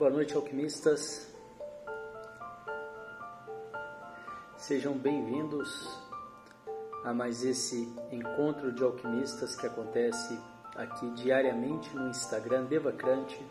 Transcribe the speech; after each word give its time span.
Boa 0.00 0.08
noite, 0.08 0.34
alquimistas. 0.34 1.29
Sejam 4.70 4.96
bem-vindos 4.96 5.98
a 7.02 7.12
mais 7.12 7.42
esse 7.42 7.92
encontro 8.12 8.70
de 8.72 8.84
alquimistas 8.84 9.56
que 9.56 9.66
acontece 9.66 10.38
aqui 10.76 11.10
diariamente 11.10 11.92
no 11.96 12.08
Instagram 12.08 12.66
Devacrante. 12.66 13.44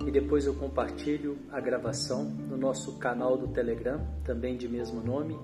E 0.00 0.10
depois 0.10 0.46
eu 0.46 0.54
compartilho 0.54 1.36
a 1.52 1.60
gravação 1.60 2.24
no 2.24 2.56
nosso 2.56 2.96
canal 2.96 3.36
do 3.36 3.48
Telegram, 3.48 4.00
também 4.24 4.56
de 4.56 4.66
mesmo 4.66 5.02
nome, 5.02 5.38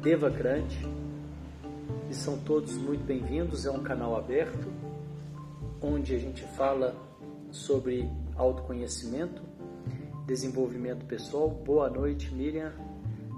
Devacrante. 0.00 0.86
E 2.08 2.14
são 2.14 2.38
todos 2.38 2.76
muito 2.76 3.04
bem-vindos, 3.04 3.66
é 3.66 3.72
um 3.72 3.82
canal 3.82 4.16
aberto 4.16 4.72
onde 5.82 6.14
a 6.14 6.18
gente 6.20 6.44
fala 6.56 6.94
sobre 7.50 8.08
autoconhecimento, 8.36 9.42
desenvolvimento 10.24 11.04
pessoal. 11.06 11.50
Boa 11.50 11.90
noite, 11.90 12.32
Miriam, 12.32 12.72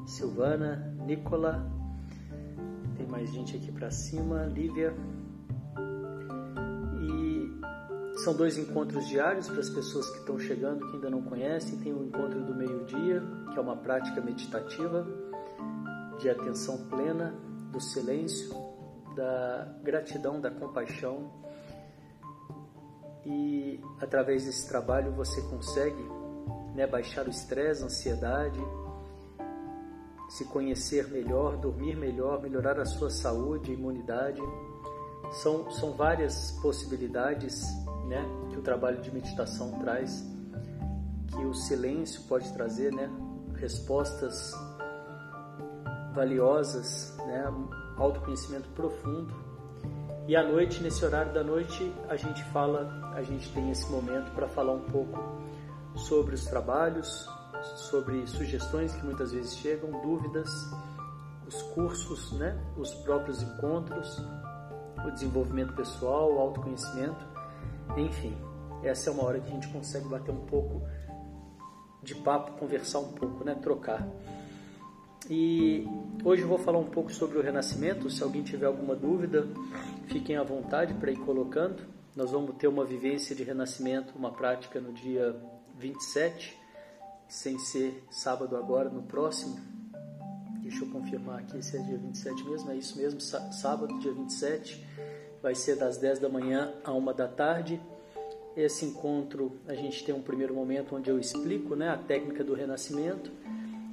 Silvana, 0.07 0.95
Nicola. 1.05 1.71
Tem 2.97 3.07
mais 3.07 3.31
gente 3.31 3.57
aqui 3.57 3.71
para 3.71 3.91
cima, 3.91 4.45
Lívia. 4.45 4.95
E 7.03 8.19
são 8.21 8.35
dois 8.35 8.57
encontros 8.57 9.07
diários 9.07 9.49
para 9.49 9.61
as 9.61 9.69
pessoas 9.69 10.09
que 10.11 10.19
estão 10.19 10.39
chegando, 10.39 10.87
que 10.89 10.95
ainda 10.95 11.11
não 11.11 11.23
conhecem. 11.23 11.79
Tem 11.81 11.93
o 11.93 12.05
encontro 12.05 12.43
do 12.43 12.55
meio-dia, 12.55 13.23
que 13.53 13.59
é 13.59 13.61
uma 13.61 13.77
prática 13.77 14.21
meditativa 14.21 15.07
de 16.19 16.31
atenção 16.31 16.89
plena, 16.89 17.35
do 17.71 17.81
silêncio, 17.81 18.49
da 19.15 19.77
gratidão, 19.83 20.41
da 20.41 20.51
compaixão 20.51 21.31
e 23.27 23.81
através 24.01 24.45
desse 24.45 24.69
trabalho 24.69 25.11
você 25.13 25.43
consegue 25.43 26.01
né, 26.75 26.87
baixar 26.87 27.27
o 27.27 27.31
estresse, 27.31 27.83
a 27.83 27.87
ansiedade, 27.87 28.61
se 30.37 30.45
conhecer 30.45 31.09
melhor, 31.09 31.57
dormir 31.57 31.97
melhor, 31.97 32.41
melhorar 32.43 32.79
a 32.79 32.85
sua 32.85 33.11
saúde, 33.11 33.73
imunidade. 33.73 34.41
São, 35.43 35.71
são 35.71 35.93
várias 35.93 36.53
possibilidades 36.63 37.63
né, 38.07 38.25
que 38.51 38.59
o 38.59 38.63
trabalho 38.63 39.01
de 39.01 39.13
meditação 39.13 39.79
traz, 39.81 40.25
que 41.29 41.45
o 41.45 41.55
silêncio 41.55 42.23
pode 42.29 42.53
trazer 42.53 42.93
né, 42.93 43.11
respostas 43.57 44.53
valiosas, 46.15 47.17
né, 47.27 47.45
autoconhecimento 47.99 48.69
profundo 48.71 49.47
e 50.29 50.35
à 50.35 50.43
noite, 50.43 50.83
nesse 50.83 51.05
horário 51.05 51.33
da 51.33 51.45
noite, 51.45 51.95
a 52.09 52.17
gente 52.17 52.43
fala, 52.47 53.13
a 53.15 53.23
gente 53.23 53.49
tem 53.53 53.71
esse 53.71 53.89
momento 53.89 54.33
para 54.33 54.49
falar 54.49 54.73
um 54.73 54.83
pouco 54.91 55.17
sobre 55.95 56.35
os 56.35 56.45
trabalhos, 56.47 57.29
sobre 57.77 58.27
sugestões 58.27 58.95
que 58.95 59.05
muitas 59.05 59.33
vezes 59.33 59.57
chegam, 59.57 59.91
dúvidas, 60.03 60.49
os 61.47 61.63
cursos, 61.63 62.33
né, 62.33 62.59
os 62.77 62.93
próprios 62.95 63.43
encontros, 63.43 64.23
o 65.07 65.11
desenvolvimento 65.11 65.75
pessoal, 65.75 66.33
o 66.35 66.39
autoconhecimento, 66.39 67.25
enfim. 67.97 68.37
Essa 68.83 69.11
é 69.11 69.13
uma 69.13 69.25
hora 69.25 69.41
que 69.41 69.49
a 69.49 69.53
gente 69.53 69.69
consegue 69.69 70.09
bater 70.09 70.33
um 70.33 70.47
pouco 70.47 70.83
de 72.03 72.15
papo, 72.15 72.53
conversar 72.53 73.01
um 73.01 73.13
pouco, 73.13 73.45
né, 73.45 73.55
trocar. 73.55 74.07
E 75.29 75.85
hoje 76.25 76.43
eu 76.43 76.49
vou 76.49 76.59
falar 76.59 76.79
um 76.79 76.89
pouco 76.89 77.13
sobre 77.13 77.39
o 77.39 77.43
renascimento. 77.43 78.09
Se 78.09 78.23
alguém 78.23 78.43
tiver 78.43 78.67
alguma 78.67 78.95
dúvida, 78.95 79.49
fiquem 80.07 80.37
à 80.37 80.43
vontade 80.45 80.95
para 80.95 81.11
ir 81.11 81.19
colocando. 81.19 81.83
Nós 82.15 82.31
vamos 82.31 82.55
ter 82.57 82.69
uma 82.69 82.85
vivência 82.85 83.35
de 83.35 83.43
renascimento, 83.43 84.17
uma 84.17 84.31
prática 84.31 84.81
no 84.81 84.93
dia 84.93 85.35
27, 85.79 86.57
sem 87.29 87.59
ser 87.59 88.03
sábado 88.11 88.57
agora, 88.57 88.89
no 88.89 89.03
próximo. 89.03 89.57
Deixa 90.61 90.85
eu 90.85 90.91
confirmar 90.91 91.41
aqui 91.41 91.65
se 91.65 91.77
é 91.77 91.81
dia 91.81 91.97
27 91.97 92.45
mesmo. 92.45 92.71
É 92.71 92.77
isso 92.77 92.99
mesmo, 92.99 93.21
sábado, 93.21 93.99
dia 94.01 94.13
27. 94.13 94.85
Vai 95.43 95.55
ser 95.55 95.77
das 95.77 95.97
10 95.97 96.19
da 96.19 96.29
manhã 96.29 96.75
a 96.85 96.93
1 96.93 97.13
da 97.15 97.29
tarde. 97.29 97.81
Esse 98.57 98.85
encontro, 98.85 99.61
a 99.69 99.75
gente 99.75 100.05
tem 100.05 100.15
um 100.15 100.23
primeiro 100.23 100.55
momento 100.55 100.97
onde 100.97 101.11
eu 101.11 101.19
explico 101.19 101.77
né, 101.77 101.91
a 101.91 101.97
técnica 101.97 102.43
do 102.43 102.55
renascimento 102.55 103.31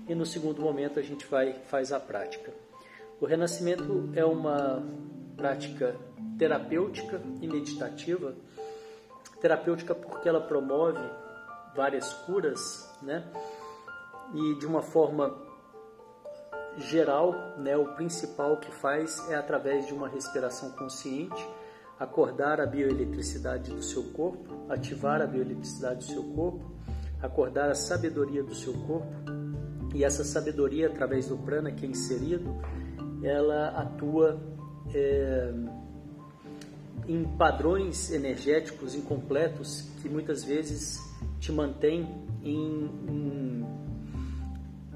e 0.08 0.16
no 0.16 0.26
segundo 0.26 0.62
momento 0.62 1.00
a 1.00 1.04
gente 1.04 1.26
vai 1.28 1.54
faz 1.66 1.92
a 1.92 2.00
prática. 2.00 2.52
O 3.20 3.26
renascimento 3.26 4.10
é 4.16 4.26
uma 4.26 4.84
prática 5.36 5.96
terapêutica 6.38 7.22
e 7.42 7.48
meditativa. 7.48 8.36
Terapêutica 9.40 9.94
porque 9.94 10.28
ela 10.28 10.42
promove 10.42 11.00
várias 11.76 12.14
curas, 12.26 12.90
né? 13.02 13.24
E 14.34 14.56
de 14.60 14.66
uma 14.66 14.82
forma 14.82 15.36
geral, 16.78 17.34
né, 17.58 17.78
o 17.78 17.94
principal 17.94 18.58
que 18.58 18.72
faz 18.72 19.30
é 19.30 19.36
através 19.36 19.86
de 19.86 19.94
uma 19.94 20.08
respiração 20.08 20.72
consciente, 20.72 21.48
acordar 22.00 22.60
a 22.60 22.66
bioeletricidade 22.66 23.72
do 23.72 23.84
seu 23.84 24.04
corpo, 24.12 24.66
ativar 24.70 25.22
a 25.22 25.28
bioeletricidade 25.28 26.00
do 26.00 26.12
seu 26.12 26.24
corpo, 26.34 26.72
acordar 27.22 27.70
a 27.70 27.76
sabedoria 27.76 28.44
do 28.44 28.56
seu 28.56 28.74
corpo 28.74 29.14
e 29.94 30.04
essa 30.04 30.24
sabedoria, 30.24 30.88
através 30.88 31.28
do 31.28 31.38
prana 31.38 31.72
que 31.72 31.86
é 31.86 31.90
inserido, 31.90 32.60
ela 33.22 33.70
atua 33.70 34.42
é, 34.94 35.54
em 37.08 37.24
padrões 37.38 38.12
energéticos 38.12 38.96
incompletos 38.96 39.90
que 40.02 40.10
muitas 40.10 40.44
vezes 40.44 41.00
te 41.44 41.52
mantém 41.52 42.08
em, 42.42 42.90
em, 43.10 43.66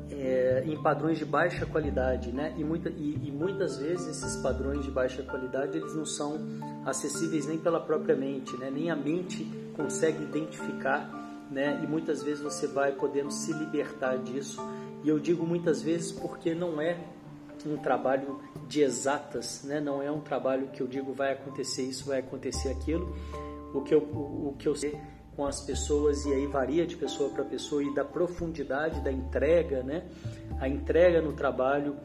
é, 0.09 0.63
em 0.65 0.81
padrões 0.81 1.17
de 1.17 1.25
baixa 1.25 1.65
qualidade, 1.65 2.31
né? 2.31 2.55
E, 2.57 2.63
muita, 2.63 2.89
e, 2.89 3.19
e, 3.21 3.31
muitas 3.31 3.77
vezes 3.77 4.07
esses 4.07 4.37
padrões 4.37 4.85
de 4.85 4.89
baixa 4.89 5.21
qualidade 5.23 5.77
eles 5.77 5.93
não 5.93 6.05
são 6.05 6.39
acessíveis 6.85 7.45
nem 7.45 7.57
pela 7.57 7.81
própria 7.81 8.15
mente, 8.15 8.55
né? 8.55 8.71
Nem 8.71 8.89
a 8.89 8.95
mente 8.95 9.43
consegue 9.75 10.23
identificar, 10.23 11.09
né? 11.51 11.81
E 11.83 11.87
muitas 11.87 12.23
vezes 12.23 12.41
você 12.41 12.65
vai 12.65 12.93
podendo 12.93 13.29
se 13.29 13.51
libertar 13.51 14.17
disso 14.17 14.61
e 15.03 15.09
eu 15.09 15.19
digo 15.19 15.45
muitas 15.45 15.81
vezes 15.81 16.13
porque 16.13 16.55
não 16.55 16.79
é 16.79 16.97
um 17.65 17.75
trabalho 17.75 18.39
de 18.69 18.81
exatas, 18.81 19.63
né? 19.65 19.81
não 19.81 20.01
é 20.01 20.09
um 20.09 20.21
trabalho 20.21 20.67
que 20.67 20.79
eu 20.79 20.87
digo 20.87 21.11
vai 21.11 21.33
acontecer 21.33 21.81
isso, 21.81 22.05
vai 22.05 22.19
acontecer 22.19 22.69
aquilo. 22.69 23.13
O 23.73 23.81
que 23.81 23.93
eu, 23.93 23.99
o, 23.99 24.49
o 24.49 24.55
que 24.57 24.67
eu 24.67 24.75
sei 24.75 24.97
com 25.37 25.45
as 25.45 25.61
pessoas, 25.61 26.25
e 26.25 26.33
aí 26.33 26.47
varia 26.47 26.85
de 26.87 26.97
pessoa 26.97 27.29
para 27.29 27.45
pessoa, 27.45 27.83
e 27.83 27.93
da 27.93 28.03
profundidade 28.03 28.99
da 29.01 29.11
entrega, 29.11 29.83
né? 29.83 30.09
a 30.59 30.67
entrega 30.67 31.21
no 31.21 31.31
trabalho, 31.31 31.95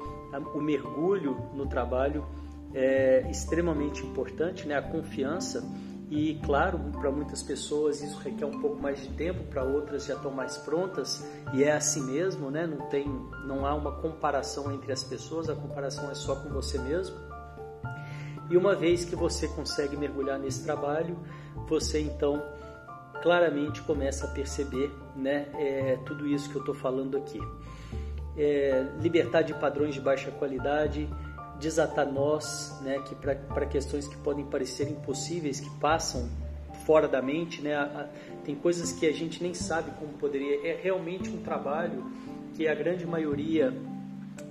o 0.55 0.61
mergulho 0.61 1.35
no 1.55 1.67
trabalho 1.67 2.27
é 2.75 3.27
extremamente 3.31 4.05
importante, 4.05 4.69
né? 4.69 4.77
a 4.77 4.83
confiança 4.83 5.65
e 6.15 6.35
claro, 6.45 6.79
para 7.01 7.11
muitas 7.11 7.43
pessoas 7.43 8.03
isso 8.03 8.19
requer 8.19 8.45
um 8.45 8.61
pouco 8.61 8.83
mais 8.83 9.01
de 9.01 9.09
tempo, 9.15 9.45
para 9.45 9.65
outras 9.65 10.05
já 10.05 10.15
estão 10.15 10.31
mais 10.31 10.59
prontas 10.59 11.27
e 11.55 11.65
é 11.65 11.73
assim 11.73 12.03
mesmo, 12.03 12.51
né? 12.51 12.67
Não 12.67 12.87
tem, 12.91 13.09
não 13.47 13.65
há 13.65 13.75
uma 13.75 13.93
comparação 13.93 14.71
entre 14.75 14.93
as 14.93 15.03
pessoas, 15.03 15.49
a 15.49 15.55
comparação 15.55 16.11
é 16.11 16.15
só 16.15 16.37
com 16.37 16.51
você 16.51 16.79
mesmo. 16.79 17.17
E 18.51 18.59
uma 18.59 18.75
vez 18.75 19.07
que 19.07 19.17
você 19.17 19.49
consegue 19.49 19.97
mergulhar 19.97 20.39
nesse 20.39 20.63
trabalho, 20.63 21.17
você 21.67 22.03
então 22.03 22.43
claramente 23.23 23.81
começa 23.83 24.27
a 24.27 24.29
perceber, 24.29 24.91
né? 25.17 25.47
É, 25.55 25.99
tudo 26.05 26.27
isso 26.27 26.51
que 26.51 26.57
eu 26.57 26.61
estou 26.61 26.75
falando 26.75 27.17
aqui. 27.17 27.41
É, 28.37 28.87
libertar 29.01 29.43
de 29.43 29.55
padrões 29.55 29.95
de 29.95 30.01
baixa 30.01 30.31
qualidade, 30.31 31.09
desatar 31.61 32.11
nós, 32.11 32.77
né, 32.83 32.99
que 33.01 33.15
para 33.15 33.67
questões 33.67 34.09
que 34.09 34.17
podem 34.17 34.45
parecer 34.45 34.91
impossíveis, 34.91 35.61
que 35.61 35.71
passam 35.79 36.29
fora 36.85 37.07
da 37.07 37.23
mente, 37.23 37.63
né, 37.63 37.77
a, 37.77 38.09
tem 38.45 38.57
coisas 38.57 38.93
que 38.93 39.07
a 39.07 39.13
gente 39.13 39.41
nem 39.43 39.55
sabe 39.55 39.93
como 39.93 40.15
poderia. 40.15 40.67
É 40.67 40.81
realmente 40.83 41.29
um 41.31 41.43
trabalho 41.43 42.05
que 42.55 42.67
a 42.67 42.75
grande 42.75 43.07
maioria 43.07 43.73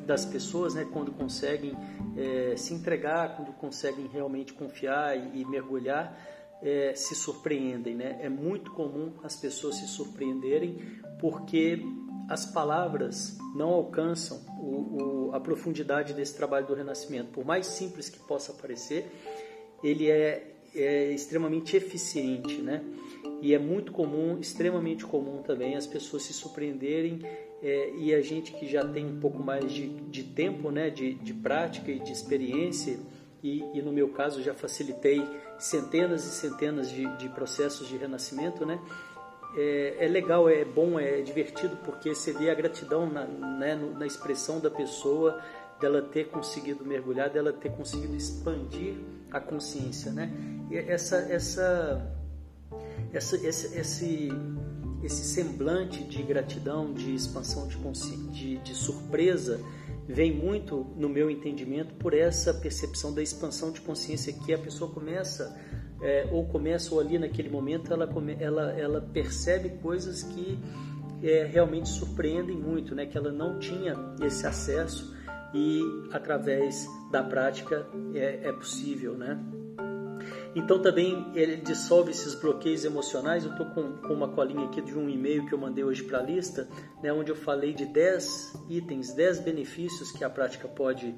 das 0.05 0.25
pessoas, 0.25 0.73
né, 0.75 0.87
quando 0.91 1.11
conseguem 1.11 1.75
é, 2.17 2.55
se 2.55 2.73
entregar, 2.73 3.35
quando 3.35 3.51
conseguem 3.53 4.07
realmente 4.07 4.53
confiar 4.53 5.17
e, 5.17 5.41
e 5.41 5.45
mergulhar, 5.45 6.15
é, 6.61 6.93
se 6.95 7.15
surpreendem, 7.15 7.95
né? 7.95 8.19
É 8.21 8.29
muito 8.29 8.71
comum 8.71 9.13
as 9.23 9.35
pessoas 9.35 9.75
se 9.75 9.87
surpreenderem 9.87 10.77
porque 11.19 11.79
as 12.29 12.45
palavras 12.45 13.37
não 13.55 13.69
alcançam 13.69 14.41
o, 14.59 15.29
o, 15.29 15.31
a 15.33 15.39
profundidade 15.39 16.13
desse 16.13 16.35
trabalho 16.35 16.65
do 16.65 16.73
renascimento. 16.73 17.29
Por 17.31 17.43
mais 17.43 17.65
simples 17.65 18.09
que 18.09 18.19
possa 18.19 18.53
parecer, 18.53 19.11
ele 19.83 20.09
é, 20.09 20.55
é 20.73 21.11
extremamente 21.11 21.75
eficiente, 21.75 22.61
né? 22.61 22.83
E 23.41 23.53
é 23.53 23.59
muito 23.59 23.91
comum, 23.91 24.39
extremamente 24.39 25.05
comum 25.05 25.41
também, 25.41 25.75
as 25.75 25.87
pessoas 25.87 26.23
se 26.23 26.33
surpreenderem 26.33 27.19
é, 27.61 27.91
e 27.97 28.13
a 28.13 28.21
gente 28.21 28.53
que 28.53 28.67
já 28.67 28.85
tem 28.85 29.05
um 29.05 29.19
pouco 29.19 29.41
mais 29.41 29.71
de, 29.71 29.87
de 29.87 30.23
tempo, 30.23 30.71
né, 30.71 30.89
de, 30.89 31.15
de 31.15 31.33
prática 31.33 31.91
e 31.91 31.99
de 31.99 32.11
experiência, 32.11 32.99
e, 33.43 33.63
e, 33.73 33.81
no 33.81 33.91
meu 33.91 34.09
caso 34.09 34.41
já 34.41 34.53
facilitei 34.53 35.21
centenas 35.57 36.25
e 36.25 36.29
centenas 36.29 36.89
de, 36.89 37.05
de 37.17 37.29
processos 37.29 37.87
de 37.87 37.97
renascimento, 37.97 38.65
né? 38.65 38.79
É, 39.55 40.05
é, 40.05 40.07
legal, 40.07 40.47
é 40.47 40.63
bom, 40.63 40.99
é 40.99 41.21
divertido 41.21 41.75
porque 41.83 42.13
você 42.15 42.31
vê 42.31 42.49
a 42.49 42.53
gratidão 42.53 43.09
na, 43.09 43.25
né, 43.25 43.75
na 43.75 44.05
expressão 44.05 44.61
da 44.61 44.71
pessoa, 44.71 45.41
dela 45.79 46.01
ter 46.01 46.29
conseguido 46.29 46.85
mergulhar, 46.85 47.29
dela 47.29 47.51
ter 47.51 47.71
conseguido 47.71 48.15
expandir 48.15 48.95
a 49.31 49.39
consciência, 49.39 50.11
né? 50.11 50.31
E 50.69 50.77
essa, 50.77 51.17
essa, 51.17 52.15
essa, 53.11 53.35
esse, 53.35 53.77
esse, 53.77 54.29
esse 55.03 55.23
semblante 55.25 56.03
de 56.03 56.21
gratidão, 56.21 56.93
de 56.93 57.13
expansão 57.15 57.67
de, 57.67 57.77
de, 58.31 58.57
de 58.59 58.75
surpresa, 58.75 59.59
vem 60.11 60.31
muito, 60.31 60.85
no 60.95 61.07
meu 61.07 61.29
entendimento, 61.29 61.93
por 61.95 62.13
essa 62.13 62.53
percepção 62.53 63.13
da 63.13 63.21
expansão 63.21 63.71
de 63.71 63.81
consciência 63.81 64.33
que 64.33 64.53
a 64.53 64.57
pessoa 64.57 64.91
começa, 64.91 65.57
é, 66.01 66.27
ou 66.31 66.45
começa, 66.45 66.93
ou 66.93 66.99
ali 66.99 67.17
naquele 67.17 67.49
momento, 67.49 67.93
ela, 67.93 68.09
ela, 68.39 68.71
ela 68.73 69.01
percebe 69.01 69.69
coisas 69.81 70.23
que 70.23 70.59
é, 71.23 71.45
realmente 71.45 71.89
surpreendem 71.89 72.57
muito, 72.57 72.93
né? 72.93 73.05
que 73.05 73.17
ela 73.17 73.31
não 73.31 73.59
tinha 73.59 73.95
esse 74.21 74.45
acesso 74.45 75.15
e 75.53 75.81
através 76.11 76.87
da 77.11 77.23
prática 77.23 77.85
é, 78.13 78.47
é 78.47 78.51
possível, 78.51 79.17
né? 79.17 79.39
Então 80.55 80.81
também 80.81 81.31
ele 81.33 81.57
dissolve 81.57 82.11
esses 82.11 82.35
bloqueios 82.35 82.83
emocionais. 82.83 83.45
Eu 83.45 83.51
estou 83.51 83.65
com, 83.67 83.93
com, 83.97 84.13
uma 84.13 84.29
colinha 84.29 84.65
aqui 84.65 84.81
de 84.81 84.97
um 84.97 85.09
e-mail 85.09 85.45
que 85.45 85.53
eu 85.53 85.57
mandei 85.57 85.83
hoje 85.83 86.03
para 86.03 86.19
a 86.19 86.21
lista, 86.21 86.67
né, 87.01 87.11
onde 87.11 87.31
eu 87.31 87.35
falei 87.35 87.73
de 87.73 87.85
10 87.85 88.65
itens, 88.69 89.13
10 89.13 89.39
benefícios 89.39 90.11
que 90.11 90.23
a 90.23 90.29
prática 90.29 90.67
pode, 90.67 91.15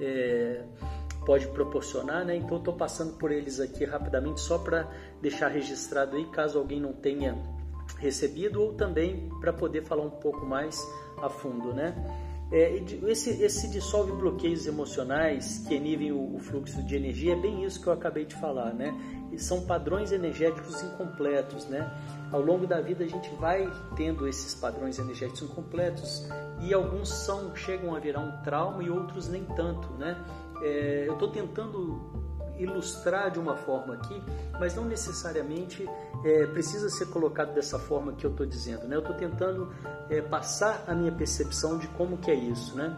é, 0.00 0.64
pode 1.26 1.46
proporcionar. 1.48 2.24
Né? 2.24 2.36
Então 2.36 2.58
estou 2.58 2.74
passando 2.74 3.16
por 3.18 3.30
eles 3.30 3.60
aqui 3.60 3.84
rapidamente 3.84 4.40
só 4.40 4.58
para 4.58 4.90
deixar 5.20 5.48
registrado 5.48 6.16
aí, 6.16 6.24
caso 6.26 6.58
alguém 6.58 6.80
não 6.80 6.92
tenha 6.92 7.36
recebido, 7.98 8.62
ou 8.62 8.72
também 8.74 9.28
para 9.40 9.52
poder 9.52 9.82
falar 9.82 10.02
um 10.02 10.10
pouco 10.10 10.46
mais 10.46 10.80
a 11.22 11.28
fundo. 11.28 11.74
Né? 11.74 11.94
É, 12.52 12.82
esse, 13.06 13.42
esse 13.42 13.68
dissolve 13.68 14.10
bloqueios 14.10 14.66
emocionais 14.66 15.64
que 15.68 15.74
inibem 15.76 16.10
o, 16.10 16.34
o, 16.34 16.38
fluxo 16.40 16.82
de 16.82 16.96
energia 16.96 17.34
é 17.34 17.36
bem 17.36 17.64
isso 17.64 17.80
que 17.80 17.86
eu 17.86 17.92
acabei 17.92 18.24
de 18.24 18.34
falar, 18.34 18.74
né? 18.74 18.92
E 19.30 19.38
são 19.38 19.64
padrões 19.64 20.10
energéticos 20.10 20.82
incompletos, 20.82 21.66
né? 21.66 21.88
Ao 22.32 22.40
longo 22.40 22.66
da 22.66 22.80
vida 22.80 23.04
a 23.04 23.06
gente 23.06 23.32
vai 23.36 23.70
tendo 23.94 24.26
esses 24.26 24.52
padrões 24.52 24.98
energéticos 24.98 25.42
incompletos 25.42 26.28
e 26.60 26.74
alguns 26.74 27.08
são 27.08 27.54
chegam 27.54 27.94
a 27.94 28.00
virar 28.00 28.20
um 28.20 28.42
trauma 28.42 28.82
e 28.82 28.90
outros 28.90 29.28
nem 29.28 29.44
tanto, 29.44 29.88
né? 29.92 30.16
É, 30.60 31.04
eu 31.06 31.12
estou 31.12 31.30
tentando 31.30 32.00
ilustrar 32.58 33.30
de 33.30 33.38
uma 33.38 33.56
forma 33.56 33.94
aqui, 33.94 34.20
mas 34.58 34.74
não 34.74 34.84
necessariamente 34.84 35.88
é, 36.24 36.46
precisa 36.46 36.88
ser 36.88 37.06
colocado 37.06 37.54
dessa 37.54 37.78
forma 37.78 38.12
que 38.12 38.24
eu 38.24 38.30
estou 38.30 38.46
dizendo. 38.46 38.86
Né? 38.86 38.96
Eu 38.96 39.00
estou 39.00 39.14
tentando 39.14 39.72
é, 40.08 40.20
passar 40.20 40.84
a 40.86 40.94
minha 40.94 41.12
percepção 41.12 41.78
de 41.78 41.88
como 41.88 42.18
que 42.18 42.30
é 42.30 42.34
isso. 42.34 42.76
Né? 42.76 42.96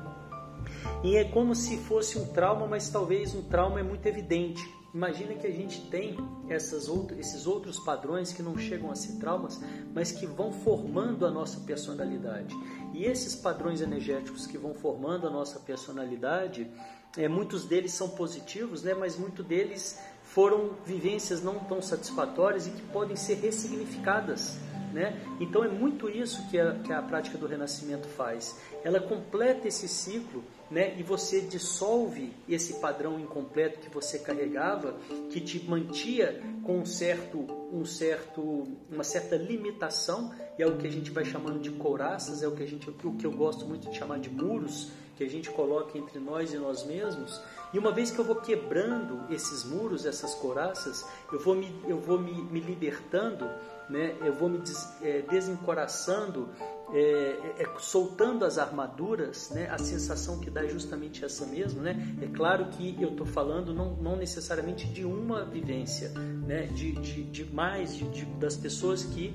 E 1.02 1.16
é 1.16 1.24
como 1.24 1.54
se 1.54 1.76
fosse 1.78 2.18
um 2.18 2.26
trauma, 2.26 2.66
mas 2.66 2.88
talvez 2.88 3.34
um 3.34 3.42
trauma 3.42 3.80
é 3.80 3.82
muito 3.82 4.06
evidente. 4.06 4.62
Imagina 4.94 5.34
que 5.34 5.46
a 5.46 5.50
gente 5.50 5.80
tem 5.88 6.18
essas 6.50 6.86
outro, 6.86 7.18
esses 7.18 7.46
outros 7.46 7.78
padrões 7.80 8.30
que 8.30 8.42
não 8.42 8.58
chegam 8.58 8.90
a 8.90 8.94
ser 8.94 9.18
traumas, 9.18 9.58
mas 9.94 10.12
que 10.12 10.26
vão 10.26 10.52
formando 10.52 11.24
a 11.24 11.30
nossa 11.30 11.60
personalidade. 11.60 12.54
E 12.92 13.04
esses 13.04 13.34
padrões 13.34 13.80
energéticos 13.80 14.46
que 14.46 14.58
vão 14.58 14.74
formando 14.74 15.26
a 15.26 15.30
nossa 15.30 15.58
personalidade, 15.60 16.70
é, 17.16 17.26
muitos 17.26 17.64
deles 17.64 17.92
são 17.92 18.10
positivos, 18.10 18.82
né, 18.82 18.92
mas 18.92 19.16
muitos 19.16 19.46
deles 19.46 19.98
foram 20.34 20.70
vivências 20.86 21.42
não 21.42 21.58
tão 21.58 21.82
satisfatórias 21.82 22.66
e 22.66 22.70
que 22.70 22.82
podem 22.84 23.16
ser 23.16 23.34
ressignificadas. 23.34 24.56
Né? 24.92 25.18
Então 25.40 25.64
é 25.64 25.68
muito 25.68 26.10
isso 26.10 26.46
que 26.50 26.58
a, 26.58 26.74
que 26.74 26.92
a 26.92 27.00
prática 27.00 27.38
do 27.38 27.46
renascimento 27.46 28.06
faz. 28.08 28.60
Ela 28.84 29.00
completa 29.00 29.66
esse 29.66 29.88
ciclo 29.88 30.44
né? 30.70 30.94
e 30.98 31.02
você 31.02 31.40
dissolve 31.40 32.32
esse 32.48 32.74
padrão 32.74 33.18
incompleto 33.18 33.78
que 33.78 33.88
você 33.88 34.18
carregava, 34.18 34.94
que 35.30 35.40
te 35.40 35.64
mantia 35.68 36.42
com 36.62 36.78
um 36.78 36.86
certo, 36.86 37.46
um 37.72 37.84
certo, 37.84 38.68
uma 38.90 39.04
certa 39.04 39.36
limitação, 39.36 40.32
e 40.58 40.62
é 40.62 40.66
o 40.66 40.76
que 40.76 40.86
a 40.86 40.90
gente 40.90 41.10
vai 41.10 41.24
chamando 41.24 41.58
de 41.58 41.70
couraças, 41.70 42.42
é 42.42 42.48
o 42.48 42.52
que, 42.52 42.62
a 42.62 42.66
gente, 42.66 42.88
o 42.88 43.14
que 43.14 43.26
eu 43.26 43.32
gosto 43.32 43.64
muito 43.66 43.90
de 43.90 43.96
chamar 43.96 44.18
de 44.18 44.28
muros, 44.28 44.92
que 45.16 45.24
a 45.24 45.28
gente 45.28 45.50
coloca 45.50 45.96
entre 45.96 46.18
nós 46.18 46.52
e 46.52 46.58
nós 46.58 46.84
mesmos. 46.84 47.40
E 47.72 47.78
uma 47.78 47.92
vez 47.92 48.10
que 48.10 48.18
eu 48.18 48.24
vou 48.24 48.36
quebrando 48.36 49.32
esses 49.32 49.64
muros, 49.64 50.04
essas 50.04 50.34
coraças, 50.34 51.06
eu 51.32 51.38
vou 51.38 51.54
me, 51.54 51.74
eu 51.86 51.98
vou 51.98 52.18
me, 52.18 52.32
me 52.32 52.60
libertando, 52.60 53.48
né? 53.88 54.16
eu 54.20 54.32
vou 54.32 54.48
me 54.48 54.58
des, 54.58 54.88
é, 55.02 55.22
desencoraçando, 55.22 56.48
é, 56.92 56.98
é, 56.98 57.62
é, 57.62 57.78
soltando 57.78 58.44
as 58.44 58.58
armaduras, 58.58 59.50
né? 59.50 59.68
a 59.70 59.78
sensação 59.78 60.38
que 60.40 60.50
dá 60.50 60.64
é 60.64 60.68
justamente 60.68 61.24
essa 61.24 61.46
mesmo. 61.46 61.82
Né? 61.82 62.16
É 62.20 62.26
claro 62.26 62.66
que 62.66 62.96
eu 63.00 63.10
estou 63.10 63.26
falando 63.26 63.72
não, 63.72 63.96
não 63.96 64.16
necessariamente 64.16 64.86
de 64.86 65.04
uma 65.04 65.44
vivência, 65.44 66.10
né? 66.10 66.66
de, 66.66 66.92
de, 66.92 67.24
de 67.24 67.44
mais, 67.44 67.96
de, 67.96 68.04
de 68.08 68.24
das 68.24 68.56
pessoas 68.56 69.04
que 69.04 69.34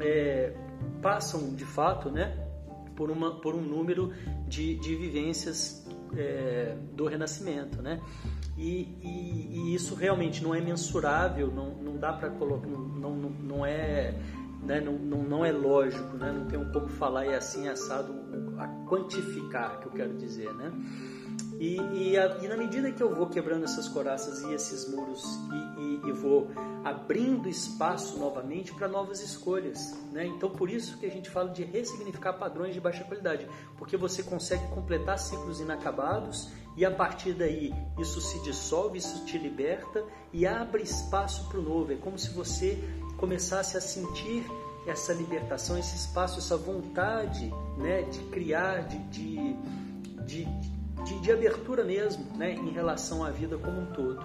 é, 0.00 0.54
passam 1.00 1.54
de 1.54 1.64
fato, 1.64 2.10
né? 2.10 2.46
por, 2.96 3.10
uma, 3.10 3.38
por 3.40 3.54
um 3.54 3.62
número 3.62 4.12
de, 4.48 4.74
de 4.76 4.96
vivências 4.96 5.86
é, 6.16 6.76
do 6.94 7.06
Renascimento, 7.06 7.82
né? 7.82 8.00
E, 8.56 8.96
e, 9.02 9.50
e, 9.52 9.74
isso 9.74 9.94
realmente 9.94 10.42
não 10.42 10.54
é 10.54 10.60
mensurável, 10.60 11.52
não, 11.52 11.74
não 11.74 11.96
dá 11.98 12.12
para 12.12 12.30
colocar, 12.30 12.66
não, 12.66 13.14
não, 13.14 13.30
não 13.30 13.66
é 13.66 14.14
né, 14.62 14.80
não, 14.80 14.94
não, 14.94 15.22
não 15.22 15.44
é 15.44 15.52
lógico, 15.52 16.16
né? 16.16 16.32
não 16.32 16.46
tenho 16.46 16.72
como 16.72 16.88
falar 16.88 17.26
é 17.26 17.36
assim 17.36 17.68
assado 17.68 18.14
a 18.58 18.66
quantificar 18.88 19.80
que 19.80 19.86
eu 19.86 19.92
quero 19.92 20.14
dizer, 20.14 20.52
né? 20.54 20.72
E, 21.58 21.76
e, 21.76 22.18
a, 22.18 22.38
e, 22.42 22.48
na 22.48 22.56
medida 22.56 22.90
que 22.90 23.02
eu 23.02 23.14
vou 23.14 23.28
quebrando 23.28 23.64
essas 23.64 23.88
coraças 23.88 24.42
e 24.42 24.52
esses 24.52 24.88
muros 24.90 25.24
e, 25.78 26.08
e 26.08 26.12
vou 26.12 26.50
abrindo 26.84 27.48
espaço 27.48 28.18
novamente 28.18 28.74
para 28.74 28.88
novas 28.88 29.22
escolhas, 29.22 29.94
né? 30.12 30.26
Então 30.26 30.50
por 30.50 30.70
isso 30.70 30.98
que 30.98 31.06
a 31.06 31.10
gente 31.10 31.30
fala 31.30 31.50
de 31.50 31.62
ressignificar 31.62 32.34
padrões 32.34 32.74
de 32.74 32.80
baixa 32.80 33.04
qualidade, 33.04 33.46
porque 33.78 33.96
você 33.96 34.22
consegue 34.22 34.66
completar 34.68 35.18
ciclos 35.18 35.60
inacabados 35.60 36.50
e 36.76 36.84
a 36.84 36.90
partir 36.90 37.32
daí 37.32 37.72
isso 37.98 38.20
se 38.20 38.42
dissolve, 38.42 38.98
isso 38.98 39.24
te 39.24 39.38
liberta 39.38 40.04
e 40.32 40.46
abre 40.46 40.82
espaço 40.82 41.48
para 41.48 41.58
o 41.58 41.62
novo. 41.62 41.92
É 41.92 41.96
como 41.96 42.18
se 42.18 42.30
você 42.30 42.78
começasse 43.16 43.76
a 43.76 43.80
sentir 43.80 44.44
essa 44.86 45.12
libertação, 45.12 45.78
esse 45.78 45.96
espaço, 45.96 46.38
essa 46.38 46.56
vontade, 46.56 47.52
né, 47.78 48.02
de 48.02 48.20
criar, 48.24 48.86
de, 48.86 48.98
de, 49.08 49.56
de 50.24 50.46
de, 51.20 51.30
abertura 51.30 51.84
mesmo, 51.84 52.36
né, 52.36 52.52
em 52.54 52.70
relação 52.70 53.24
à 53.24 53.30
vida 53.30 53.56
como 53.56 53.80
um 53.80 53.86
todo. 53.86 54.24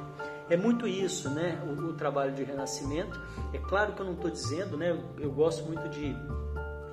É 0.50 0.58
muito 0.58 0.88
isso, 0.88 1.30
né, 1.30 1.62
o, 1.66 1.90
o 1.90 1.94
trabalho 1.94 2.34
de 2.34 2.44
renascimento. 2.44 3.20
É 3.54 3.58
claro 3.58 3.94
que 3.94 4.02
eu 4.02 4.06
não 4.06 4.14
estou 4.14 4.32
dizendo, 4.32 4.78
né, 4.78 4.90
eu, 4.90 5.24
eu 5.24 5.32
gosto 5.32 5.64
muito 5.66 5.88
de, 5.90 6.16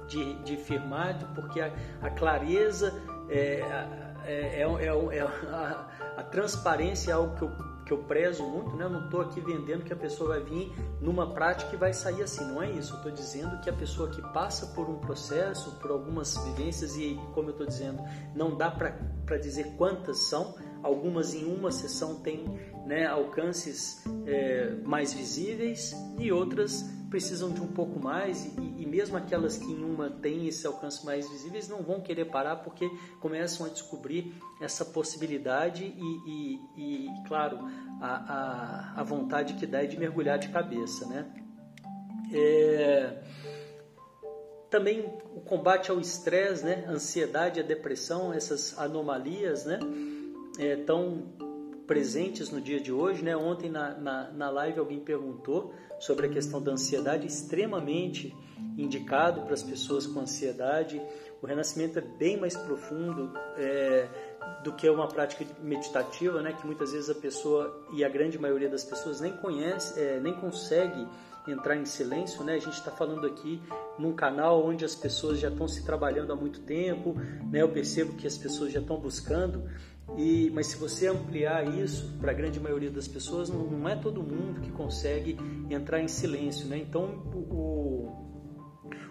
de, 0.06 0.34
de 0.42 0.56
firmar, 0.56 1.18
porque 1.34 1.60
a, 1.60 1.72
a 2.02 2.10
clareza 2.10 3.00
é, 3.30 3.62
é, 4.28 4.60
é, 4.60 4.62
é, 4.62 5.16
é 5.16 5.20
a, 5.20 5.86
a 6.18 6.22
transparência 6.22 7.10
é 7.10 7.14
algo 7.14 7.34
que 7.36 7.42
eu 7.42 7.78
que 7.88 7.94
eu 7.94 7.98
prezo 8.04 8.44
muito, 8.44 8.76
né? 8.76 8.84
Eu 8.84 8.90
não 8.90 9.06
estou 9.06 9.22
aqui 9.22 9.40
vendendo 9.40 9.82
que 9.82 9.92
a 9.92 9.96
pessoa 9.96 10.28
vai 10.28 10.40
vir 10.42 10.70
numa 11.00 11.32
prática 11.32 11.74
e 11.74 11.78
vai 11.78 11.94
sair 11.94 12.22
assim, 12.22 12.44
não 12.44 12.62
é 12.62 12.70
isso. 12.70 12.92
Eu 12.92 12.96
estou 12.98 13.12
dizendo 13.12 13.58
que 13.62 13.70
a 13.70 13.72
pessoa 13.72 14.10
que 14.10 14.20
passa 14.30 14.66
por 14.74 14.90
um 14.90 14.98
processo, 14.98 15.74
por 15.76 15.90
algumas 15.90 16.36
vivências, 16.44 16.96
e 16.96 17.18
como 17.32 17.48
eu 17.48 17.52
estou 17.52 17.66
dizendo, 17.66 18.02
não 18.34 18.54
dá 18.54 18.70
para 18.70 19.38
dizer 19.38 19.74
quantas 19.78 20.18
são, 20.18 20.54
algumas 20.88 21.34
em 21.34 21.44
uma 21.44 21.70
sessão 21.70 22.16
têm 22.16 22.44
né, 22.86 23.06
alcances 23.06 24.02
é, 24.26 24.74
mais 24.82 25.12
visíveis 25.12 25.94
e 26.18 26.32
outras 26.32 26.82
precisam 27.10 27.50
de 27.50 27.60
um 27.60 27.68
pouco 27.68 27.98
mais 28.00 28.44
e, 28.44 28.60
e, 28.78 28.86
mesmo 28.86 29.16
aquelas 29.16 29.56
que 29.56 29.70
em 29.70 29.82
uma 29.84 30.10
têm 30.10 30.46
esse 30.46 30.66
alcance 30.66 31.04
mais 31.04 31.28
visíveis 31.28 31.68
não 31.68 31.82
vão 31.82 32.00
querer 32.00 32.26
parar 32.26 32.56
porque 32.56 32.88
começam 33.20 33.66
a 33.66 33.68
descobrir 33.68 34.34
essa 34.60 34.84
possibilidade 34.84 35.84
e, 35.84 36.20
e, 36.26 37.06
e 37.06 37.08
claro, 37.26 37.58
a, 38.00 38.94
a, 38.96 39.00
a, 39.00 39.02
vontade 39.02 39.54
que 39.54 39.66
dá 39.66 39.82
é 39.82 39.86
de 39.86 39.98
mergulhar 39.98 40.38
de 40.38 40.48
cabeça, 40.48 41.06
né? 41.06 41.26
É... 42.30 43.22
também 44.68 45.00
o 45.34 45.40
combate 45.40 45.90
ao 45.90 45.98
estresse, 45.98 46.62
né? 46.62 46.84
ansiedade, 46.86 47.58
a 47.58 47.62
depressão, 47.62 48.34
essas 48.34 48.78
anomalias, 48.78 49.64
né? 49.64 49.78
É, 50.58 50.76
tão 50.76 51.22
presentes 51.88 52.50
no 52.50 52.60
dia 52.60 52.78
de 52.78 52.92
hoje, 52.92 53.24
né? 53.24 53.34
Ontem 53.34 53.70
na, 53.70 53.94
na, 53.94 54.30
na 54.30 54.50
live 54.50 54.78
alguém 54.78 55.00
perguntou 55.00 55.72
sobre 55.98 56.26
a 56.26 56.28
questão 56.28 56.62
da 56.62 56.72
ansiedade, 56.72 57.26
extremamente 57.26 58.36
indicado 58.76 59.42
para 59.42 59.54
as 59.54 59.62
pessoas 59.62 60.06
com 60.06 60.20
ansiedade. 60.20 61.00
O 61.40 61.46
renascimento 61.46 61.98
é 61.98 62.02
bem 62.02 62.38
mais 62.38 62.56
profundo 62.56 63.32
é, 63.56 64.06
do 64.62 64.72
que 64.72 64.88
uma 64.88 65.08
prática 65.08 65.44
meditativa, 65.62 66.42
né? 66.42 66.52
Que 66.52 66.66
muitas 66.66 66.92
vezes 66.92 67.08
a 67.08 67.14
pessoa 67.14 67.86
e 67.92 68.04
a 68.04 68.08
grande 68.08 68.38
maioria 68.38 68.68
das 68.68 68.84
pessoas 68.84 69.20
nem 69.20 69.32
conhece, 69.32 69.98
é, 69.98 70.20
nem 70.20 70.34
consegue 70.34 71.06
entrar 71.46 71.76
em 71.76 71.86
silêncio, 71.86 72.44
né? 72.44 72.54
A 72.54 72.58
gente 72.58 72.74
está 72.74 72.90
falando 72.90 73.26
aqui 73.26 73.62
num 73.98 74.12
canal 74.12 74.62
onde 74.64 74.84
as 74.84 74.94
pessoas 74.94 75.38
já 75.38 75.48
estão 75.48 75.66
se 75.66 75.84
trabalhando 75.84 76.32
há 76.32 76.36
muito 76.36 76.60
tempo, 76.60 77.14
né? 77.50 77.62
Eu 77.62 77.70
percebo 77.70 78.14
que 78.14 78.26
as 78.26 78.36
pessoas 78.36 78.72
já 78.72 78.80
estão 78.80 78.98
buscando 79.00 79.62
e, 80.16 80.50
mas 80.54 80.68
se 80.68 80.76
você 80.76 81.06
ampliar 81.06 81.66
isso 81.78 82.16
para 82.20 82.30
a 82.30 82.34
grande 82.34 82.58
maioria 82.58 82.90
das 82.90 83.06
pessoas, 83.06 83.48
não, 83.48 83.64
não, 83.64 83.88
é 83.88 83.96
todo 83.96 84.22
mundo 84.22 84.60
que 84.60 84.70
consegue 84.70 85.36
entrar 85.70 86.00
em 86.00 86.08
silêncio, 86.08 86.66
né? 86.66 86.78
Então 86.78 87.04
o, 87.34 88.10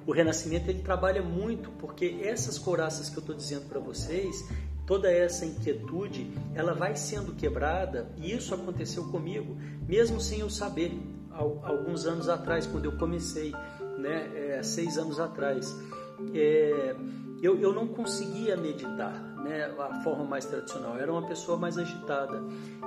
o 0.06 0.12
renascimento 0.12 0.70
ele 0.70 0.82
trabalha 0.82 1.22
muito 1.22 1.70
porque 1.72 2.20
essas 2.24 2.58
couraças 2.58 3.10
que 3.10 3.18
eu 3.18 3.22
estou 3.22 3.36
dizendo 3.36 3.68
para 3.70 3.80
vocês, 3.80 4.48
toda 4.86 5.12
essa 5.12 5.46
inquietude, 5.46 6.32
ela 6.56 6.74
vai 6.74 6.96
sendo 6.96 7.34
quebrada 7.36 8.12
e 8.18 8.34
isso 8.34 8.54
aconteceu 8.54 9.06
comigo, 9.06 9.58
mesmo 9.88 10.20
sem 10.20 10.40
eu 10.40 10.50
saber, 10.50 10.98
alguns 11.32 12.06
anos 12.06 12.28
atrás, 12.30 12.66
quando 12.66 12.86
eu 12.86 12.98
comecei, 12.98 13.54
né, 14.00 14.32
é, 14.36 14.64
seis 14.64 14.98
anos 14.98 15.20
atrás, 15.20 15.76
é, 16.34 16.96
eu, 17.42 17.60
eu 17.60 17.74
não 17.74 17.88
conseguia 17.88 18.58
meditar, 18.58 19.14
né, 19.44 19.66
a 19.78 20.02
forma 20.02 20.24
mais 20.24 20.46
tradicional. 20.46 20.96
Eu 20.96 21.02
era 21.02 21.12
uma 21.12 21.26
pessoa 21.26 21.58
mais 21.58 21.78
agitada. 21.78 22.42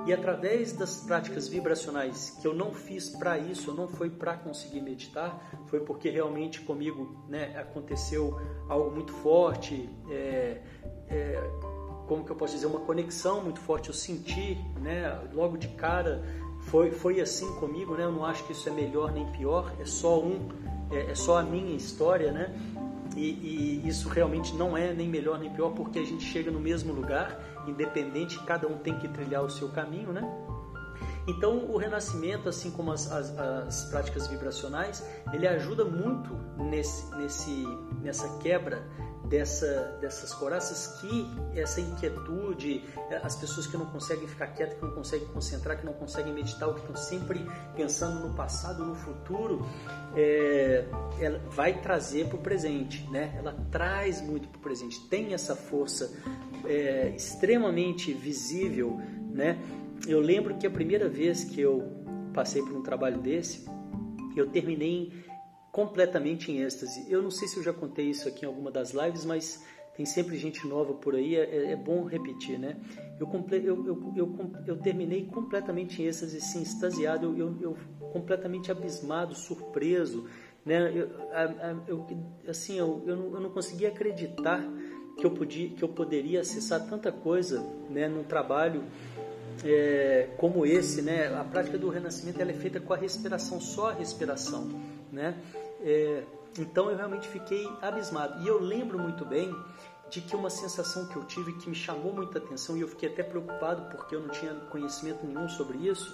E 0.06 0.12
através 0.12 0.72
das 0.72 0.96
práticas 0.96 1.48
vibracionais 1.48 2.38
que 2.40 2.46
eu 2.46 2.54
não 2.54 2.72
fiz 2.72 3.08
para 3.10 3.38
isso, 3.38 3.72
não 3.72 3.88
foi 3.88 4.10
para 4.10 4.36
conseguir 4.36 4.80
meditar, 4.80 5.40
foi 5.66 5.80
porque 5.80 6.10
realmente 6.10 6.60
comigo 6.60 7.24
né, 7.28 7.56
aconteceu 7.58 8.38
algo 8.68 8.90
muito 8.90 9.12
forte, 9.12 9.88
é, 10.10 10.60
é, 11.08 11.50
como 12.08 12.24
que 12.24 12.32
eu 12.32 12.36
posso 12.36 12.54
dizer, 12.54 12.66
uma 12.66 12.80
conexão 12.80 13.42
muito 13.42 13.60
forte. 13.60 13.88
Eu 13.88 13.94
senti, 13.94 14.58
né, 14.80 15.20
logo 15.32 15.56
de 15.56 15.68
cara, 15.68 16.22
foi, 16.62 16.90
foi 16.90 17.20
assim 17.20 17.52
comigo. 17.56 17.94
Né, 17.94 18.04
eu 18.04 18.12
não 18.12 18.24
acho 18.24 18.44
que 18.44 18.52
isso 18.52 18.68
é 18.68 18.72
melhor 18.72 19.12
nem 19.12 19.26
pior, 19.32 19.72
é 19.78 19.84
só 19.84 20.20
um, 20.20 20.48
é, 20.90 21.12
é 21.12 21.14
só 21.14 21.38
a 21.38 21.42
minha 21.42 21.76
história, 21.76 22.32
né? 22.32 22.52
E, 23.20 23.82
e, 23.84 23.88
isso 23.88 24.08
realmente 24.08 24.54
não 24.54 24.74
é 24.74 24.94
nem 24.94 25.06
melhor 25.06 25.38
nem 25.38 25.50
pior, 25.50 25.70
porque 25.70 25.98
a 25.98 26.04
gente 26.04 26.24
chega 26.24 26.50
no 26.50 26.58
mesmo 26.58 26.90
lugar, 26.90 27.38
independente, 27.66 28.38
cada 28.44 28.66
um 28.66 28.78
tem 28.78 28.98
que 28.98 29.06
trilhar 29.08 29.44
o 29.44 29.50
seu 29.50 29.68
caminho, 29.68 30.10
né? 30.10 30.22
Então, 31.28 31.66
o 31.70 31.76
renascimento, 31.76 32.48
assim 32.48 32.70
como 32.70 32.92
as, 32.92 33.12
as, 33.12 33.38
as 33.38 33.84
práticas 33.90 34.26
vibracionais, 34.26 35.06
ele 35.34 35.46
ajuda 35.46 35.84
muito 35.84 36.34
nesse, 36.56 37.14
nesse, 37.14 37.66
nessa 38.02 38.38
quebra 38.38 38.82
dessa, 39.30 39.96
dessas 40.00 40.34
coraças 40.34 41.00
que 41.00 41.24
essa 41.54 41.80
inquietude, 41.80 42.84
as 43.22 43.36
pessoas 43.36 43.64
que 43.64 43.76
não 43.76 43.86
conseguem 43.86 44.26
ficar 44.26 44.48
quietas, 44.48 44.76
que 44.76 44.84
não 44.84 44.90
conseguem 44.90 45.28
concentrar, 45.28 45.78
que 45.78 45.86
não 45.86 45.92
conseguem 45.92 46.34
meditar, 46.34 46.68
ou 46.68 46.74
que 46.74 46.80
estão 46.80 46.96
sempre 46.96 47.46
pensando 47.76 48.26
no 48.26 48.34
passado, 48.34 48.84
no 48.84 48.96
futuro, 48.96 49.64
é, 50.16 50.84
ela 51.20 51.38
vai 51.48 51.80
trazer 51.80 52.26
para 52.26 52.36
o 52.36 52.40
presente, 52.40 53.08
né? 53.10 53.32
Ela 53.38 53.54
traz 53.70 54.20
muito 54.20 54.48
para 54.48 54.58
o 54.58 54.60
presente, 54.60 55.00
tem 55.08 55.32
essa 55.32 55.54
força 55.54 56.12
é, 56.66 57.10
extremamente 57.14 58.12
visível, 58.12 59.00
né? 59.30 59.56
Eu 60.08 60.18
lembro 60.18 60.56
que 60.56 60.66
a 60.66 60.70
primeira 60.70 61.08
vez 61.08 61.44
que 61.44 61.60
eu 61.60 61.88
passei 62.34 62.62
por 62.62 62.72
um 62.72 62.82
trabalho 62.82 63.18
desse, 63.18 63.64
eu 64.34 64.48
terminei 64.48 65.12
completamente 65.72 66.50
em 66.50 66.62
êxtase. 66.62 67.10
Eu 67.10 67.22
não 67.22 67.30
sei 67.30 67.48
se 67.48 67.56
eu 67.56 67.62
já 67.62 67.72
contei 67.72 68.06
isso 68.06 68.28
aqui 68.28 68.44
em 68.44 68.48
alguma 68.48 68.70
das 68.70 68.90
lives, 68.90 69.24
mas 69.24 69.64
tem 69.96 70.06
sempre 70.06 70.36
gente 70.36 70.66
nova 70.66 70.94
por 70.94 71.14
aí, 71.14 71.36
é, 71.36 71.72
é 71.72 71.76
bom 71.76 72.04
repetir, 72.04 72.58
né? 72.58 72.76
Eu, 73.18 73.28
eu, 73.52 73.86
eu, 73.86 74.12
eu, 74.16 74.50
eu 74.66 74.76
terminei 74.78 75.26
completamente 75.26 76.02
em 76.02 76.06
êxtase, 76.06 76.38
assim, 76.38 76.62
extasiado, 76.62 77.36
eu, 77.36 77.56
eu, 77.60 77.76
completamente 78.12 78.70
abismado, 78.70 79.34
surpreso, 79.34 80.26
né? 80.64 80.90
Eu, 80.94 81.10
eu, 81.86 82.06
assim, 82.48 82.78
eu, 82.78 83.02
eu, 83.06 83.16
não, 83.16 83.34
eu 83.34 83.40
não 83.40 83.50
conseguia 83.50 83.88
acreditar 83.88 84.66
que 85.18 85.26
eu, 85.26 85.30
podia, 85.30 85.68
que 85.68 85.82
eu 85.82 85.88
poderia 85.88 86.40
acessar 86.40 86.88
tanta 86.88 87.12
coisa 87.12 87.62
né, 87.90 88.08
num 88.08 88.24
trabalho 88.24 88.82
é, 89.64 90.28
como 90.38 90.64
esse, 90.64 91.02
né? 91.02 91.26
A 91.34 91.44
prática 91.44 91.76
do 91.76 91.88
renascimento 91.88 92.40
ela 92.40 92.50
é 92.50 92.54
feita 92.54 92.80
com 92.80 92.92
a 92.92 92.96
respiração, 92.96 93.60
só 93.60 93.90
a 93.90 93.92
respiração, 93.92 94.68
né? 95.12 95.40
É, 95.80 96.24
então 96.58 96.90
eu 96.90 96.96
realmente 96.96 97.28
fiquei 97.28 97.68
abismado. 97.80 98.42
E 98.42 98.48
eu 98.48 98.60
lembro 98.60 98.98
muito 98.98 99.24
bem 99.24 99.54
de 100.10 100.20
que 100.20 100.34
uma 100.34 100.50
sensação 100.50 101.06
que 101.06 101.16
eu 101.16 101.24
tive 101.24 101.52
que 101.54 101.68
me 101.68 101.74
chamou 101.74 102.12
muita 102.12 102.38
atenção 102.38 102.76
e 102.76 102.80
eu 102.80 102.88
fiquei 102.88 103.08
até 103.08 103.22
preocupado 103.22 103.88
porque 103.90 104.14
eu 104.14 104.20
não 104.20 104.28
tinha 104.28 104.52
conhecimento 104.70 105.24
nenhum 105.24 105.48
sobre 105.48 105.78
isso, 105.78 106.12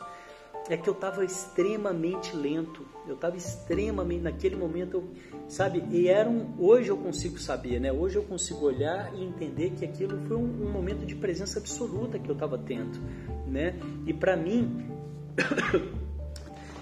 é 0.68 0.76
que 0.76 0.88
eu 0.88 0.92
estava 0.92 1.24
extremamente 1.24 2.36
lento. 2.36 2.84
Eu 3.06 3.14
estava 3.14 3.36
extremamente 3.36 4.22
naquele 4.22 4.56
momento, 4.56 4.96
eu, 4.96 5.08
sabe? 5.48 5.82
E 5.90 6.08
era 6.08 6.28
um, 6.28 6.54
hoje 6.58 6.88
eu 6.88 6.96
consigo 6.96 7.38
saber, 7.38 7.80
né? 7.80 7.92
Hoje 7.92 8.16
eu 8.16 8.24
consigo 8.24 8.66
olhar 8.66 9.14
e 9.14 9.24
entender 9.24 9.70
que 9.70 9.84
aquilo 9.84 10.18
foi 10.26 10.36
um, 10.36 10.66
um 10.66 10.70
momento 10.70 11.06
de 11.06 11.14
presença 11.14 11.60
absoluta 11.60 12.18
que 12.18 12.28
eu 12.28 12.34
estava 12.34 12.58
tendo, 12.58 12.98
né? 13.46 13.78
E 14.06 14.12
para 14.12 14.36
mim 14.36 14.90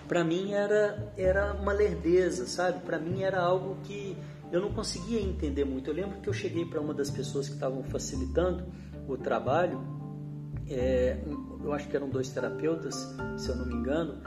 para 0.09 0.25
mim 0.25 0.53
era, 0.53 1.13
era 1.17 1.55
uma 1.55 1.73
lerdeza, 1.73 2.47
sabe? 2.47 2.81
Para 2.81 2.99
mim 2.99 3.23
era 3.23 3.41
algo 3.41 3.77
que 3.85 4.17
eu 4.53 4.61
não 4.61 4.73
conseguia 4.73 5.21
entender 5.21 5.65
muito. 5.65 5.91
Eu 5.91 5.95
lembro 5.95 6.21
que 6.21 6.29
eu 6.29 6.33
cheguei 6.33 6.65
para 6.65 6.81
uma 6.81 6.95
das 6.95 7.11
pessoas 7.11 7.49
que 7.49 7.55
estavam 7.55 7.83
facilitando 7.83 8.65
o 9.09 9.17
trabalho, 9.17 9.81
é, 10.69 11.19
eu 11.63 11.73
acho 11.73 11.89
que 11.89 11.97
eram 11.97 12.09
dois 12.09 12.29
terapeutas, 12.31 12.95
se 13.37 13.49
eu 13.49 13.57
não 13.57 13.67
me 13.67 13.75
engano, 13.75 14.21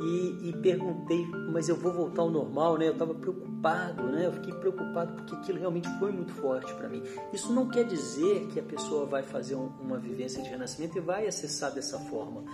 e, 0.00 0.50
e, 0.50 0.52
perguntei, 0.60 1.24
mas 1.50 1.68
eu 1.68 1.76
vou 1.76 1.92
voltar 1.92 2.22
ao 2.22 2.30
normal, 2.30 2.76
né? 2.76 2.88
Eu 2.88 2.92
estava 2.92 3.14
preocupado, 3.14 4.02
né? 4.02 4.26
Eu 4.26 4.32
fiquei 4.32 4.52
preocupado 4.52 5.14
porque 5.14 5.34
aquilo 5.34 5.58
realmente 5.58 5.88
foi 5.98 6.12
muito 6.12 6.32
forte 6.32 6.72
para 6.74 6.86
mim. 6.86 7.02
Isso 7.32 7.50
não 7.52 7.66
quer 7.66 7.84
dizer 7.84 8.46
que 8.48 8.60
a 8.60 8.62
pessoa 8.62 9.06
vai 9.06 9.22
fazer 9.22 9.54
um, 9.54 9.68
uma 9.80 9.96
vivência 9.96 10.42
de 10.42 10.50
renascimento 10.50 10.98
e 10.98 11.00
vai 11.00 11.26
acessar 11.26 11.72
dessa 11.72 11.98
forma 11.98 12.44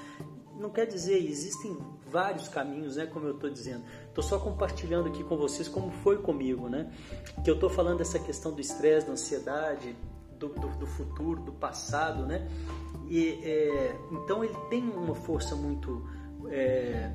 não 0.59 0.71
quer 0.71 0.87
dizer, 0.87 1.17
existem 1.17 1.77
vários 2.11 2.49
caminhos, 2.49 2.97
né, 2.97 3.07
como 3.07 3.27
eu 3.27 3.35
estou 3.35 3.51
dizendo. 3.51 3.85
Estou 4.09 4.23
só 4.23 4.39
compartilhando 4.39 5.09
aqui 5.09 5.25
com 5.25 5.37
vocês 5.37 5.69
como 5.69 5.91
foi 5.91 6.19
comigo, 6.19 6.69
né? 6.69 6.93
Que 7.43 7.51
eu 7.51 7.55
estou 7.55 7.71
falando 7.71 7.99
dessa 7.99 8.19
questão 8.19 8.53
do 8.53 8.61
estresse, 8.61 9.07
da 9.07 9.13
ansiedade, 9.13 9.97
do, 10.39 10.49
do, 10.49 10.69
do, 10.79 10.87
futuro, 10.87 11.41
do 11.41 11.53
passado, 11.53 12.27
né? 12.27 12.49
E, 13.09 13.41
é, 13.43 13.97
então 14.11 14.45
ele 14.45 14.57
tem 14.69 14.83
uma 14.83 15.15
força 15.15 15.55
muito 15.55 16.07
é, 16.49 17.11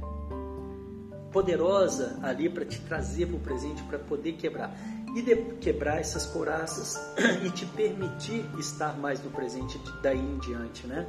poderosa 1.32 2.20
ali 2.24 2.50
para 2.50 2.66
te 2.66 2.80
trazer 2.82 3.28
para 3.28 3.36
o 3.36 3.40
presente, 3.40 3.84
para 3.84 4.00
poder 4.00 4.34
quebrar. 4.34 4.76
E 5.16 5.22
de, 5.22 5.36
quebrar 5.60 6.00
essas 6.00 6.26
coraças 6.26 6.98
e 7.44 7.50
te 7.52 7.66
permitir 7.66 8.46
estar 8.60 8.98
mais 8.98 9.24
no 9.24 9.30
presente 9.30 9.80
daí 10.02 10.20
em 10.20 10.38
diante, 10.40 10.88
né? 10.88 11.08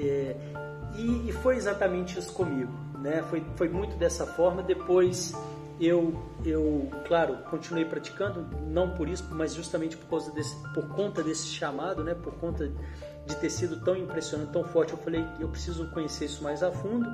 É, 0.00 0.36
e, 0.96 1.28
e, 1.28 1.32
foi 1.32 1.56
exatamente 1.56 2.18
isso 2.18 2.32
comigo, 2.32 2.72
né? 2.98 3.22
Foi, 3.28 3.44
foi 3.56 3.68
muito 3.68 3.96
dessa 3.96 4.26
forma. 4.26 4.62
Depois 4.62 5.34
eu, 5.80 6.14
eu, 6.44 6.88
claro, 7.06 7.38
continuei 7.50 7.84
praticando, 7.84 8.46
não 8.66 8.90
por 8.94 9.08
isso, 9.08 9.26
mas 9.30 9.54
justamente 9.54 9.96
por, 9.96 10.08
causa 10.08 10.30
desse, 10.32 10.56
por 10.74 10.88
conta 10.88 11.22
desse 11.22 11.48
chamado, 11.48 12.02
né? 12.02 12.14
Por 12.14 12.34
conta 12.34 12.70
de 13.26 13.36
ter 13.36 13.50
sido 13.50 13.80
tão 13.84 13.96
impressionante, 13.96 14.52
tão 14.52 14.64
forte, 14.64 14.92
eu 14.92 14.98
falei 14.98 15.24
eu 15.38 15.48
preciso 15.48 15.90
conhecer 15.90 16.24
isso 16.26 16.42
mais 16.42 16.62
a 16.62 16.72
fundo. 16.72 17.08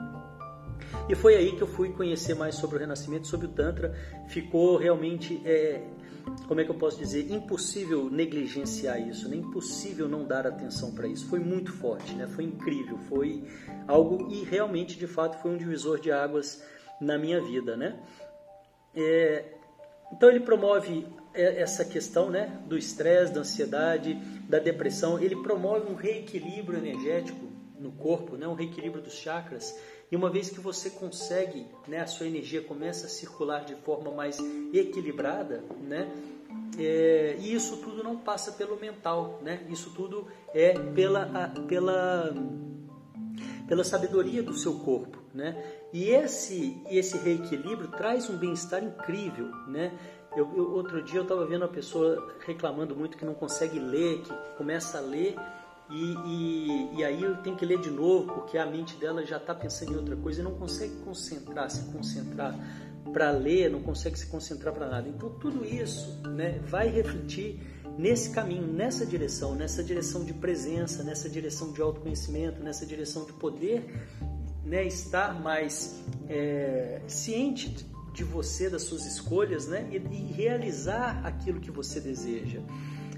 E 1.08 1.14
foi 1.14 1.36
aí 1.36 1.52
que 1.52 1.62
eu 1.62 1.66
fui 1.66 1.90
conhecer 1.90 2.34
mais 2.34 2.54
sobre 2.56 2.76
o 2.76 2.78
Renascimento, 2.78 3.26
sobre 3.26 3.46
o 3.46 3.50
Tantra. 3.50 3.94
Ficou 4.28 4.76
realmente 4.76 5.40
é, 5.44 5.82
como 6.46 6.60
é 6.60 6.64
que 6.64 6.70
eu 6.70 6.74
posso 6.74 6.98
dizer, 6.98 7.30
impossível 7.30 8.08
negligenciar 8.10 9.00
isso, 9.00 9.28
né? 9.28 9.36
impossível 9.36 10.08
não 10.08 10.24
dar 10.24 10.46
atenção 10.46 10.92
para 10.92 11.06
isso. 11.06 11.26
Foi 11.28 11.38
muito 11.38 11.72
forte, 11.72 12.14
né? 12.14 12.26
foi 12.26 12.44
incrível, 12.44 12.98
foi 13.08 13.44
algo 13.86 14.28
e 14.30 14.44
realmente, 14.44 14.98
de 14.98 15.06
fato, 15.06 15.40
foi 15.40 15.50
um 15.50 15.56
divisor 15.56 16.00
de 16.00 16.12
águas 16.12 16.62
na 17.00 17.18
minha 17.18 17.40
vida. 17.40 17.76
Né? 17.76 17.98
É, 18.94 19.44
então 20.12 20.28
ele 20.28 20.40
promove 20.40 21.06
é, 21.34 21.60
essa 21.60 21.84
questão 21.84 22.30
né, 22.30 22.60
do 22.66 22.78
estresse, 22.78 23.32
da 23.32 23.40
ansiedade, 23.40 24.14
da 24.48 24.58
depressão, 24.58 25.18
ele 25.18 25.36
promove 25.36 25.90
um 25.90 25.94
reequilíbrio 25.94 26.78
energético 26.78 27.46
no 27.78 27.92
corpo, 27.92 28.36
né, 28.36 28.46
um 28.48 28.54
reequilíbrio 28.54 29.02
dos 29.02 29.14
chakras. 29.14 29.76
E 30.10 30.16
uma 30.16 30.30
vez 30.30 30.50
que 30.50 30.60
você 30.60 30.90
consegue, 30.90 31.66
né, 31.88 32.00
a 32.00 32.06
sua 32.06 32.26
energia 32.26 32.62
começa 32.62 33.06
a 33.06 33.08
circular 33.08 33.64
de 33.64 33.74
forma 33.74 34.10
mais 34.12 34.38
equilibrada, 34.72 35.64
né, 35.80 36.08
é, 36.78 37.36
e 37.38 37.54
isso 37.54 37.78
tudo 37.78 38.02
não 38.02 38.16
passa 38.16 38.52
pelo 38.52 38.78
mental, 38.78 39.40
né? 39.42 39.66
Isso 39.70 39.90
tudo 39.94 40.26
é 40.52 40.74
pela, 40.74 41.48
pela, 41.66 42.34
pela 43.66 43.84
sabedoria 43.84 44.42
do 44.42 44.52
seu 44.52 44.78
corpo, 44.80 45.18
né? 45.32 45.56
E 45.92 46.10
esse, 46.10 46.76
esse 46.90 47.16
reequilíbrio 47.16 47.88
traz 47.88 48.28
um 48.28 48.36
bem-estar 48.36 48.84
incrível, 48.84 49.46
né? 49.66 49.98
Eu, 50.36 50.52
eu, 50.54 50.72
outro 50.72 51.02
dia 51.02 51.20
eu 51.20 51.22
estava 51.22 51.46
vendo 51.46 51.62
uma 51.62 51.72
pessoa 51.72 52.34
reclamando 52.46 52.94
muito 52.94 53.16
que 53.16 53.24
não 53.24 53.32
consegue 53.32 53.78
ler, 53.78 54.20
que 54.20 54.32
começa 54.58 54.98
a 54.98 55.00
ler 55.00 55.34
e, 55.90 56.14
e, 56.26 56.90
e 56.96 57.04
aí 57.04 57.22
eu 57.22 57.36
tenho 57.38 57.56
que 57.56 57.64
ler 57.64 57.80
de 57.80 57.90
novo 57.90 58.32
porque 58.32 58.58
a 58.58 58.66
mente 58.66 58.96
dela 58.96 59.24
já 59.24 59.36
está 59.36 59.54
pensando 59.54 59.92
em 59.92 59.96
outra 59.96 60.16
coisa 60.16 60.40
e 60.40 60.44
não 60.44 60.54
consegue 60.54 60.94
concentrar, 61.04 61.70
se 61.70 61.92
concentrar 61.92 62.54
para 63.12 63.30
ler, 63.30 63.70
não 63.70 63.82
consegue 63.82 64.18
se 64.18 64.26
concentrar 64.26 64.74
para 64.74 64.88
nada. 64.88 65.08
Então 65.08 65.30
tudo 65.30 65.64
isso 65.64 66.20
né, 66.28 66.60
vai 66.66 66.88
refletir 66.88 67.60
nesse 67.96 68.30
caminho, 68.30 68.66
nessa 68.66 69.06
direção, 69.06 69.54
nessa 69.54 69.82
direção 69.82 70.24
de 70.24 70.34
presença, 70.34 71.02
nessa 71.02 71.28
direção 71.28 71.72
de 71.72 71.80
autoconhecimento, 71.80 72.62
nessa 72.62 72.84
direção 72.84 73.24
de 73.24 73.32
poder 73.32 73.84
né, 74.64 74.84
estar 74.84 75.40
mais 75.40 76.02
é, 76.28 77.00
ciente 77.06 77.86
de 78.12 78.24
você, 78.24 78.68
das 78.68 78.82
suas 78.82 79.06
escolhas, 79.06 79.66
né, 79.66 79.86
e, 79.90 79.96
e, 79.96 80.32
realizar 80.32 81.20
aquilo 81.24 81.60
que 81.60 81.70
você 81.70 82.00
deseja. 82.00 82.60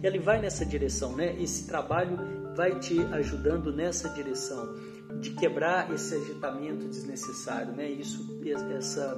Ele 0.02 0.18
vai 0.18 0.40
nessa 0.40 0.64
direção, 0.64 1.16
né? 1.16 1.34
Esse 1.40 1.66
trabalho 1.66 2.18
vai 2.54 2.78
te 2.78 3.00
ajudando 3.12 3.72
nessa 3.72 4.08
direção 4.10 4.74
de 5.20 5.30
quebrar 5.30 5.92
esse 5.92 6.14
agitamento 6.14 6.86
desnecessário, 6.86 7.72
né? 7.72 7.88
Isso, 7.88 8.40
essa 8.76 9.16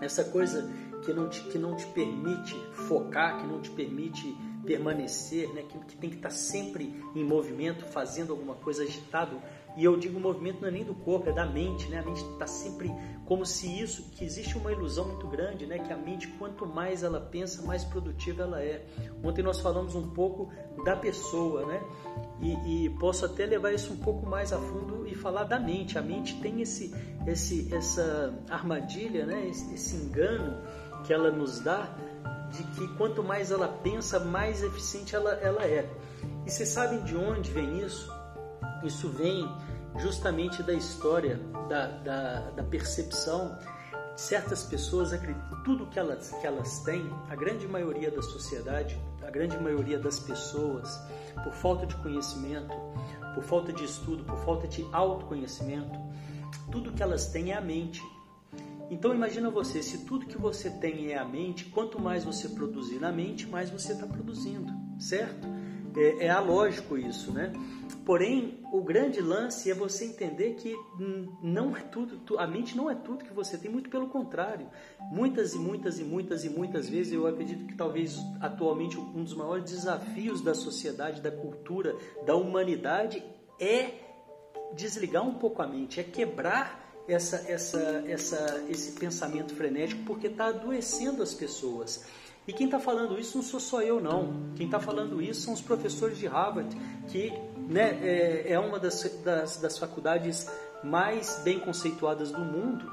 essa 0.00 0.24
coisa 0.24 0.68
que 1.04 1.12
não 1.12 1.28
te, 1.28 1.40
que 1.44 1.58
não 1.58 1.76
te 1.76 1.86
permite 1.86 2.54
focar, 2.72 3.38
que 3.38 3.46
não 3.46 3.60
te 3.60 3.70
permite 3.70 4.36
permanecer, 4.64 5.52
né? 5.54 5.62
que, 5.62 5.78
que 5.78 5.96
tem 5.96 6.10
que 6.10 6.16
estar 6.16 6.30
sempre 6.30 7.02
em 7.14 7.24
movimento, 7.24 7.84
fazendo 7.86 8.32
alguma 8.32 8.54
coisa 8.56 8.82
agitado. 8.82 9.40
E 9.76 9.84
eu 9.84 9.96
digo 9.96 10.18
movimento 10.18 10.62
não 10.62 10.68
é 10.68 10.70
nem 10.70 10.84
do 10.84 10.94
corpo, 10.94 11.28
é 11.28 11.32
da 11.32 11.44
mente, 11.44 11.88
né? 11.88 11.98
A 11.98 12.02
mente 12.02 12.24
está 12.24 12.46
sempre 12.46 12.90
como 13.26 13.44
se 13.44 13.66
isso, 13.78 14.04
que 14.12 14.24
existe 14.24 14.56
uma 14.56 14.72
ilusão 14.72 15.06
muito 15.08 15.26
grande, 15.26 15.66
né? 15.66 15.78
Que 15.78 15.92
a 15.92 15.96
mente, 15.96 16.28
quanto 16.38 16.64
mais 16.64 17.02
ela 17.02 17.20
pensa, 17.20 17.60
mais 17.62 17.84
produtiva 17.84 18.44
ela 18.44 18.62
é. 18.62 18.86
Ontem 19.22 19.42
nós 19.42 19.60
falamos 19.60 19.94
um 19.94 20.08
pouco 20.10 20.50
da 20.82 20.96
pessoa, 20.96 21.66
né? 21.66 21.82
E, 22.40 22.86
e 22.86 22.90
posso 22.98 23.26
até 23.26 23.44
levar 23.44 23.72
isso 23.72 23.92
um 23.92 23.98
pouco 23.98 24.24
mais 24.26 24.50
a 24.52 24.58
fundo 24.58 25.06
e 25.06 25.14
falar 25.14 25.44
da 25.44 25.60
mente. 25.60 25.98
A 25.98 26.02
mente 26.02 26.40
tem 26.40 26.62
esse, 26.62 26.94
esse, 27.26 27.74
essa 27.74 28.34
armadilha, 28.48 29.26
né? 29.26 29.46
Esse, 29.46 29.74
esse 29.74 29.96
engano 29.96 30.56
que 31.04 31.12
ela 31.12 31.30
nos 31.30 31.60
dá 31.60 31.94
de 32.50 32.62
que 32.62 32.88
quanto 32.96 33.22
mais 33.22 33.50
ela 33.50 33.68
pensa, 33.68 34.18
mais 34.18 34.62
eficiente 34.62 35.14
ela, 35.14 35.32
ela 35.34 35.64
é. 35.64 35.86
E 36.46 36.50
vocês 36.50 36.68
sabem 36.70 37.02
de 37.02 37.14
onde 37.14 37.50
vem 37.50 37.80
isso? 37.80 38.10
Isso 38.82 39.08
vem 39.08 39.48
justamente 39.98 40.62
da 40.62 40.72
história, 40.72 41.40
da, 41.68 41.86
da, 41.86 42.40
da 42.50 42.62
percepção. 42.62 43.58
Certas 44.16 44.62
pessoas 44.62 45.12
tudo 45.64 45.86
que 45.86 45.98
elas, 45.98 46.30
que 46.40 46.46
elas 46.46 46.80
têm, 46.80 47.10
a 47.28 47.36
grande 47.36 47.68
maioria 47.68 48.10
da 48.10 48.22
sociedade, 48.22 48.98
a 49.26 49.30
grande 49.30 49.58
maioria 49.58 49.98
das 49.98 50.18
pessoas, 50.18 50.98
por 51.42 51.52
falta 51.52 51.86
de 51.86 51.94
conhecimento, 51.96 52.74
por 53.34 53.42
falta 53.42 53.72
de 53.72 53.84
estudo, 53.84 54.24
por 54.24 54.38
falta 54.38 54.66
de 54.66 54.86
autoconhecimento, 54.92 55.98
tudo 56.70 56.92
que 56.92 57.02
elas 57.02 57.26
têm 57.26 57.50
é 57.50 57.56
a 57.56 57.60
mente. 57.60 58.02
Então 58.90 59.12
imagina 59.14 59.50
você, 59.50 59.82
se 59.82 60.04
tudo 60.04 60.26
que 60.26 60.38
você 60.38 60.70
tem 60.70 61.12
é 61.12 61.18
a 61.18 61.24
mente, 61.24 61.66
quanto 61.66 62.00
mais 62.00 62.24
você 62.24 62.48
produzir 62.48 63.00
na 63.00 63.12
mente, 63.12 63.46
mais 63.46 63.68
você 63.68 63.92
está 63.92 64.06
produzindo, 64.06 64.72
certo? 64.98 65.55
É, 65.96 66.26
é 66.26 66.30
alógico 66.30 66.96
isso, 66.98 67.32
né? 67.32 67.52
Porém, 68.04 68.60
o 68.72 68.82
grande 68.82 69.20
lance 69.20 69.70
é 69.70 69.74
você 69.74 70.04
entender 70.04 70.54
que 70.54 70.76
não 71.42 71.76
é 71.76 71.80
tudo, 71.80 72.38
a 72.38 72.46
mente 72.46 72.76
não 72.76 72.88
é 72.88 72.94
tudo 72.94 73.24
que 73.24 73.32
você 73.32 73.58
tem, 73.58 73.70
muito 73.70 73.90
pelo 73.90 74.08
contrário. 74.08 74.68
Muitas 75.10 75.54
e 75.54 75.58
muitas 75.58 75.98
e 75.98 76.04
muitas 76.04 76.44
e 76.44 76.48
muitas 76.48 76.88
vezes 76.88 77.12
eu 77.12 77.26
acredito 77.26 77.66
que 77.66 77.74
talvez 77.74 78.16
atualmente 78.40 78.98
um 78.98 79.24
dos 79.24 79.34
maiores 79.34 79.64
desafios 79.64 80.40
da 80.40 80.54
sociedade, 80.54 81.20
da 81.20 81.32
cultura, 81.32 81.96
da 82.24 82.36
humanidade 82.36 83.24
é 83.58 83.90
desligar 84.74 85.26
um 85.26 85.34
pouco 85.34 85.62
a 85.62 85.66
mente, 85.66 85.98
é 85.98 86.04
quebrar 86.04 86.86
essa, 87.08 87.50
essa, 87.50 88.04
essa, 88.06 88.64
esse 88.68 88.92
pensamento 88.92 89.54
frenético 89.54 90.02
porque 90.04 90.26
está 90.26 90.46
adoecendo 90.46 91.22
as 91.22 91.34
pessoas. 91.34 92.04
E 92.46 92.52
quem 92.52 92.66
está 92.66 92.78
falando 92.78 93.18
isso 93.18 93.36
não 93.36 93.44
sou 93.44 93.58
só 93.58 93.82
eu, 93.82 94.00
não. 94.00 94.52
Quem 94.54 94.66
está 94.66 94.78
falando 94.78 95.20
isso 95.20 95.42
são 95.42 95.54
os 95.54 95.60
professores 95.60 96.16
de 96.16 96.26
Harvard, 96.26 96.76
que 97.08 97.32
né, 97.68 97.98
é, 98.02 98.52
é 98.52 98.58
uma 98.58 98.78
das, 98.78 99.02
das, 99.24 99.56
das, 99.56 99.78
faculdades 99.78 100.48
mais 100.84 101.40
bem 101.42 101.58
conceituadas 101.58 102.30
do 102.30 102.40
mundo. 102.40 102.90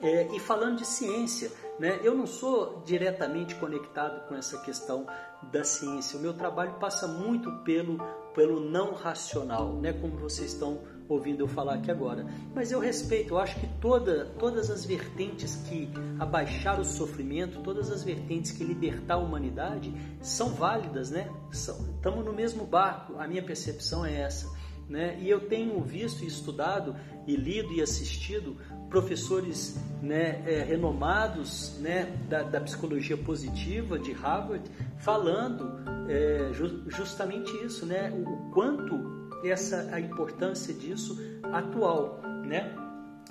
É, 0.00 0.26
e 0.34 0.40
falando 0.40 0.78
de 0.78 0.86
ciência, 0.86 1.52
né, 1.78 2.00
eu 2.02 2.12
não 2.12 2.26
sou 2.26 2.82
diretamente 2.84 3.54
conectado 3.54 4.26
com 4.26 4.34
essa 4.34 4.58
questão 4.62 5.06
da 5.52 5.62
ciência. 5.62 6.18
O 6.18 6.22
meu 6.22 6.34
trabalho 6.34 6.74
passa 6.80 7.06
muito 7.06 7.52
pelo, 7.58 7.98
pelo 8.34 8.58
não 8.58 8.94
racional, 8.94 9.74
né, 9.74 9.92
como 9.92 10.16
vocês 10.16 10.52
estão 10.54 10.80
ouvindo 11.08 11.40
eu 11.40 11.48
falar 11.48 11.74
aqui 11.74 11.90
agora. 11.90 12.26
Mas 12.54 12.72
eu 12.72 12.80
respeito, 12.80 13.34
eu 13.34 13.38
acho 13.38 13.58
que 13.58 13.66
toda, 13.80 14.26
todas 14.38 14.70
as 14.70 14.84
vertentes 14.84 15.56
que 15.68 15.88
abaixar 16.18 16.80
o 16.80 16.84
sofrimento, 16.84 17.60
todas 17.60 17.90
as 17.90 18.02
vertentes 18.02 18.52
que 18.52 18.64
libertar 18.64 19.14
a 19.14 19.18
humanidade 19.18 19.92
são 20.20 20.50
válidas, 20.50 21.10
né? 21.10 21.30
Estamos 21.50 22.24
no 22.24 22.32
mesmo 22.32 22.64
barco, 22.64 23.14
a 23.18 23.26
minha 23.26 23.42
percepção 23.42 24.04
é 24.04 24.20
essa. 24.20 24.50
Né? 24.88 25.18
E 25.20 25.30
eu 25.30 25.48
tenho 25.48 25.80
visto 25.80 26.22
e 26.22 26.26
estudado 26.26 26.94
e 27.26 27.36
lido 27.36 27.72
e 27.72 27.80
assistido 27.80 28.56
professores 28.90 29.80
né, 30.02 30.42
é, 30.44 30.62
renomados 30.62 31.78
né, 31.80 32.14
da, 32.28 32.42
da, 32.42 32.60
psicologia 32.60 33.16
positiva 33.16 33.98
de 33.98 34.12
Harvard 34.12 34.70
falando 34.98 35.80
é, 36.10 36.52
ju 36.52 36.82
justamente 36.90 37.50
isso, 37.64 37.86
né? 37.86 38.10
o 38.10 38.50
quanto 38.50 39.21
essa 39.44 39.88
a 39.92 40.00
importância 40.00 40.72
disso 40.72 41.18
atual, 41.52 42.20
né? 42.44 42.74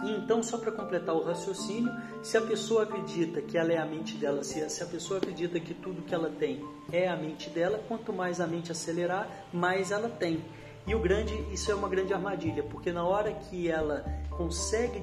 Então, 0.03 0.41
só 0.41 0.57
para 0.57 0.71
completar 0.71 1.13
o 1.13 1.23
raciocínio, 1.23 1.91
se 2.23 2.35
a 2.37 2.41
pessoa 2.41 2.83
acredita 2.83 3.41
que 3.41 3.57
ela 3.57 3.71
é 3.71 3.77
a 3.77 3.85
mente 3.85 4.15
dela, 4.17 4.43
se, 4.43 4.61
a 4.61 4.85
pessoa 4.87 5.19
acredita 5.19 5.59
que 5.59 5.73
tudo 5.73 6.01
que 6.01 6.13
ela 6.13 6.29
tem 6.29 6.65
é 6.91 7.07
a 7.07 7.15
mente 7.15 7.49
dela, 7.49 7.79
quanto 7.87 8.11
mais 8.11 8.41
a 8.41 8.47
mente 8.47 8.71
acelerar, 8.71 9.29
mais 9.53 9.91
ela 9.91 10.09
tem. 10.09 10.43
E 10.87 10.95
o 10.95 10.99
grande, 10.99 11.33
isso 11.53 11.71
é 11.71 11.75
uma 11.75 11.87
grande 11.87 12.11
armadilha, 12.11 12.63
porque 12.63 12.91
na 12.91 13.03
hora 13.03 13.31
que 13.31 13.69
ela 13.69 14.03
consegue 14.31 14.99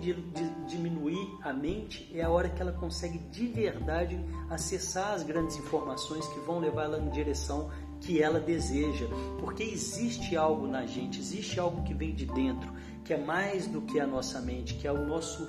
diminuir 0.67 1.39
a 1.45 1.53
mente, 1.53 2.11
é 2.13 2.23
a 2.23 2.31
hora 2.31 2.49
que 2.49 2.61
ela 2.61 2.73
consegue 2.73 3.19
de 3.19 3.47
verdade 3.47 4.19
acessar 4.51 5.13
as 5.13 5.23
grandes 5.23 5.57
informações 5.57 6.27
que 6.27 6.41
vão 6.41 6.59
levar 6.59 6.85
ela 6.85 6.99
em 6.99 7.09
direção 7.11 7.71
que 8.09 8.23
ela 8.23 8.41
deseja, 8.41 9.07
porque 9.39 9.63
existe 9.63 10.35
algo 10.35 10.67
na 10.67 10.87
gente, 10.87 11.21
existe 11.21 11.61
algo 11.61 11.83
que 11.83 11.93
vem 11.93 12.15
de 12.15 12.25
dentro, 12.25 12.73
que 13.05 13.13
é 13.13 13.19
mais 13.19 13.67
do 13.67 13.83
que 13.83 14.01
a 14.01 14.07
nossa 14.07 14.41
mente, 14.41 14.77
que 14.77 14.89
é 14.89 14.93
o 14.93 15.07
nosso 15.07 15.47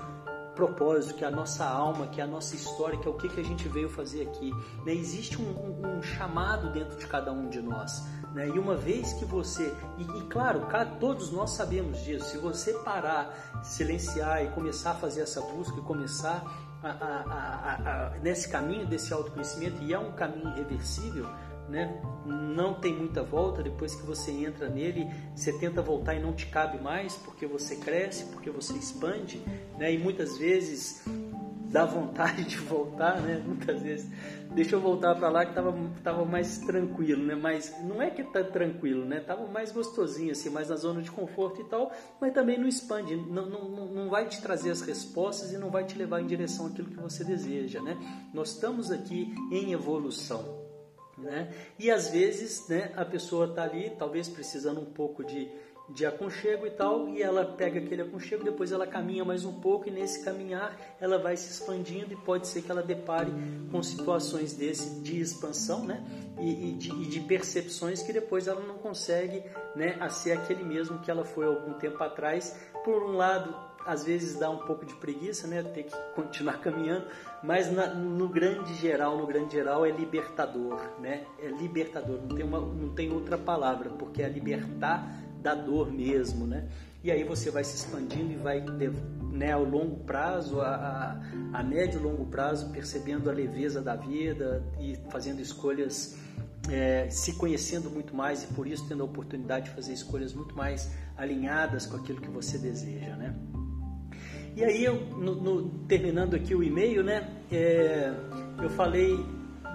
propósito, 0.55 1.13
que 1.13 1.23
é 1.23 1.27
a 1.27 1.31
nossa 1.31 1.63
alma, 1.63 2.07
que 2.07 2.19
é 2.19 2.23
a 2.25 2.27
nossa 2.27 2.55
história, 2.55 2.99
que 2.99 3.07
é 3.07 3.11
o 3.11 3.13
que, 3.13 3.29
que 3.29 3.39
a 3.39 3.43
gente 3.45 3.65
veio 3.69 3.87
fazer 3.87 4.23
aqui. 4.23 4.51
Né? 4.85 4.93
Existe 4.93 5.41
um, 5.41 5.45
um, 5.45 5.99
um, 5.99 6.03
chamado 6.03 6.69
dentro 6.73 6.97
de 6.97 7.07
cada 7.07 7.31
um 7.31 7.47
de 7.47 7.61
nós. 7.61 8.03
Né? 8.33 8.49
E 8.49 8.59
uma 8.59 8.75
vez 8.75 9.13
que 9.13 9.23
você, 9.23 9.73
e, 9.97 10.19
e 10.19 10.23
claro, 10.23 10.67
todos 10.99 11.31
nós 11.31 11.51
sabemos 11.51 12.03
disso, 12.03 12.25
se 12.25 12.37
você 12.39 12.73
parar, 12.73 13.61
silenciar 13.63 14.43
e 14.43 14.49
começar 14.49 14.91
a 14.91 14.95
fazer 14.95 15.21
essa 15.21 15.39
busca 15.39 15.79
e 15.79 15.81
começar 15.81 16.43
a, 16.83 16.89
a, 16.89 17.73
a, 17.75 18.09
nesse 18.19 18.49
caminho 18.49 18.85
desse 18.85 19.13
autoconhecimento, 19.13 19.81
e 19.81 19.93
é 19.93 19.99
um 19.99 20.11
caminho 20.11 20.49
irreversível, 20.49 21.25
né? 21.69 22.01
não 22.25 22.73
tem 22.73 22.93
muita 22.93 23.23
volta. 23.23 23.63
Depois 23.63 23.95
que 23.95 24.05
você 24.05 24.31
entra 24.31 24.69
nele, 24.69 25.07
você 25.35 25.57
tenta 25.57 25.81
voltar 25.81 26.15
e 26.15 26.19
não 26.19 26.33
te 26.33 26.47
cabe 26.47 26.81
mais, 26.81 27.15
porque 27.15 27.45
você 27.45 27.77
cresce, 27.77 28.25
porque 28.25 28.49
você 28.49 28.73
expande, 28.73 29.41
né? 29.77 29.93
e 29.93 29.97
muitas 29.97 30.37
vezes 30.37 31.03
dá 31.71 31.85
vontade 31.85 32.43
de 32.45 32.57
voltar, 32.57 33.21
né? 33.21 33.41
Muitas 33.45 33.83
vezes, 33.83 34.09
deixa 34.55 34.75
eu 34.75 34.81
voltar 34.81 35.13
para 35.13 35.29
lá 35.29 35.45
que 35.45 35.53
tava, 35.53 35.71
tava 36.03 36.25
mais 36.25 36.57
tranquilo, 36.57 37.23
né? 37.23 37.35
Mas 37.35 37.75
não 37.83 38.01
é 38.01 38.09
que 38.09 38.23
tá 38.23 38.43
tranquilo, 38.43 39.05
né? 39.05 39.19
Tava 39.19 39.45
mais 39.45 39.71
gostosinho, 39.71 40.31
assim, 40.31 40.49
mais 40.49 40.69
na 40.69 40.75
zona 40.75 41.01
de 41.01 41.11
conforto 41.11 41.61
e 41.61 41.65
tal, 41.65 41.91
mas 42.19 42.33
também 42.33 42.57
não 42.57 42.67
expande, 42.67 43.15
não, 43.15 43.45
não, 43.45 43.69
não 43.69 44.09
vai 44.09 44.27
te 44.27 44.41
trazer 44.41 44.71
as 44.71 44.81
respostas 44.81 45.53
e 45.53 45.57
não 45.57 45.69
vai 45.69 45.83
te 45.83 45.95
levar 45.95 46.21
em 46.21 46.25
direção 46.25 46.65
àquilo 46.65 46.89
que 46.89 46.99
você 46.99 47.23
deseja, 47.23 47.81
né? 47.83 47.95
Nós 48.33 48.49
estamos 48.49 48.89
aqui 48.89 49.31
em 49.51 49.71
evolução. 49.71 50.68
Né? 51.19 51.53
E 51.77 51.91
às 51.91 52.09
vezes 52.09 52.67
né, 52.67 52.91
a 52.95 53.03
pessoa 53.03 53.47
está 53.47 53.63
ali, 53.63 53.91
talvez 53.97 54.29
precisando 54.29 54.79
um 54.79 54.85
pouco 54.85 55.23
de, 55.23 55.49
de 55.89 56.05
aconchego 56.05 56.65
e 56.65 56.71
tal, 56.71 57.09
e 57.09 57.21
ela 57.21 57.43
pega 57.43 57.79
aquele 57.79 58.03
aconchego, 58.03 58.43
depois 58.43 58.71
ela 58.71 58.87
caminha 58.87 59.25
mais 59.25 59.43
um 59.43 59.59
pouco 59.59 59.87
e 59.87 59.91
nesse 59.91 60.23
caminhar 60.23 60.77
ela 60.99 61.17
vai 61.17 61.35
se 61.35 61.51
expandindo 61.51 62.13
e 62.13 62.15
pode 62.15 62.47
ser 62.47 62.61
que 62.61 62.71
ela 62.71 62.83
depare 62.83 63.31
com 63.71 63.81
situações 63.83 64.53
desse 64.53 65.01
de 65.01 65.19
expansão, 65.19 65.85
né? 65.85 66.03
E, 66.39 66.69
e, 66.69 66.73
de, 66.73 66.89
e 66.89 67.05
de, 67.07 67.19
percepções 67.19 68.01
que 68.01 68.13
depois 68.13 68.47
ela 68.47 68.61
não 68.61 68.77
consegue, 68.77 69.43
né, 69.75 69.97
a 69.99 70.09
ser 70.09 70.31
aquele 70.31 70.63
mesmo 70.63 70.99
que 70.99 71.11
ela 71.11 71.25
foi 71.25 71.45
algum 71.45 71.73
tempo 71.73 72.01
atrás. 72.01 72.55
Por 72.85 73.03
um 73.03 73.17
lado, 73.17 73.53
às 73.85 74.03
vezes 74.03 74.37
dá 74.37 74.49
um 74.49 74.59
pouco 74.59 74.85
de 74.85 74.93
preguiça, 74.95 75.47
né, 75.47 75.63
ter 75.63 75.83
que 75.83 75.95
continuar 76.15 76.59
caminhando, 76.61 77.05
mas 77.43 77.71
na, 77.71 77.93
no 77.93 78.27
grande 78.27 78.73
geral, 78.75 79.17
no 79.17 79.25
grande 79.25 79.53
geral 79.53 79.85
é 79.85 79.91
libertador, 79.91 80.79
né? 80.99 81.25
É 81.39 81.47
libertador, 81.47 82.19
não 82.21 82.35
tem 82.35 82.45
uma, 82.45 82.59
não 82.59 82.89
tem 82.89 83.11
outra 83.11 83.37
palavra, 83.37 83.89
porque 83.89 84.21
é 84.21 84.29
libertar 84.29 85.07
da 85.41 85.55
dor 85.55 85.91
mesmo, 85.91 86.45
né? 86.45 86.67
E 87.01 87.09
aí 87.09 87.23
você 87.23 87.49
vai 87.49 87.63
se 87.63 87.75
expandindo 87.77 88.33
e 88.33 88.35
vai, 88.35 88.61
né, 89.31 89.53
ao 89.53 89.63
longo 89.63 90.03
prazo, 90.03 90.59
a, 90.59 91.21
a, 91.53 91.59
a 91.59 91.63
médio 91.63 91.99
e 91.99 92.03
longo 92.03 92.25
prazo, 92.25 92.71
percebendo 92.71 93.29
a 93.29 93.33
leveza 93.33 93.81
da 93.81 93.95
vida 93.95 94.61
e 94.81 94.97
fazendo 95.09 95.39
escolhas, 95.39 96.17
é, 96.69 97.09
se 97.09 97.33
conhecendo 97.33 97.89
muito 97.89 98.13
mais 98.13 98.43
e 98.43 98.47
por 98.47 98.67
isso 98.67 98.85
tendo 98.85 99.01
a 99.01 99.05
oportunidade 99.05 99.69
de 99.69 99.71
fazer 99.75 99.93
escolhas 99.93 100.33
muito 100.33 100.53
mais 100.53 100.91
alinhadas 101.15 101.85
com 101.85 101.95
aquilo 101.95 102.19
que 102.19 102.29
você 102.29 102.57
deseja, 102.57 103.15
né? 103.15 103.33
E 104.59 104.65
aí, 104.65 104.83
eu, 104.83 104.95
no, 105.15 105.35
no, 105.35 105.69
terminando 105.87 106.35
aqui 106.35 106.53
o 106.53 106.61
e-mail, 106.61 107.01
né, 107.01 107.33
é, 107.49 108.13
eu 108.61 108.69
falei 108.71 109.15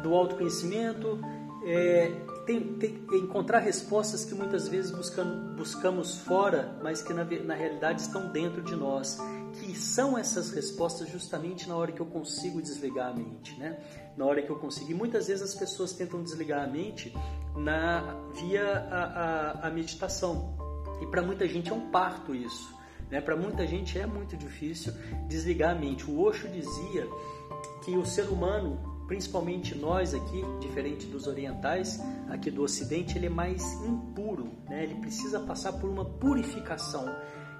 do 0.03 0.13
autoconhecimento, 0.13 1.19
é, 1.65 2.13
tem, 2.45 2.75
tem, 2.75 3.03
encontrar 3.15 3.61
respostas 3.61 4.27
que 4.27 4.35
muitas 4.35 4.69
vezes 4.69 4.91
buscamos, 4.91 5.57
buscamos 5.57 6.19
fora, 6.19 6.79
mas 6.83 7.01
que 7.01 7.15
na, 7.15 7.25
na 7.25 7.55
realidade 7.55 8.03
estão 8.03 8.31
dentro 8.31 8.61
de 8.61 8.77
nós. 8.77 9.19
Que 9.55 9.75
são 9.75 10.19
essas 10.19 10.51
respostas 10.51 11.09
justamente 11.09 11.67
na 11.67 11.77
hora 11.77 11.91
que 11.91 12.01
eu 12.01 12.07
consigo 12.07 12.61
desligar 12.61 13.11
a 13.11 13.15
mente, 13.15 13.59
né? 13.59 13.79
Na 14.19 14.27
hora 14.27 14.43
que 14.43 14.51
eu 14.51 14.59
consigo. 14.59 14.91
E 14.91 14.95
muitas 14.95 15.29
vezes 15.29 15.43
as 15.43 15.55
pessoas 15.55 15.95
tentam 15.95 16.23
desligar 16.23 16.63
a 16.63 16.67
mente 16.67 17.11
na, 17.57 18.21
via 18.35 18.87
a, 18.91 19.05
a, 19.05 19.69
a 19.69 19.71
meditação. 19.71 20.55
E 21.01 21.07
para 21.07 21.23
muita 21.23 21.49
gente 21.49 21.71
é 21.71 21.75
um 21.75 21.91
parto 21.91 22.35
isso. 22.35 22.84
Né? 23.15 23.21
Para 23.21 23.37
muita 23.37 23.65
gente 23.65 23.97
é 23.97 24.07
muito 24.07 24.37
difícil 24.37 24.93
desligar 25.29 25.71
a 25.71 25.79
mente. 25.79 26.05
O 26.11 26.21
Osho 26.21 26.49
dizia 26.49 27.09
que 27.85 27.97
o 27.97 28.05
ser 28.05 28.25
humano 28.25 28.93
principalmente 29.07 29.73
nós 29.77 30.15
aqui, 30.15 30.43
diferente 30.61 31.07
dos 31.07 31.29
orientais, 31.29 32.01
aqui 32.29 32.51
do 32.51 32.63
Ocidente, 32.63 33.17
ele 33.17 33.27
é 33.27 33.31
mais 33.31 33.63
impuro, 33.85 34.51
né? 34.67 34.83
ele 34.83 34.95
precisa 34.95 35.39
passar 35.39 35.75
por 35.75 35.89
uma 35.91 36.05
purificação. 36.05 37.05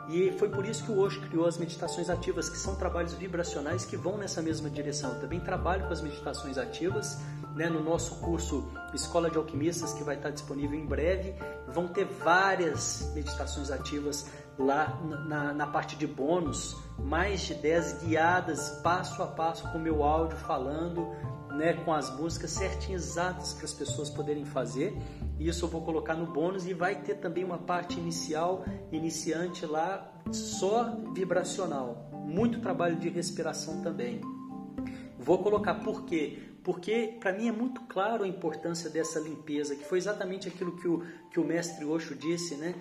E 0.09 0.33
foi 0.33 0.49
por 0.49 0.67
isso 0.67 0.85
que 0.85 0.91
o 0.91 0.99
Osho 0.99 1.21
criou 1.23 1.47
as 1.47 1.57
meditações 1.57 2.11
ativas, 2.11 2.49
que 2.49 2.59
são 2.59 2.75
trabalhos 2.77 3.15
vibracionais 3.15 3.87
que 3.87 3.97
vão 3.97 4.19
nessa 4.19 4.43
mesma 4.43 4.69
direção. 4.69 5.13
Eu 5.15 5.21
também 5.21 5.41
trabalho 5.41 5.87
com 5.87 5.93
as 5.93 6.03
meditações 6.03 6.59
ativas, 6.59 7.19
né, 7.55 7.71
no 7.71 7.83
nosso 7.83 8.17
curso 8.17 8.69
Escola 8.93 9.31
de 9.31 9.39
Alquimistas, 9.39 9.93
que 9.95 10.03
vai 10.03 10.17
estar 10.17 10.31
disponível 10.31 10.79
em 10.79 10.85
breve. 10.85 11.35
Vão 11.69 11.89
ter 11.89 12.05
várias 12.05 13.13
meditações 13.15 13.71
ativas 13.71 14.27
lá 14.59 15.01
na, 15.27 15.53
na 15.53 15.67
parte 15.67 15.97
de 15.97 16.07
bônus, 16.07 16.77
mais 16.99 17.41
de 17.41 17.55
10 17.55 18.05
guiadas 18.05 18.81
passo 18.83 19.23
a 19.23 19.27
passo 19.27 19.71
com 19.73 19.79
meu 19.79 20.03
áudio 20.03 20.37
falando 20.39 21.09
né, 21.55 21.73
com 21.85 21.93
as 21.93 22.15
músicas 22.17 22.51
certinhas, 22.51 23.05
exatas 23.05 23.55
para 23.55 23.65
as 23.65 23.73
pessoas 23.73 24.11
poderem 24.11 24.45
fazer. 24.45 24.97
Isso 25.39 25.65
eu 25.65 25.69
vou 25.69 25.83
colocar 25.83 26.15
no 26.15 26.27
bônus 26.27 26.67
e 26.67 26.75
vai 26.75 26.97
ter 26.97 27.17
também 27.17 27.45
uma 27.45 27.59
parte 27.59 27.99
inicial, 27.99 28.65
iniciante 28.93 29.65
lá, 29.65 30.13
só 30.33 30.97
vibracional. 31.13 32.11
Muito 32.13 32.61
trabalho 32.61 32.97
de 32.97 33.09
respiração 33.09 33.83
também. 33.83 34.21
Vou 35.19 35.39
colocar 35.39 35.75
por 35.77 36.05
quê? 36.05 36.39
Porque 36.63 37.17
para 37.21 37.33
mim 37.33 37.49
é 37.49 37.53
muito 37.53 37.83
claro 37.83 38.25
a 38.25 38.29
importância 38.29 38.91
dessa 38.91 39.21
limpeza, 39.21 39.77
que 39.77 39.85
foi 39.85 39.99
exatamente 39.99 40.49
aquilo 40.49 40.77
que 40.77 40.89
o, 40.89 41.05
que 41.31 41.39
o 41.39 41.45
mestre 41.45 41.85
Osho 41.85 42.15
disse, 42.15 42.57
né? 42.57 42.75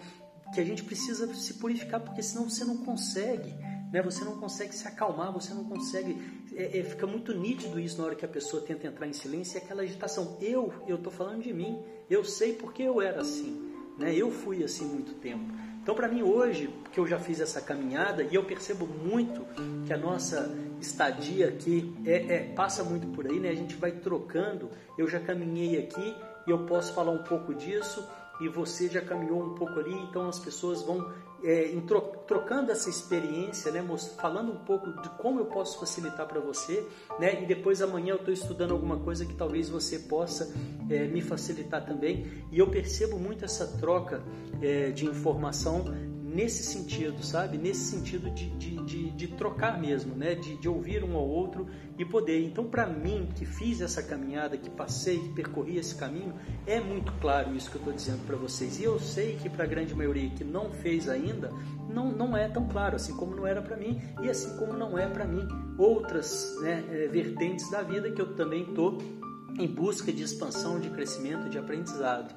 Que 0.53 0.61
a 0.61 0.65
gente 0.65 0.83
precisa 0.83 1.33
se 1.33 1.55
purificar, 1.55 1.99
porque 1.99 2.21
senão 2.21 2.49
você 2.49 2.63
não 2.63 2.77
consegue 2.77 3.53
né? 3.93 4.01
Você 4.01 4.25
não 4.25 4.35
consegue 4.37 4.75
se 4.75 4.87
acalmar, 4.87 5.31
você 5.31 5.53
não 5.53 5.63
consegue. 5.63 6.19
É, 6.55 6.79
é, 6.79 6.83
fica 6.83 7.05
muito 7.05 7.31
nítido 7.31 7.79
isso 7.79 7.99
na 7.99 8.05
hora 8.05 8.15
que 8.15 8.25
a 8.25 8.27
pessoa 8.27 8.63
tenta 8.63 8.87
entrar 8.87 9.07
em 9.07 9.13
silêncio, 9.13 9.59
é 9.59 9.61
aquela 9.61 9.83
agitação. 9.83 10.35
Eu, 10.41 10.73
eu 10.87 10.95
estou 10.95 11.13
falando 11.13 11.43
de 11.43 11.53
mim, 11.53 11.79
eu 12.09 12.25
sei 12.25 12.53
porque 12.53 12.81
eu 12.81 12.99
era 12.99 13.21
assim, 13.21 13.71
né? 13.99 14.13
Eu 14.15 14.31
fui 14.31 14.63
assim 14.63 14.85
muito 14.85 15.13
tempo. 15.13 15.53
Então, 15.83 15.93
para 15.93 16.07
mim 16.07 16.23
hoje, 16.23 16.73
que 16.91 16.99
eu 16.99 17.05
já 17.05 17.19
fiz 17.19 17.39
essa 17.39 17.61
caminhada 17.61 18.23
e 18.23 18.33
eu 18.33 18.43
percebo 18.45 18.87
muito 18.87 19.45
que 19.85 19.93
a 19.93 19.97
nossa 19.97 20.49
estadia 20.81 21.49
aqui 21.49 21.93
é, 22.05 22.35
é, 22.35 22.39
passa 22.55 22.83
muito 22.83 23.05
por 23.07 23.27
aí, 23.27 23.39
né? 23.39 23.49
A 23.49 23.55
gente 23.55 23.75
vai 23.75 23.91
trocando. 23.91 24.71
Eu 24.97 25.07
já 25.07 25.19
caminhei 25.19 25.77
aqui 25.77 26.15
e 26.47 26.49
eu 26.49 26.65
posso 26.65 26.93
falar 26.93 27.11
um 27.11 27.23
pouco 27.23 27.53
disso 27.53 28.03
e 28.39 28.47
você 28.47 28.89
já 28.89 29.01
caminhou 29.01 29.41
um 29.41 29.55
pouco 29.55 29.79
ali, 29.79 29.93
então 29.93 30.27
as 30.27 30.39
pessoas 30.39 30.81
vão 30.81 31.11
é, 31.43 31.75
tro 31.85 32.01
trocando 32.25 32.71
essa 32.71 32.89
experiência, 32.89 33.71
né, 33.71 33.85
falando 34.17 34.53
um 34.53 34.63
pouco 34.63 34.89
de 35.01 35.09
como 35.09 35.39
eu 35.39 35.45
posso 35.45 35.79
facilitar 35.79 36.25
para 36.25 36.39
você, 36.39 36.87
né, 37.19 37.43
e 37.43 37.45
depois 37.45 37.81
amanhã 37.81 38.13
eu 38.13 38.17
estou 38.17 38.33
estudando 38.33 38.71
alguma 38.71 38.97
coisa 38.97 39.25
que 39.25 39.33
talvez 39.33 39.69
você 39.69 39.99
possa 39.99 40.53
é, 40.89 41.05
me 41.07 41.21
facilitar 41.21 41.85
também, 41.85 42.45
e 42.51 42.59
eu 42.59 42.69
percebo 42.69 43.19
muito 43.19 43.43
essa 43.43 43.67
troca 43.77 44.23
é, 44.61 44.91
de 44.91 45.05
informação 45.05 45.85
nesse 46.33 46.63
sentido, 46.63 47.23
sabe? 47.23 47.57
Nesse 47.57 47.91
sentido 47.91 48.29
de, 48.31 48.49
de, 48.51 48.83
de, 48.83 49.09
de 49.11 49.27
trocar 49.27 49.79
mesmo, 49.79 50.15
né? 50.15 50.35
De, 50.35 50.57
de, 50.57 50.67
ouvir 50.67 51.03
um 51.03 51.15
ao 51.15 51.27
outro 51.27 51.67
e 51.97 52.03
poder. 52.03 52.43
Então, 52.43 52.65
para 52.65 52.87
mim, 52.87 53.29
que 53.35 53.45
fiz 53.45 53.81
essa 53.81 54.01
caminhada, 54.01 54.57
que 54.57 54.69
passei, 54.69 55.19
que 55.19 55.29
percorri 55.29 55.77
esse 55.77 55.95
caminho, 55.95 56.33
é 56.65 56.79
muito 56.79 57.11
claro 57.21 57.55
isso 57.55 57.69
que 57.69 57.75
eu 57.75 57.81
estou 57.81 57.93
dizendo 57.93 58.25
para 58.25 58.35
vocês. 58.35 58.79
E 58.79 58.83
eu 58.83 58.99
sei 58.99 59.37
que 59.37 59.49
para 59.49 59.63
a 59.63 59.67
grande 59.67 59.93
maioria 59.93 60.29
que 60.31 60.43
não 60.43 60.71
fez 60.71 61.07
ainda, 61.07 61.51
não, 61.87 62.11
não 62.11 62.35
é 62.35 62.47
tão 62.47 62.67
claro, 62.67 62.95
assim 62.95 63.15
como 63.15 63.35
não 63.35 63.45
era 63.45 63.61
para 63.61 63.77
mim 63.77 64.01
e 64.21 64.29
assim 64.29 64.57
como 64.57 64.73
não 64.73 64.97
é 64.97 65.07
para 65.07 65.25
mim 65.25 65.47
outras 65.77 66.57
né, 66.61 66.83
é, 66.89 67.07
vertentes 67.07 67.69
da 67.69 67.83
vida 67.83 68.11
que 68.11 68.21
eu 68.21 68.35
também 68.35 68.63
estou 68.63 68.97
em 69.59 69.67
busca 69.67 70.11
de 70.11 70.23
expansão, 70.23 70.79
de 70.79 70.89
crescimento, 70.89 71.49
de 71.49 71.59
aprendizado. 71.59 72.33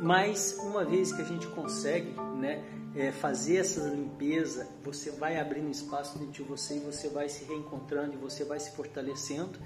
Mas 0.00 0.56
uma 0.62 0.84
vez 0.84 1.12
que 1.12 1.20
a 1.20 1.24
gente 1.24 1.46
consegue, 1.48 2.14
né, 2.38 2.62
é, 2.98 3.12
fazer 3.12 3.58
essa 3.58 3.88
limpeza, 3.88 4.66
você 4.82 5.12
vai 5.12 5.38
abrindo 5.38 5.70
espaço 5.70 6.18
dentro 6.18 6.32
de 6.32 6.42
você 6.42 6.78
e 6.78 6.80
você 6.80 7.08
vai 7.08 7.28
se 7.28 7.44
reencontrando 7.44 8.14
e 8.14 8.16
você 8.16 8.44
vai 8.44 8.58
se 8.58 8.72
fortalecendo. 8.72 9.56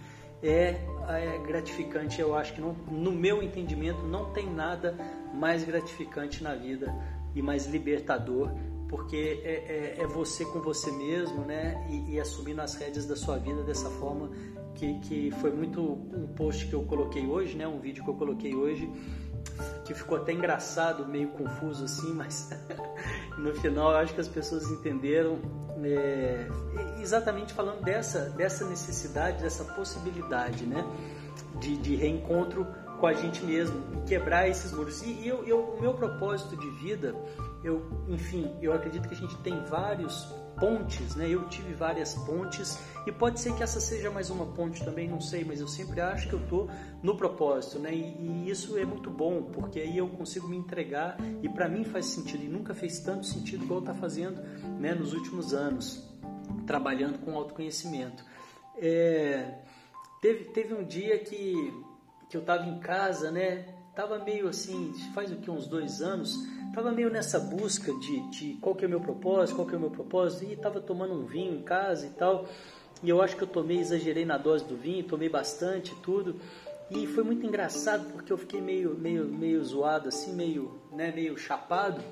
É, 0.43 0.85
é 1.09 1.39
gratificante, 1.47 2.21
eu 2.21 2.35
acho 2.35 2.53
que 2.53 2.61
não, 2.61 2.75
no 2.91 3.11
meu 3.11 3.43
entendimento 3.43 4.03
não 4.03 4.33
tem 4.33 4.53
nada 4.53 4.95
mais 5.33 5.65
gratificante 5.65 6.43
na 6.43 6.55
vida 6.55 6.95
e 7.35 7.41
mais 7.41 7.65
libertador, 7.67 8.51
porque 8.87 9.41
é, 9.45 9.97
é, 9.99 10.03
é 10.03 10.07
você 10.07 10.45
com 10.45 10.61
você 10.61 10.91
mesmo, 10.93 11.47
né? 11.47 11.87
E, 11.89 12.15
e 12.15 12.21
assumindo 12.21 12.61
as 12.61 12.75
rédeas 12.75 13.07
da 13.07 13.17
sua 13.17 13.39
vida 13.39 13.63
dessa 13.63 13.89
forma 13.89 14.31
que, 14.75 14.99
que 15.01 15.31
foi 15.41 15.53
muito 15.53 15.81
um 15.81 16.27
post 16.37 16.67
que 16.67 16.75
eu 16.75 16.83
coloquei 16.83 17.27
hoje, 17.27 17.57
né? 17.57 17.67
Um 17.67 17.79
vídeo 17.79 18.05
que 18.05 18.11
eu 18.11 18.15
coloquei 18.15 18.55
hoje 18.55 18.91
que 19.85 19.95
ficou 19.95 20.17
até 20.17 20.33
engraçado, 20.33 21.07
meio 21.07 21.29
confuso 21.29 21.85
assim, 21.85 22.13
mas 22.13 22.51
no 23.39 23.55
final 23.55 23.95
acho 23.95 24.15
que 24.15 24.21
as 24.21 24.29
pessoas 24.29 24.71
entenderam 24.71 25.39
é, 25.83 26.47
exatamente 27.01 27.53
falando 27.53 27.83
dessa, 27.83 28.31
dessa 28.31 28.67
necessidade, 28.67 29.43
dessa 29.43 29.65
possibilidade 29.65 30.65
né, 30.65 30.85
de, 31.61 31.77
de 31.77 31.97
reencontro 31.97 32.67
com 33.01 33.07
a 33.07 33.13
gente 33.13 33.45
mesmo, 33.45 34.03
quebrar 34.07 34.49
esses 34.49 34.71
muros. 34.73 35.03
E 35.03 35.27
eu, 35.27 35.45
eu, 35.45 35.59
o 35.59 35.81
meu 35.81 35.93
propósito 35.93 36.57
de 36.57 36.71
vida, 36.71 37.15
eu, 37.65 37.85
enfim, 38.09 38.49
eu 38.63 38.73
acredito 38.73 39.09
que 39.09 39.15
a 39.15 39.19
gente 39.19 39.37
tem 39.39 39.65
vários 39.65 40.33
pontes, 40.59 41.15
né? 41.17 41.29
Eu 41.29 41.49
tive 41.49 41.73
várias 41.73 42.15
pontes 42.15 42.79
e 43.07 43.13
pode 43.13 43.41
ser 43.41 43.55
que 43.55 43.63
essa 43.63 43.81
seja 43.81 44.11
mais 44.11 44.31
uma 44.31 44.47
ponte 44.47 44.85
também, 44.85 45.09
não 45.09 45.21
sei, 45.21 45.45
mas 45.45 45.61
eu 45.61 45.69
sempre 45.69 46.01
acho 46.01 46.29
que 46.29 46.35
eu 46.35 46.47
tô 46.47 46.69
no 47.03 47.17
propósito, 47.17 47.79
né? 47.79 47.95
E, 47.95 48.45
e 48.47 48.51
isso 48.51 48.79
é 48.79 48.85
muito 48.85 49.11
bom 49.11 49.43
porque 49.43 49.81
aí 49.81 49.99
eu 49.99 50.09
consigo 50.09 50.49
me 50.49 50.57
entregar 50.57 51.17
e 51.43 51.49
para 51.49 51.69
mim 51.69 51.85
faz 51.85 52.07
sentido 52.07 52.45
e 52.45 52.49
nunca 52.49 52.75
fez 52.75 53.01
tanto 53.01 53.27
sentido 53.27 53.65
igual 53.65 53.83
tá 53.83 53.95
fazendo, 53.95 54.41
né? 54.79 54.95
Nos 54.95 55.13
últimos 55.13 55.53
anos 55.55 56.09
trabalhando 56.67 57.19
com 57.19 57.37
autoconhecimento. 57.37 58.25
É, 58.77 59.59
teve 60.21 60.45
teve 60.47 60.75
um 60.75 60.85
dia 60.85 61.19
que 61.19 61.83
que 62.29 62.37
eu 62.37 62.41
estava 62.41 62.65
em 62.65 62.79
casa, 62.79 63.31
né? 63.31 63.82
Tava 63.95 64.19
meio 64.19 64.49
assim, 64.49 64.93
faz 65.15 65.31
o 65.31 65.37
que 65.37 65.51
uns 65.51 65.67
dois 65.67 66.01
anos 66.01 66.37
Tava 66.73 66.91
meio 66.91 67.11
nessa 67.11 67.39
busca 67.39 67.93
de, 67.93 68.31
de 68.31 68.55
qual 68.55 68.75
que 68.75 68.83
é 68.83 68.87
o 68.87 68.91
meu 68.91 69.01
propósito, 69.01 69.57
qual 69.57 69.69
que 69.69 69.75
é 69.75 69.77
o 69.77 69.81
meu 69.81 69.91
propósito, 69.91 70.51
e 70.51 70.57
tava 70.57 70.81
tomando 70.81 71.13
um 71.13 71.27
vinho 71.27 71.55
em 71.55 71.63
casa 71.63 72.07
e 72.07 72.11
tal. 72.11 72.49
E 73.03 73.11
eu 73.11 73.21
acho 73.21 73.37
que 73.37 73.43
eu 73.43 73.49
tomei, 73.49 73.79
exagerei 73.79 74.25
na 74.25 74.39
dose 74.39 74.65
do 74.65 74.75
vinho, 74.75 75.05
tomei 75.05 75.29
bastante 75.29 75.95
tudo. 75.97 76.41
E 76.91 77.07
foi 77.07 77.23
muito 77.25 77.47
engraçado 77.47 78.11
porque 78.13 78.33
eu 78.33 78.39
fiquei 78.39 78.61
meio, 78.63 78.95
meio, 78.95 79.27
meio 79.27 79.63
zoado, 79.63 80.09
assim, 80.09 80.33
meio, 80.33 80.81
né, 80.91 81.13
meio 81.15 81.37
chapado. 81.37 82.03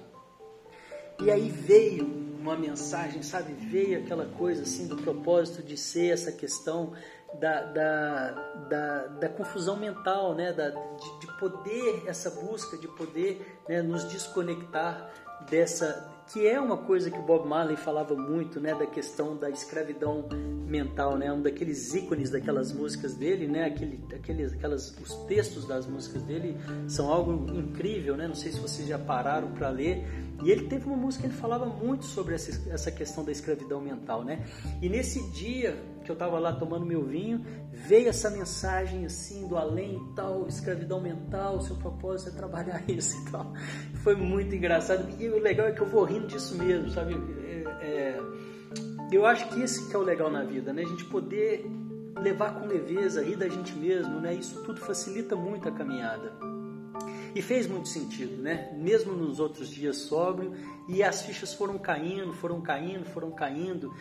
E 1.23 1.31
aí 1.31 1.49
veio 1.49 2.05
uma 2.39 2.55
mensagem, 2.55 3.23
sabe? 3.23 3.55
Veio 3.55 4.01
aquela 4.01 4.27
coisa 4.27 4.63
assim 4.63 4.87
do 4.87 4.97
propósito 4.97 5.63
de 5.63 5.77
ser 5.77 6.13
essa 6.13 6.33
questão 6.33 6.93
da, 7.39 7.63
da, 7.63 8.31
da, 8.69 9.07
da 9.07 9.29
confusão 9.29 9.77
mental, 9.77 10.35
né? 10.35 10.53
Da, 10.53 10.71
de, 10.71 11.21
de, 11.21 11.39
poder, 11.39 12.05
essa 12.07 12.31
busca 12.31 12.77
de 12.77 12.89
poder 12.89 13.61
né? 13.69 13.83
nos 13.83 14.05
desconectar 14.05 15.11
dessa 15.49 16.11
que 16.33 16.47
é 16.47 16.61
uma 16.61 16.77
coisa 16.77 17.11
que 17.11 17.19
o 17.19 17.23
Bob 17.23 17.49
Marley 17.49 17.77
falava 17.77 18.15
muito, 18.15 18.61
né, 18.61 18.73
da 18.73 18.87
questão 18.87 19.37
da 19.37 19.51
escravidão 19.51 20.29
mental, 20.65 21.19
né, 21.19 21.33
um 21.33 21.43
daqueles 21.43 21.93
ícones 21.93 22.31
daquelas 22.31 22.73
músicas 22.73 23.15
dele, 23.15 23.49
né, 23.49 23.65
aquele, 23.65 24.01
aqueles, 24.15 24.53
aquelas, 24.53 24.97
os 25.01 25.15
textos 25.27 25.67
das 25.67 25.87
músicas 25.87 26.23
dele 26.23 26.57
são 26.87 27.11
algo 27.11 27.53
incrível, 27.53 28.17
né, 28.17 28.29
não 28.29 28.37
sei 28.37 28.53
se 28.53 28.61
vocês 28.61 28.87
já 28.87 28.97
pararam 28.99 29.51
para 29.51 29.71
ler, 29.71 30.07
e 30.45 30.51
ele 30.53 30.69
teve 30.69 30.87
uma 30.87 30.97
música 30.97 31.27
que 31.27 31.35
ele 31.35 31.41
falava 31.41 31.67
muito 31.67 32.05
sobre 32.05 32.37
essa, 32.37 32.71
essa 32.71 32.93
questão 32.93 33.25
da 33.25 33.33
escravidão 33.33 33.81
mental, 33.81 34.23
né, 34.23 34.47
e 34.81 34.89
nesse 34.89 35.29
dia 35.33 35.77
que 36.11 36.13
eu 36.13 36.15
estava 36.15 36.41
lá 36.41 36.53
tomando 36.53 36.85
meu 36.85 37.05
vinho, 37.05 37.45
veio 37.73 38.09
essa 38.09 38.29
mensagem 38.31 39.07
assim 39.07 39.47
do 39.47 39.57
além 39.57 40.03
tal, 40.17 40.47
escravidão 40.49 41.01
mental, 41.01 41.61
seu 41.61 41.77
propósito 41.77 42.31
é 42.31 42.33
trabalhar 42.33 42.83
isso 42.91 43.17
e 43.17 43.31
tal. 43.31 43.53
Foi 44.03 44.17
muito 44.17 44.55
engraçado. 44.55 45.09
E 45.21 45.29
o 45.29 45.39
legal 45.39 45.69
é 45.69 45.73
que 45.73 45.81
eu 45.81 45.87
vou 45.87 46.03
rindo 46.03 46.27
disso 46.27 46.59
mesmo, 46.59 46.91
sabe? 46.91 47.15
É, 47.45 47.65
é, 47.87 48.21
eu 49.13 49.25
acho 49.25 49.49
que 49.51 49.63
esse 49.63 49.89
que 49.89 49.95
é 49.95 49.99
o 49.99 50.03
legal 50.03 50.31
na 50.31 50.43
vida, 50.43 50.73
né? 50.73 50.83
A 50.83 50.89
gente 50.89 51.05
poder 51.05 51.65
levar 52.21 52.59
com 52.59 52.67
leveza, 52.67 53.23
rir 53.23 53.37
da 53.37 53.49
gente 53.49 53.73
mesmo, 53.75 54.21
né? 54.21 54.35
Isso 54.35 54.63
tudo 54.65 54.81
facilita 54.81 55.37
muito 55.37 55.69
a 55.69 55.73
caminhada. 55.73 56.33
E 57.33 57.41
fez 57.41 57.69
muito 57.69 57.89
sentido, 57.89 58.43
né? 58.43 58.73
Mesmo 58.77 59.13
nos 59.13 59.39
outros 59.39 59.69
dias 59.69 59.97
sóbrio, 59.97 60.53
e 60.89 61.05
as 61.05 61.23
fichas 61.23 61.55
foram 61.55 61.79
caindo, 61.79 62.33
foram 62.33 62.61
caindo, 62.61 63.05
foram 63.05 63.31
caindo 63.31 63.95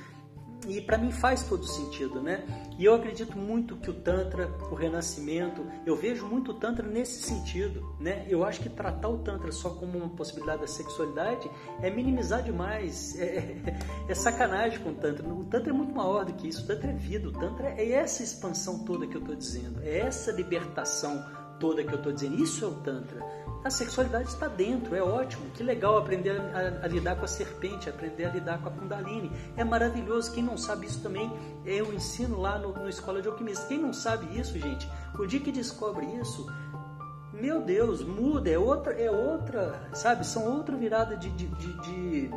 e 0.67 0.81
para 0.81 0.97
mim 0.97 1.11
faz 1.11 1.43
todo 1.43 1.65
sentido, 1.65 2.21
né? 2.21 2.43
E 2.77 2.85
eu 2.85 2.93
acredito 2.93 3.37
muito 3.37 3.77
que 3.77 3.89
o 3.89 3.93
Tantra, 3.93 4.47
o 4.71 4.75
renascimento, 4.75 5.65
eu 5.85 5.95
vejo 5.95 6.25
muito 6.25 6.51
o 6.51 6.53
Tantra 6.53 6.87
nesse 6.87 7.21
sentido, 7.21 7.95
né? 7.99 8.25
Eu 8.27 8.43
acho 8.43 8.59
que 8.59 8.69
tratar 8.69 9.09
o 9.09 9.19
Tantra 9.19 9.51
só 9.51 9.69
como 9.71 9.97
uma 9.97 10.09
possibilidade 10.09 10.61
da 10.61 10.67
sexualidade 10.67 11.49
é 11.81 11.89
minimizar 11.89 12.43
demais, 12.43 13.17
é, 13.19 13.77
é, 14.07 14.13
sacanagem 14.13 14.79
com 14.79 14.89
o 14.89 14.95
Tantra. 14.95 15.27
O 15.27 15.45
Tantra 15.45 15.69
é 15.69 15.73
muito 15.73 15.93
maior 15.93 16.25
do 16.25 16.33
que 16.33 16.47
isso, 16.47 16.63
o 16.63 16.67
Tantra 16.67 16.91
é 16.91 16.93
vida, 16.93 17.29
o 17.29 17.31
Tantra 17.31 17.69
é 17.69 17.91
essa 17.91 18.21
expansão 18.23 18.79
toda 18.79 19.07
que 19.07 19.15
eu 19.15 19.21
estou 19.21 19.35
dizendo, 19.35 19.81
é 19.83 19.99
essa 19.99 20.31
libertação 20.31 21.23
toda 21.59 21.83
que 21.83 21.93
eu 21.93 21.97
estou 21.97 22.11
dizendo. 22.11 22.41
Isso 22.41 22.63
é 22.63 22.67
o 22.67 22.75
Tantra. 22.75 23.19
A 23.63 23.69
sexualidade 23.69 24.29
está 24.29 24.47
dentro, 24.47 24.95
é 24.95 25.03
ótimo. 25.03 25.49
Que 25.51 25.63
legal 25.63 25.97
aprender 25.97 26.39
a, 26.39 26.85
a, 26.85 26.87
lidar 26.87 27.17
com 27.17 27.25
a 27.25 27.27
serpente, 27.27 27.89
aprender 27.89 28.25
a 28.25 28.31
lidar 28.31 28.61
com 28.61 28.69
a 28.69 28.71
Kundalini. 28.71 29.31
É 29.57 29.63
maravilhoso. 29.65 30.31
Quem 30.31 30.43
não 30.43 30.57
sabe 30.57 30.85
isso 30.85 31.01
também, 31.01 31.29
eu 31.65 31.93
ensino 31.93 32.39
lá 32.39 32.57
no, 32.57 32.71
no 32.71 32.87
Escola 32.87 33.21
de 33.21 33.27
Alquimista. 33.27 33.67
Quem 33.67 33.77
não 33.77 33.91
sabe 33.91 34.39
isso, 34.39 34.57
gente, 34.57 34.89
o 35.17 35.25
dia 35.25 35.41
que 35.41 35.51
descobre 35.51 36.05
isso, 36.21 36.47
meu 37.33 37.61
Deus, 37.61 38.01
muda, 38.01 38.49
é 38.49 38.57
outra, 38.57 38.93
é 38.93 39.11
outra, 39.11 39.89
sabe? 39.93 40.25
São 40.25 40.57
outra 40.57 40.75
virada 40.77 41.17
de, 41.17 41.29
de, 41.29 41.47
de, 41.47 41.81
de, 41.81 42.31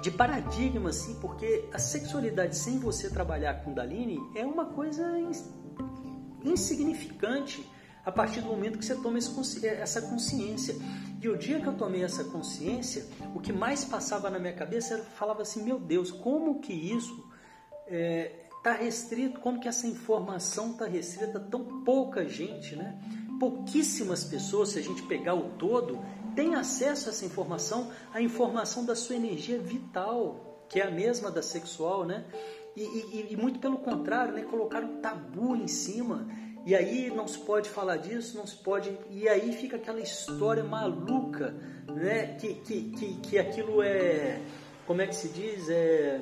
de 0.00 0.10
paradigma, 0.12 0.90
assim, 0.90 1.14
porque 1.20 1.68
a 1.72 1.78
sexualidade 1.78 2.56
sem 2.56 2.78
você 2.78 3.10
trabalhar 3.10 3.54
com 3.54 3.70
Kundalini 3.70 4.20
é 4.36 4.46
uma 4.46 4.66
coisa 4.66 5.04
insignificante 6.44 7.68
a 8.04 8.12
partir 8.12 8.40
do 8.42 8.48
momento 8.48 8.78
que 8.78 8.84
você 8.84 8.94
toma 8.94 9.18
essa 9.18 10.02
consciência. 10.02 10.76
E 11.20 11.28
o 11.28 11.36
dia 11.36 11.60
que 11.60 11.66
eu 11.66 11.72
tomei 11.72 12.04
essa 12.04 12.24
consciência, 12.24 13.06
o 13.34 13.40
que 13.40 13.52
mais 13.52 13.84
passava 13.84 14.28
na 14.28 14.38
minha 14.38 14.52
cabeça 14.52 14.94
era 14.94 15.02
falava 15.02 15.42
assim, 15.42 15.62
meu 15.62 15.78
Deus, 15.78 16.10
como 16.10 16.60
que 16.60 16.72
isso 16.72 17.14
está 17.86 17.96
é, 17.96 18.46
tá 18.62 18.72
restrito, 18.72 19.40
como 19.40 19.58
que 19.58 19.68
essa 19.68 19.86
informação 19.86 20.72
está 20.72 20.86
restrita 20.86 21.40
tão 21.40 21.82
pouca 21.82 22.28
gente, 22.28 22.76
né? 22.76 22.98
Pouquíssimas 23.40 24.24
pessoas, 24.24 24.70
se 24.70 24.78
a 24.78 24.82
gente 24.82 25.02
pegar 25.02 25.34
o 25.34 25.50
todo, 25.58 25.98
têm 26.34 26.54
acesso 26.54 27.08
a 27.08 27.12
essa 27.12 27.24
informação, 27.24 27.90
a 28.12 28.20
informação 28.20 28.84
da 28.84 28.94
sua 28.94 29.16
energia 29.16 29.58
vital, 29.58 30.64
que 30.68 30.80
é 30.80 30.86
a 30.86 30.90
mesma 30.90 31.30
da 31.30 31.42
sexual, 31.42 32.04
né? 32.04 32.24
E, 32.76 32.82
e, 32.82 33.28
e 33.30 33.36
muito 33.36 33.60
pelo 33.60 33.78
contrário, 33.78 34.34
né? 34.34 34.42
Colocaram 34.42 35.00
tabu 35.00 35.56
em 35.56 35.68
cima 35.68 36.26
e 36.66 36.74
aí 36.74 37.10
não 37.14 37.28
se 37.28 37.38
pode 37.38 37.68
falar 37.68 37.98
disso, 37.98 38.38
não 38.38 38.46
se 38.46 38.56
pode. 38.56 38.98
E 39.10 39.28
aí 39.28 39.52
fica 39.52 39.76
aquela 39.76 40.00
história 40.00 40.64
maluca, 40.64 41.54
né? 41.88 42.36
Que, 42.36 42.54
que, 42.54 42.90
que, 42.90 43.14
que 43.16 43.38
aquilo 43.38 43.82
é. 43.82 44.40
Como 44.86 45.02
é 45.02 45.06
que 45.06 45.14
se 45.14 45.28
diz? 45.28 45.68
É. 45.68 46.20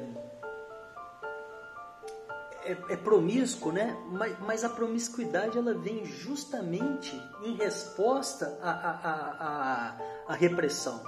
É, 2.65 2.77
é 2.91 2.97
promíscuo, 2.97 3.73
né? 3.73 3.97
Mas, 4.11 4.39
mas, 4.41 4.65
a 4.65 4.69
promiscuidade 4.69 5.59
ela 5.59 5.75
vem 5.75 6.05
justamente 6.05 7.21
em 7.45 7.57
resposta 7.57 8.57
à, 8.63 8.71
à, 8.71 9.01
à, 9.41 9.97
à 10.29 10.35
repressão. 10.35 11.03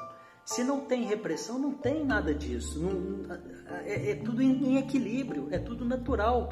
Se 0.44 0.64
não 0.64 0.80
tem 0.80 1.04
repressão, 1.04 1.56
não 1.56 1.72
tem 1.72 2.04
nada 2.04 2.34
disso. 2.34 2.80
Não, 2.80 3.34
é, 3.84 4.10
é 4.10 4.14
tudo 4.16 4.42
em, 4.42 4.64
em 4.64 4.78
equilíbrio, 4.78 5.48
é 5.52 5.58
tudo 5.58 5.84
natural 5.84 6.50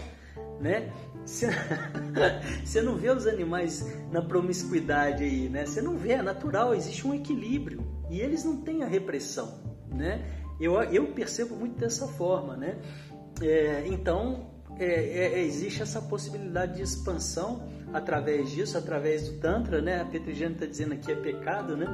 né? 0.63 0.93
Você 1.27 1.51
não 2.83 2.97
vê 2.97 3.11
os 3.11 3.27
animais 3.27 3.85
na 4.11 4.23
promiscuidade 4.23 5.25
aí, 5.25 5.49
né? 5.49 5.67
Você 5.67 5.83
não 5.83 5.99
vê, 5.99 6.13
é 6.13 6.23
natural, 6.23 6.75
existe 6.75 7.07
um 7.07 7.13
equilíbrio 7.13 7.85
e 8.09 8.21
eles 8.21 8.45
não 8.45 8.59
têm 8.59 8.83
a 8.83 8.87
repressão, 8.87 9.61
né? 9.91 10.25
Eu, 10.61 10.81
eu 10.85 11.09
percebo 11.09 11.57
muito 11.57 11.77
dessa 11.77 12.07
forma, 12.07 12.57
né? 12.57 12.79
É, 13.41 13.85
então, 13.89 14.53
é, 14.79 14.85
é, 14.85 15.43
existe 15.43 15.83
essa 15.83 16.01
possibilidade 16.01 16.77
de 16.77 16.83
expansão 16.83 17.69
através 17.93 18.51
disso, 18.51 18.79
através 18.79 19.29
do 19.29 19.41
Tantra, 19.41 19.83
né? 19.83 20.01
A 20.01 20.05
Petrigiana 20.05 20.55
está 20.55 20.67
dizendo 20.67 20.95
aqui 20.95 21.11
é 21.11 21.17
pecado, 21.17 21.77
né? 21.77 21.87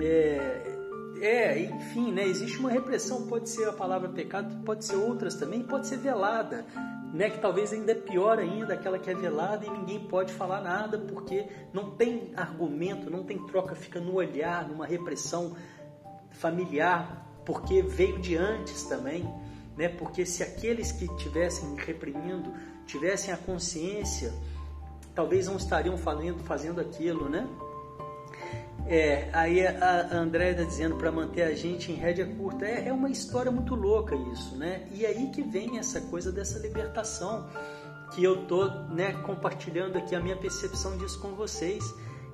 É, 0.00 0.78
é, 1.20 1.60
enfim, 1.60 2.12
né? 2.12 2.26
Existe 2.26 2.58
uma 2.58 2.70
repressão, 2.70 3.26
pode 3.26 3.48
ser 3.50 3.68
a 3.68 3.72
palavra 3.72 4.08
pecado, 4.08 4.64
pode 4.64 4.84
ser 4.84 4.96
outras 4.96 5.34
também, 5.34 5.62
pode 5.62 5.86
ser 5.86 5.98
velada, 5.98 6.64
né, 7.12 7.30
que 7.30 7.38
talvez 7.38 7.72
ainda 7.72 7.92
é 7.92 7.94
pior 7.94 8.38
ainda, 8.38 8.74
aquela 8.74 8.98
que 8.98 9.10
é 9.10 9.14
velada 9.14 9.66
e 9.66 9.70
ninguém 9.70 10.00
pode 10.00 10.32
falar 10.32 10.60
nada 10.60 10.98
porque 10.98 11.46
não 11.72 11.92
tem 11.92 12.32
argumento, 12.36 13.10
não 13.10 13.24
tem 13.24 13.38
troca, 13.46 13.74
fica 13.74 14.00
no 14.00 14.14
olhar, 14.14 14.68
numa 14.68 14.86
repressão 14.86 15.56
familiar, 16.30 17.26
porque 17.44 17.82
veio 17.82 18.18
de 18.18 18.36
antes 18.36 18.84
também, 18.84 19.26
né? 19.76 19.88
Porque 19.88 20.26
se 20.26 20.42
aqueles 20.42 20.92
que 20.92 21.08
tivessem 21.16 21.74
reprimindo 21.76 22.52
tivessem 22.86 23.32
a 23.32 23.36
consciência, 23.36 24.32
talvez 25.14 25.46
não 25.46 25.56
estariam 25.56 25.96
fazendo, 25.96 26.42
fazendo 26.44 26.80
aquilo, 26.80 27.28
né? 27.28 27.48
É, 28.88 29.28
aí 29.34 29.66
a 29.66 30.16
André 30.16 30.52
está 30.52 30.62
dizendo 30.62 30.96
para 30.96 31.12
manter 31.12 31.42
a 31.42 31.54
gente 31.54 31.92
em 31.92 31.94
rédea 31.94 32.26
curta. 32.26 32.64
É, 32.64 32.88
é, 32.88 32.92
uma 32.92 33.10
história 33.10 33.52
muito 33.52 33.74
louca 33.74 34.16
isso, 34.32 34.56
né? 34.56 34.88
E 34.90 35.04
aí 35.04 35.28
que 35.28 35.42
vem 35.42 35.78
essa 35.78 36.00
coisa 36.00 36.32
dessa 36.32 36.58
libertação 36.58 37.46
que 38.14 38.24
eu 38.24 38.46
tô 38.46 38.66
né, 38.88 39.12
compartilhando 39.26 39.98
aqui 39.98 40.14
a 40.14 40.20
minha 40.20 40.36
percepção 40.36 40.96
disso 40.96 41.20
com 41.20 41.34
vocês, 41.34 41.84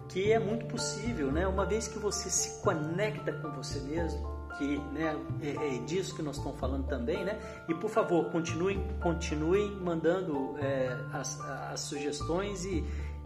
que 0.09 0.31
é 0.31 0.39
muito 0.39 0.67
possível, 0.67 1.33
né? 1.33 1.45
Uma 1.45 1.67
vez 1.67 1.89
que 1.89 1.99
você 1.99 2.31
se 2.31 2.63
conecta 2.63 3.33
com 3.33 3.51
você 3.51 3.81
mesmo, 3.81 4.25
que 4.57 4.79
né, 4.93 5.17
é, 5.43 5.75
é 5.75 5.79
disso 5.79 6.15
que 6.15 6.23
nós 6.23 6.37
estamos 6.37 6.61
falando 6.61 6.87
também, 6.87 7.25
né? 7.25 7.37
E 7.69 7.75
por 7.75 7.91
favor, 7.91 8.31
continuem, 8.31 8.81
continuem 9.03 9.75
mandando 9.81 10.57
é, 10.61 10.97
as, 11.13 11.41
as 11.41 11.81
sugestões 11.81 12.65
e, 12.65 12.85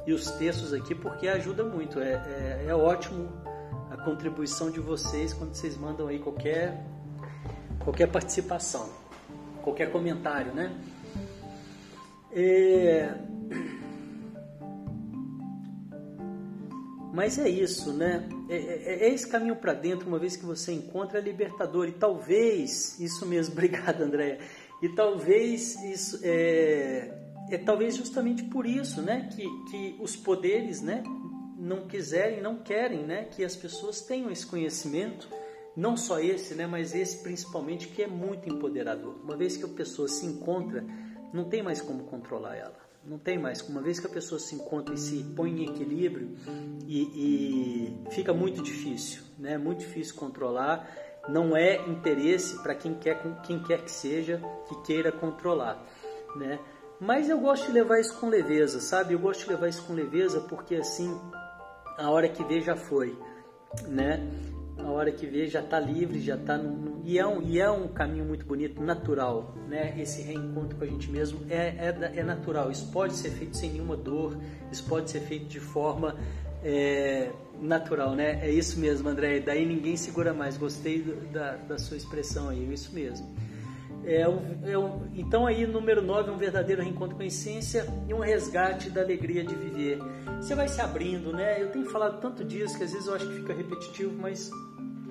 e 0.09 0.13
os 0.15 0.31
textos 0.31 0.73
aqui, 0.73 0.95
porque 0.95 1.29
ajuda 1.29 1.63
muito. 1.63 2.01
É, 2.01 2.13
é, 2.13 2.65
é, 2.69 2.75
ótimo 2.75 3.31
a 3.91 3.97
contribuição 3.99 4.71
de 4.71 4.81
vocês 4.81 5.35
quando 5.35 5.53
vocês 5.53 5.77
mandam 5.77 6.09
aí 6.09 6.19
qualquer, 6.19 6.83
qualquer 7.79 8.07
participação, 8.07 8.89
qualquer 9.63 9.93
comentário, 9.93 10.55
né? 10.55 10.75
É... 12.33 13.15
Mas 17.13 17.39
é 17.39 17.51
isso, 17.51 17.93
né? 17.93 18.27
É, 18.49 18.57
é, 18.57 19.09
é 19.09 19.13
esse 19.13 19.27
caminho 19.27 19.57
para 19.57 19.75
dentro, 19.75 20.09
uma 20.09 20.19
vez 20.19 20.39
que 20.39 20.47
você 20.47 20.73
encontra, 20.73 21.19
é 21.19 21.21
libertador. 21.21 21.87
E 21.87 21.93
talvez, 21.93 22.99
isso 22.99 23.27
mesmo, 23.27 23.53
obrigado, 23.59 24.01
Andréia. 24.01 24.39
E 24.81 24.89
talvez 24.89 25.75
isso 25.83 26.19
é, 26.23 27.28
é 27.51 27.59
talvez 27.59 27.97
justamente 27.97 28.45
por 28.45 28.67
isso, 28.67 29.03
né, 29.03 29.29
que, 29.35 29.45
que 29.71 29.97
os 30.01 30.17
poderes, 30.17 30.81
né, 30.81 31.03
não 31.57 31.87
quiserem, 31.87 32.41
não 32.41 32.59
querem, 32.59 33.05
né, 33.05 33.25
que 33.25 33.45
as 33.45 33.57
pessoas 33.57 34.01
tenham 34.01 34.31
esse 34.31 34.47
conhecimento, 34.47 35.29
não 35.77 35.97
só 35.97 36.19
esse, 36.19 36.55
né, 36.55 36.67
mas 36.67 36.95
esse 36.95 37.23
principalmente 37.23 37.89
que 37.89 38.03
é 38.03 38.07
muito 38.07 38.49
empoderador. 38.49 39.17
Uma 39.23 39.37
vez 39.37 39.57
que 39.57 39.65
a 39.65 39.69
pessoa 39.69 40.09
se 40.09 40.27
encontra, 40.27 40.85
não 41.33 41.45
tem 41.45 41.63
mais 41.63 41.81
como 41.81 42.05
controlar 42.05 42.57
ela. 42.57 42.89
Não 43.05 43.19
tem 43.19 43.39
mais. 43.39 43.63
Uma 43.63 43.81
vez 43.81 43.99
que 43.99 44.07
a 44.07 44.11
pessoa 44.11 44.39
se 44.39 44.55
encontra 44.55 44.95
e 44.95 44.99
se 44.99 45.23
põe 45.35 45.51
em 45.51 45.71
equilíbrio 45.71 46.37
e, 46.87 47.01
e 47.01 48.11
fica 48.11 48.35
muito 48.35 48.61
difícil, 48.61 49.23
né? 49.39 49.57
Muito 49.57 49.79
difícil 49.79 50.15
controlar 50.17 50.87
não 51.29 51.57
é 51.57 51.77
interesse 51.89 52.61
para 52.63 52.75
quem 52.75 52.95
quer, 52.95 53.23
quem 53.43 53.63
quer 53.63 53.83
que 53.83 53.91
seja 53.91 54.41
que 54.67 54.83
queira 54.83 55.13
controlar, 55.13 55.85
né? 56.37 56.59
Mas 57.01 57.29
eu 57.29 57.39
gosto 57.39 57.67
de 57.67 57.73
levar 57.73 58.01
isso 58.01 58.19
com 58.19 58.29
leveza, 58.29 58.81
sabe? 58.81 59.15
Eu 59.15 59.19
gosto 59.19 59.45
de 59.45 59.51
levar 59.51 59.69
isso 59.69 59.83
com 59.85 59.93
leveza 59.93 60.41
porque 60.41 60.75
assim, 60.75 61.17
a 61.97 62.11
hora 62.11 62.29
que 62.29 62.43
vê 62.43 62.61
já 62.61 62.75
foi, 62.75 63.17
né? 63.87 64.29
A 64.79 64.91
hora 64.91 65.11
que 65.11 65.27
vê 65.27 65.47
já 65.47 65.61
está 65.61 65.79
livre, 65.79 66.21
já 66.21 66.37
está 66.37 66.57
no, 66.57 66.71
no, 66.71 67.03
e 67.05 67.19
é 67.19 67.27
um 67.27 67.43
e 67.43 67.61
é 67.61 67.71
um 67.71 67.89
caminho 67.89 68.25
muito 68.25 68.45
bonito, 68.47 68.83
natural, 68.83 69.55
né? 69.69 69.95
Esse 70.01 70.23
reencontro 70.23 70.77
com 70.77 70.85
a 70.85 70.87
gente 70.87 71.11
mesmo 71.11 71.41
é, 71.49 71.69
é, 71.89 72.13
é 72.17 72.23
natural. 72.23 72.71
Isso 72.71 72.91
pode 72.91 73.15
ser 73.15 73.31
feito 73.31 73.57
sem 73.57 73.71
nenhuma 73.73 73.97
dor, 73.97 74.37
isso 74.71 74.85
pode 74.85 75.11
ser 75.11 75.21
feito 75.21 75.47
de 75.47 75.61
forma 75.61 76.17
é, 76.65 77.31
natural, 77.61 78.15
né? 78.15 78.41
É 78.43 78.51
isso 78.51 78.79
mesmo, 78.79 79.09
André. 79.09 79.41
Daí 79.41 79.67
ninguém 79.67 79.97
segura 79.97 80.33
mais. 80.33 80.57
Gostei 80.57 81.03
da, 81.33 81.57
da 81.57 81.79
sua 81.79 81.97
expressão 81.97 82.49
aí, 82.49 82.65
é 82.65 82.73
isso 82.73 82.93
mesmo. 82.93 83.27
É 84.09 84.23
é 84.23 84.27
então 85.15 85.47
aí, 85.47 85.67
número 85.67 86.01
9, 86.01 86.31
um 86.31 86.39
verdadeiro 86.39 86.83
reencontro 86.83 87.15
com 87.15 87.23
a 87.23 87.27
essência 87.27 87.87
e 88.09 88.15
um 88.15 88.21
resgate 88.21 88.89
da 88.89 89.03
alegria 89.03 89.45
de 89.45 89.55
viver. 89.55 89.99
Você 90.41 90.55
vai 90.55 90.67
se 90.67 90.81
abrindo, 90.81 91.31
né? 91.31 91.61
Eu 91.63 91.71
tenho 91.71 91.85
falado 91.91 92.19
tanto 92.19 92.43
disso 92.43 92.79
que 92.79 92.85
às 92.85 92.93
vezes 92.93 93.07
eu 93.07 93.15
acho 93.15 93.29
que 93.29 93.35
fica 93.35 93.53
repetitivo, 93.53 94.15
mas 94.19 94.51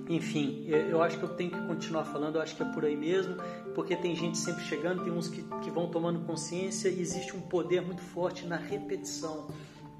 enfim, 0.10 0.66
eu 0.68 1.04
acho 1.04 1.20
que 1.20 1.24
eu 1.24 1.30
tenho 1.30 1.52
que 1.52 1.62
continuar 1.68 2.06
falando, 2.06 2.36
eu 2.36 2.42
acho 2.42 2.56
que 2.56 2.64
é 2.64 2.66
por 2.66 2.86
aí 2.86 2.96
mesmo, 2.96 3.36
porque 3.76 3.96
tem 3.96 4.16
gente 4.16 4.38
sempre 4.38 4.64
chegando, 4.64 5.04
tem 5.04 5.14
uns 5.14 5.28
que, 5.28 5.44
que 5.62 5.70
vão 5.70 5.90
tomando 5.90 6.22
consciência 6.22 6.90
e 6.90 7.00
existe 7.00 7.36
um 7.36 7.42
poder 7.42 7.82
muito 7.82 8.02
forte 8.02 8.48
na 8.48 8.56
repetição. 8.56 9.48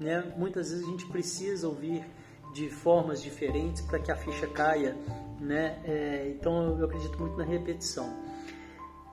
Né? 0.00 0.32
Muitas 0.36 0.70
vezes 0.70 0.84
a 0.84 0.90
gente 0.90 1.06
precisa 1.06 1.68
ouvir 1.68 2.04
de 2.54 2.70
formas 2.70 3.22
diferentes 3.22 3.82
para 3.82 3.98
que 3.98 4.10
a 4.10 4.16
ficha 4.16 4.46
caia. 4.46 4.96
Né? 5.38 5.78
É, 5.84 6.32
então 6.34 6.78
eu 6.78 6.86
acredito 6.86 7.18
muito 7.18 7.36
na 7.36 7.44
repetição. 7.44 8.27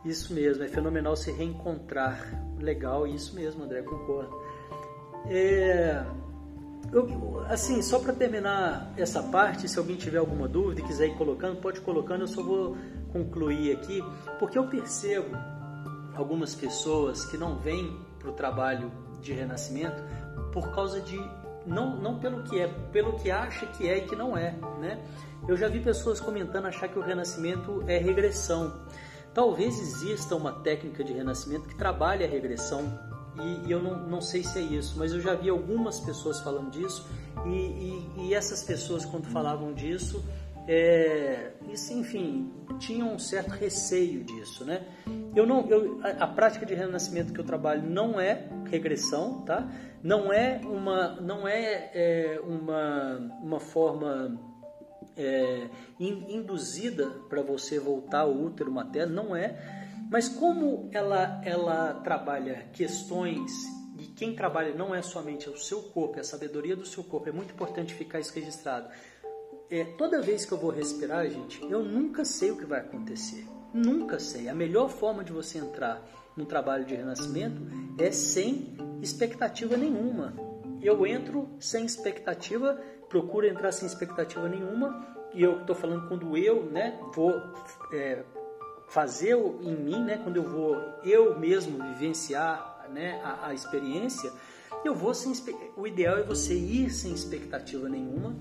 Isso 0.06 0.34
mesmo, 0.34 0.64
é 0.64 0.68
fenomenal 0.68 1.16
se 1.16 1.32
reencontrar. 1.32 2.44
Legal, 2.60 3.08
isso 3.08 3.36
mesmo, 3.36 3.64
André, 3.64 3.82
concordo. 3.82 4.40
É, 5.28 6.06
eu, 6.92 7.44
assim, 7.50 7.82
só 7.82 8.00
para 8.00 8.14
terminar 8.14 8.94
essa 8.96 9.24
parte, 9.24 9.68
se 9.68 9.78
alguém 9.80 9.96
tiver 9.96 10.20
alguma 10.20 10.48
dúvida 10.48 10.82
e 10.82 10.84
quiser 10.84 11.08
ir 11.08 11.18
colocando, 11.18 11.60
pode 11.60 11.80
ir 11.80 11.82
colocando, 11.82 12.22
eu 12.22 12.28
só 12.28 12.44
vou 12.44 12.78
concluir 13.12 13.76
aqui, 13.76 14.04
porque 14.38 14.58
eu 14.58 14.68
percebo 14.68 15.36
algumas 16.16 16.54
pessoas 16.54 17.26
que 17.26 17.38
não 17.38 17.58
vêm 17.58 18.00
para 18.20 18.30
o 18.30 18.34
trabalho 18.34 18.92
de 19.22 19.34
renascimento 19.34 20.04
por 20.54 20.74
causa 20.74 21.02
de 21.02 21.18
não, 21.66 21.98
não 21.98 22.20
pelo 22.20 22.44
que 22.44 22.60
é, 22.60 22.68
pelo 22.68 23.14
que 23.14 23.32
acha 23.32 23.66
que 23.66 23.90
é 23.90 23.98
e 23.98 24.02
que 24.02 24.16
não 24.16 24.38
é, 24.38 24.52
né? 24.80 25.04
Eu 25.48 25.58
já 25.58 25.68
vi 25.68 25.80
pessoas 25.80 26.20
comentando 26.20 26.66
achar 26.68 26.88
que 26.88 26.98
o 26.98 27.02
renascimento 27.02 27.84
é 27.88 27.98
regressão. 27.98 28.74
Talvez 29.36 29.78
exista 29.78 30.34
uma 30.34 30.54
técnica 30.54 31.04
de 31.04 31.12
renascimento 31.12 31.68
que 31.68 31.76
trabalhe 31.76 32.24
a 32.24 32.28
regressão 32.28 32.98
e, 33.38 33.68
e 33.68 33.72
eu 33.72 33.84
não, 33.84 34.08
não 34.08 34.22
sei 34.22 34.46
se 34.46 34.58
é 34.58 34.62
isso, 34.62 34.98
mas 34.98 35.12
eu 35.12 35.20
já 35.20 35.36
vi 35.36 35.50
algumas 35.50 36.00
pessoas 36.00 36.40
falando 36.40 36.72
disso 36.72 37.06
e, 37.46 37.50
e, 37.50 38.12
e 38.28 38.34
essas 38.34 38.64
pessoas 38.64 39.04
quando 39.04 39.26
falavam 39.26 39.74
disso, 39.74 40.24
é, 40.70 41.52
isso, 41.70 41.92
enfim, 41.92 42.50
tinham 42.80 43.14
um 43.14 43.20
certo 43.20 43.50
receio 43.50 44.24
disso, 44.24 44.64
né? 44.64 44.88
Eu 45.36 45.46
não, 45.46 45.68
eu, 45.70 46.00
a, 46.02 46.24
a 46.24 46.28
prática 46.28 46.66
de 46.66 46.74
renascimento 46.74 47.34
que 47.34 47.40
eu 47.40 47.44
trabalho 47.44 47.84
não 47.84 48.18
é 48.18 48.48
regressão, 48.72 49.42
tá? 49.42 49.70
Não 50.02 50.32
é 50.32 50.62
uma, 50.64 51.20
não 51.20 51.46
é, 51.46 51.92
é 51.94 52.42
uma, 52.42 53.18
uma 53.44 53.60
forma 53.60 54.40
é, 55.18 55.70
induzida 56.00 57.10
para 57.30 57.42
você 57.42 57.80
voltar 57.80 58.22
ao 58.22 58.36
útero 58.36 58.72
materno, 58.72 59.14
não 59.14 59.36
é. 59.36 59.84
Mas 60.12 60.30
como 60.30 60.90
ela, 60.92 61.42
ela 61.44 61.94
trabalha 62.04 62.68
questões 62.74 63.52
e 63.98 64.06
quem 64.08 64.36
trabalha 64.36 64.74
não 64.74 64.94
é 64.94 65.02
somente 65.02 65.50
o 65.50 65.58
seu 65.58 65.82
corpo, 65.82 66.18
é 66.18 66.22
a 66.22 66.24
sabedoria 66.24 66.76
do 66.76 66.86
seu 66.86 67.04
corpo, 67.04 67.30
é 67.30 67.32
muito 67.32 67.54
importante 67.54 67.94
ficar 67.94 68.20
isso 68.20 68.34
registrado. 68.34 68.90
É, 69.70 69.84
toda 69.84 70.22
vez 70.22 70.46
que 70.46 70.52
eu 70.52 70.58
vou 70.58 70.70
respirar, 70.70 71.28
gente, 71.30 71.62
eu 71.64 71.84
nunca 71.84 72.24
sei 72.24 72.52
o 72.52 72.58
que 72.58 72.66
vai 72.66 72.82
acontecer. 72.82 73.48
Nunca 73.74 74.20
sei. 74.20 74.48
A 74.48 74.54
melhor 74.54 74.90
forma 74.90 75.24
de 75.24 75.34
você 75.34 75.58
entrar 75.58 76.02
no 76.38 76.46
trabalho 76.46 76.86
de 76.86 76.96
renascimento 76.96 77.62
é 77.98 78.12
sem 78.12 78.78
expectativa 79.02 79.76
nenhuma. 79.76 80.34
Eu 80.82 81.06
entro 81.08 81.50
sem 81.60 81.86
expectativa, 81.86 82.80
procuro 83.10 83.46
entrar 83.46 83.72
sem 83.72 83.88
expectativa 83.88 84.48
nenhuma, 84.48 85.06
e 85.34 85.42
eu 85.42 85.62
estou 85.62 85.76
falando 85.76 86.08
quando 86.08 86.38
eu 86.38 86.64
né, 86.64 87.00
vou 87.14 87.34
é, 87.92 88.24
fazer 88.88 89.36
em 89.36 89.76
mim, 89.76 90.04
né, 90.04 90.20
quando 90.24 90.38
eu 90.38 90.44
vou 90.44 90.76
eu 91.04 91.38
mesmo 91.38 91.84
vivenciar 91.84 92.88
né, 92.90 93.22
a, 93.24 93.48
a 93.48 93.54
experiência, 93.54 94.32
eu 94.84 94.94
vou 94.94 95.14
sem 95.14 95.34
o 95.76 95.88
ideal 95.88 96.18
é 96.18 96.24
você 96.24 96.54
ir 96.54 96.90
sem 96.90 97.14
expectativa 97.14 97.90
nenhuma 97.90 98.36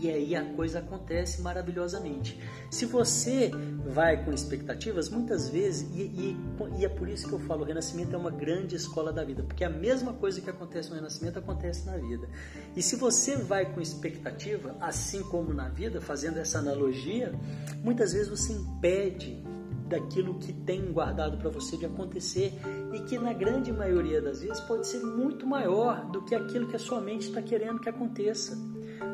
e 0.00 0.10
aí 0.10 0.34
a 0.34 0.44
coisa 0.54 0.78
acontece 0.78 1.42
maravilhosamente. 1.42 2.40
Se 2.70 2.86
você 2.86 3.50
vai 3.84 4.24
com 4.24 4.32
expectativas, 4.32 5.10
muitas 5.10 5.50
vezes, 5.50 5.88
e, 5.94 6.02
e, 6.02 6.36
e, 6.78 6.84
é 6.84 6.88
por 6.88 7.08
isso 7.08 7.28
que 7.28 7.34
eu 7.34 7.38
falo, 7.40 7.62
o 7.62 7.64
renascimento 7.64 8.14
é 8.14 8.18
uma 8.18 8.30
grande 8.30 8.76
escola 8.76 9.12
da 9.12 9.22
vida, 9.22 9.42
porque 9.42 9.62
a 9.62 9.68
mesma 9.68 10.14
coisa 10.14 10.40
que 10.40 10.48
acontece 10.48 10.88
no 10.88 10.96
renascimento 10.96 11.38
acontece 11.38 11.84
na 11.84 11.96
vida. 11.98 12.26
E 12.74 12.82
se 12.82 12.96
você 12.96 13.36
vai 13.36 13.72
com 13.74 13.80
expectativa, 13.80 14.74
assim 14.80 15.22
como 15.24 15.52
na 15.52 15.68
vida, 15.68 16.00
fazendo 16.00 16.38
essa 16.38 16.58
analogia, 16.58 17.34
muitas 17.82 18.12
vezes 18.14 18.28
você 18.28 18.52
impede 18.54 19.42
daquilo 19.86 20.38
que 20.38 20.52
tem 20.52 20.92
guardado 20.92 21.36
para 21.36 21.50
você 21.50 21.76
de 21.76 21.84
acontecer 21.84 22.54
e 22.92 23.00
que 23.00 23.18
na 23.18 23.32
grande 23.32 23.72
maioria 23.72 24.22
das 24.22 24.40
vezes 24.40 24.60
pode 24.60 24.86
ser 24.86 25.00
muito 25.00 25.46
maior 25.46 26.06
do 26.10 26.22
que 26.22 26.34
aquilo 26.34 26.68
que 26.68 26.76
a 26.76 26.78
sua 26.78 27.00
mente 27.00 27.26
está 27.26 27.42
querendo 27.42 27.80
que 27.80 27.88
aconteça. 27.88 28.56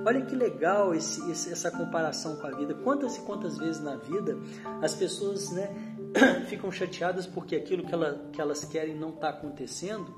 Olha 0.04 0.24
que 0.24 0.34
legal 0.34 0.94
esse, 0.94 1.30
essa 1.30 1.70
comparação 1.70 2.36
com 2.36 2.46
a 2.46 2.50
vida. 2.50 2.74
Quantas 2.74 3.16
e 3.16 3.20
quantas 3.20 3.58
vezes 3.58 3.82
na 3.82 3.96
vida 3.96 4.38
as 4.82 4.94
pessoas 4.94 5.50
né, 5.50 5.70
ficam 6.48 6.70
chateadas 6.70 7.26
porque 7.26 7.56
aquilo 7.56 7.84
que, 7.84 7.92
ela, 7.92 8.28
que 8.32 8.40
elas 8.40 8.64
querem 8.64 8.94
não 8.94 9.10
está 9.10 9.30
acontecendo, 9.30 10.14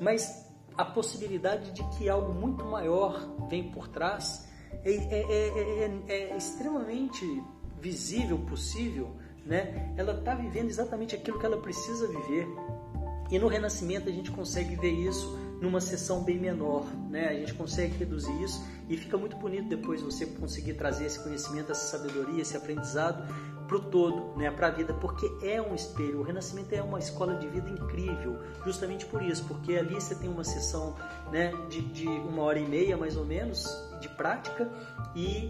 mas 0.00 0.44
a 0.76 0.84
possibilidade 0.84 1.70
de 1.72 1.82
que 1.96 2.08
algo 2.08 2.32
muito 2.32 2.64
maior 2.64 3.20
vem 3.48 3.70
por 3.70 3.88
trás 3.88 4.48
é, 4.84 4.90
é, 4.90 5.88
é, 6.08 6.32
é 6.32 6.36
extremamente 6.36 7.42
visível, 7.80 8.38
possível, 8.38 9.14
né? 9.44 9.92
Ela 9.96 10.18
está 10.18 10.34
vivendo 10.34 10.68
exatamente 10.70 11.14
aquilo 11.14 11.38
que 11.38 11.46
ela 11.46 11.58
precisa 11.58 12.08
viver. 12.08 12.48
E 13.30 13.38
no 13.38 13.46
renascimento 13.46 14.08
a 14.08 14.12
gente 14.12 14.30
consegue 14.30 14.74
ver 14.76 14.90
isso 14.90 15.38
numa 15.64 15.80
sessão 15.80 16.22
bem 16.22 16.38
menor, 16.38 16.84
né? 17.08 17.28
A 17.28 17.34
gente 17.34 17.54
consegue 17.54 17.96
reduzir 17.96 18.32
isso 18.42 18.62
e 18.88 18.96
fica 18.96 19.16
muito 19.16 19.34
bonito 19.36 19.68
depois 19.68 20.02
você 20.02 20.26
conseguir 20.26 20.74
trazer 20.74 21.06
esse 21.06 21.18
conhecimento, 21.18 21.72
essa 21.72 21.96
sabedoria, 21.96 22.42
esse 22.42 22.56
aprendizado 22.56 23.26
para 23.66 23.76
o 23.78 23.80
todo, 23.80 24.36
né? 24.36 24.50
Para 24.50 24.66
a 24.66 24.70
vida, 24.70 24.92
porque 24.92 25.26
é 25.42 25.60
um 25.60 25.74
espelho. 25.74 26.20
O 26.20 26.22
renascimento 26.22 26.74
é 26.74 26.82
uma 26.82 26.98
escola 26.98 27.36
de 27.36 27.48
vida 27.48 27.70
incrível, 27.70 28.38
justamente 28.64 29.06
por 29.06 29.22
isso, 29.22 29.44
porque 29.44 29.74
ali 29.74 29.94
você 29.94 30.14
tem 30.14 30.28
uma 30.28 30.44
sessão, 30.44 30.94
né? 31.32 31.50
De, 31.70 31.80
de 31.80 32.06
uma 32.06 32.42
hora 32.42 32.58
e 32.58 32.68
meia 32.68 32.96
mais 32.96 33.16
ou 33.16 33.24
menos 33.24 33.66
de 34.00 34.08
prática 34.10 34.70
e 35.16 35.48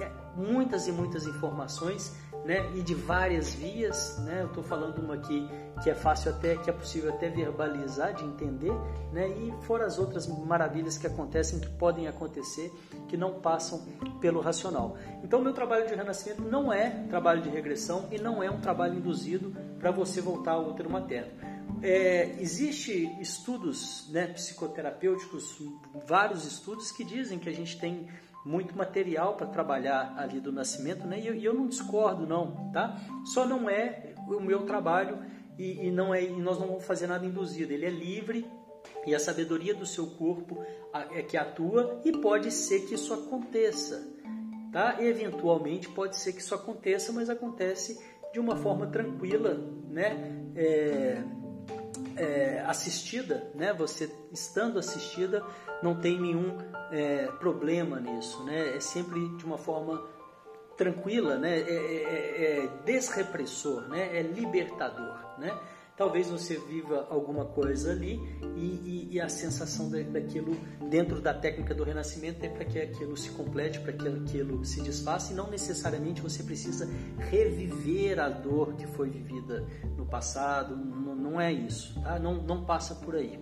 é 0.00 0.10
muitas 0.34 0.88
e 0.88 0.92
muitas 0.92 1.26
informações 1.26 2.16
né, 2.44 2.70
e 2.74 2.82
de 2.82 2.94
várias 2.94 3.54
vias, 3.54 4.18
né? 4.24 4.42
Eu 4.42 4.46
estou 4.46 4.64
falando 4.64 4.98
uma 4.98 5.14
aqui 5.14 5.48
que 5.82 5.90
é 5.90 5.94
fácil 5.94 6.30
até, 6.30 6.56
que 6.56 6.68
é 6.68 6.72
possível 6.72 7.12
até 7.12 7.28
verbalizar, 7.28 8.14
de 8.14 8.24
entender, 8.24 8.72
né? 9.12 9.28
E 9.28 9.52
fora 9.62 9.86
as 9.86 9.98
outras 9.98 10.26
maravilhas 10.26 10.98
que 10.98 11.06
acontecem, 11.06 11.60
que 11.60 11.68
podem 11.70 12.08
acontecer, 12.08 12.72
que 13.08 13.16
não 13.16 13.40
passam 13.40 13.80
pelo 14.20 14.40
racional. 14.40 14.96
Então, 15.22 15.40
meu 15.40 15.52
trabalho 15.52 15.86
de 15.86 15.94
renascimento 15.94 16.42
não 16.42 16.72
é 16.72 16.90
trabalho 17.08 17.42
de 17.42 17.48
regressão 17.48 18.08
e 18.10 18.18
não 18.18 18.42
é 18.42 18.50
um 18.50 18.60
trabalho 18.60 18.98
induzido 18.98 19.54
para 19.78 19.90
você 19.90 20.20
voltar 20.20 20.52
ao 20.52 20.70
útero 20.70 20.90
materno. 20.90 21.30
É, 21.80 22.36
estudos 23.20 24.08
né, 24.10 24.26
psicoterapêuticos, 24.28 25.58
vários 26.06 26.44
estudos 26.44 26.92
que 26.92 27.04
dizem 27.04 27.38
que 27.38 27.48
a 27.48 27.52
gente 27.52 27.78
tem 27.78 28.08
muito 28.44 28.76
material 28.76 29.36
para 29.36 29.46
trabalhar 29.46 30.14
ali 30.16 30.40
do 30.40 30.52
nascimento, 30.52 31.06
né? 31.06 31.20
E 31.20 31.26
eu, 31.26 31.34
e 31.34 31.44
eu, 31.44 31.54
não 31.54 31.66
discordo, 31.66 32.26
não, 32.26 32.70
tá? 32.72 33.00
Só 33.24 33.46
não 33.46 33.68
é 33.70 34.14
o 34.26 34.40
meu 34.40 34.64
trabalho 34.64 35.18
e, 35.58 35.86
e 35.86 35.90
não 35.90 36.14
é, 36.14 36.24
e 36.24 36.30
nós 36.30 36.58
não 36.58 36.66
vamos 36.66 36.84
fazer 36.84 37.06
nada 37.06 37.24
induzido. 37.24 37.72
Ele 37.72 37.86
é 37.86 37.90
livre 37.90 38.46
e 39.06 39.14
a 39.14 39.18
sabedoria 39.18 39.74
do 39.74 39.86
seu 39.86 40.06
corpo 40.06 40.64
é 41.12 41.22
que 41.22 41.36
atua 41.36 42.00
e 42.04 42.12
pode 42.12 42.50
ser 42.50 42.80
que 42.86 42.94
isso 42.94 43.14
aconteça, 43.14 44.08
tá? 44.72 44.96
Eventualmente 45.00 45.88
pode 45.88 46.16
ser 46.16 46.32
que 46.32 46.40
isso 46.40 46.54
aconteça, 46.54 47.12
mas 47.12 47.30
acontece 47.30 48.00
de 48.32 48.40
uma 48.40 48.56
forma 48.56 48.86
tranquila, 48.86 49.54
né? 49.88 50.42
É, 50.56 51.22
é, 52.16 52.64
assistida, 52.66 53.50
né? 53.54 53.72
Você 53.72 54.10
estando 54.32 54.78
assistida 54.78 55.44
não 55.82 55.94
tem 55.94 56.20
nenhum 56.20 56.58
é, 56.90 57.26
problema 57.38 58.00
nisso, 58.00 58.44
né? 58.44 58.76
É 58.76 58.80
sempre 58.80 59.20
de 59.36 59.44
uma 59.44 59.58
forma 59.58 60.02
tranquila, 60.76 61.36
né? 61.36 61.58
É, 61.58 61.62
é, 61.62 61.74
é, 61.74 62.64
é 62.64 62.68
desrepressor, 62.84 63.88
né? 63.88 64.16
É 64.18 64.22
libertador, 64.22 65.18
né? 65.38 65.58
Talvez 66.02 66.28
você 66.28 66.58
viva 66.58 67.06
alguma 67.08 67.44
coisa 67.44 67.92
ali 67.92 68.20
e, 68.56 68.60
e, 68.60 69.08
e 69.12 69.20
a 69.20 69.28
sensação 69.28 69.88
daquilo 69.88 70.56
dentro 70.90 71.20
da 71.20 71.32
técnica 71.32 71.72
do 71.72 71.84
renascimento 71.84 72.44
é 72.44 72.48
para 72.48 72.64
que 72.64 72.76
aquilo 72.80 73.16
se 73.16 73.30
complete, 73.30 73.78
para 73.78 73.92
que 73.92 74.08
aquilo 74.08 74.64
se 74.64 74.82
desfaça 74.82 75.32
e 75.32 75.36
não 75.36 75.48
necessariamente 75.48 76.20
você 76.20 76.42
precisa 76.42 76.90
reviver 77.30 78.18
a 78.18 78.28
dor 78.28 78.74
que 78.74 78.84
foi 78.84 79.10
vivida 79.10 79.64
no 79.96 80.04
passado, 80.04 80.74
não, 80.74 81.14
não 81.14 81.40
é 81.40 81.52
isso, 81.52 81.94
tá? 82.02 82.18
não, 82.18 82.34
não 82.42 82.64
passa 82.64 82.96
por 82.96 83.14
aí. 83.14 83.38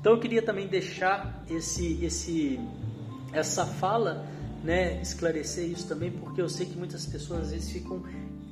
Então 0.00 0.14
eu 0.14 0.18
queria 0.18 0.40
também 0.40 0.66
deixar 0.66 1.44
esse, 1.50 2.02
esse, 2.02 2.58
essa 3.30 3.66
fala, 3.66 4.26
né, 4.64 5.02
esclarecer 5.02 5.66
isso 5.66 5.86
também, 5.86 6.10
porque 6.10 6.40
eu 6.40 6.48
sei 6.48 6.64
que 6.64 6.78
muitas 6.78 7.04
pessoas 7.04 7.42
às 7.42 7.50
vezes 7.50 7.70
ficam 7.70 8.02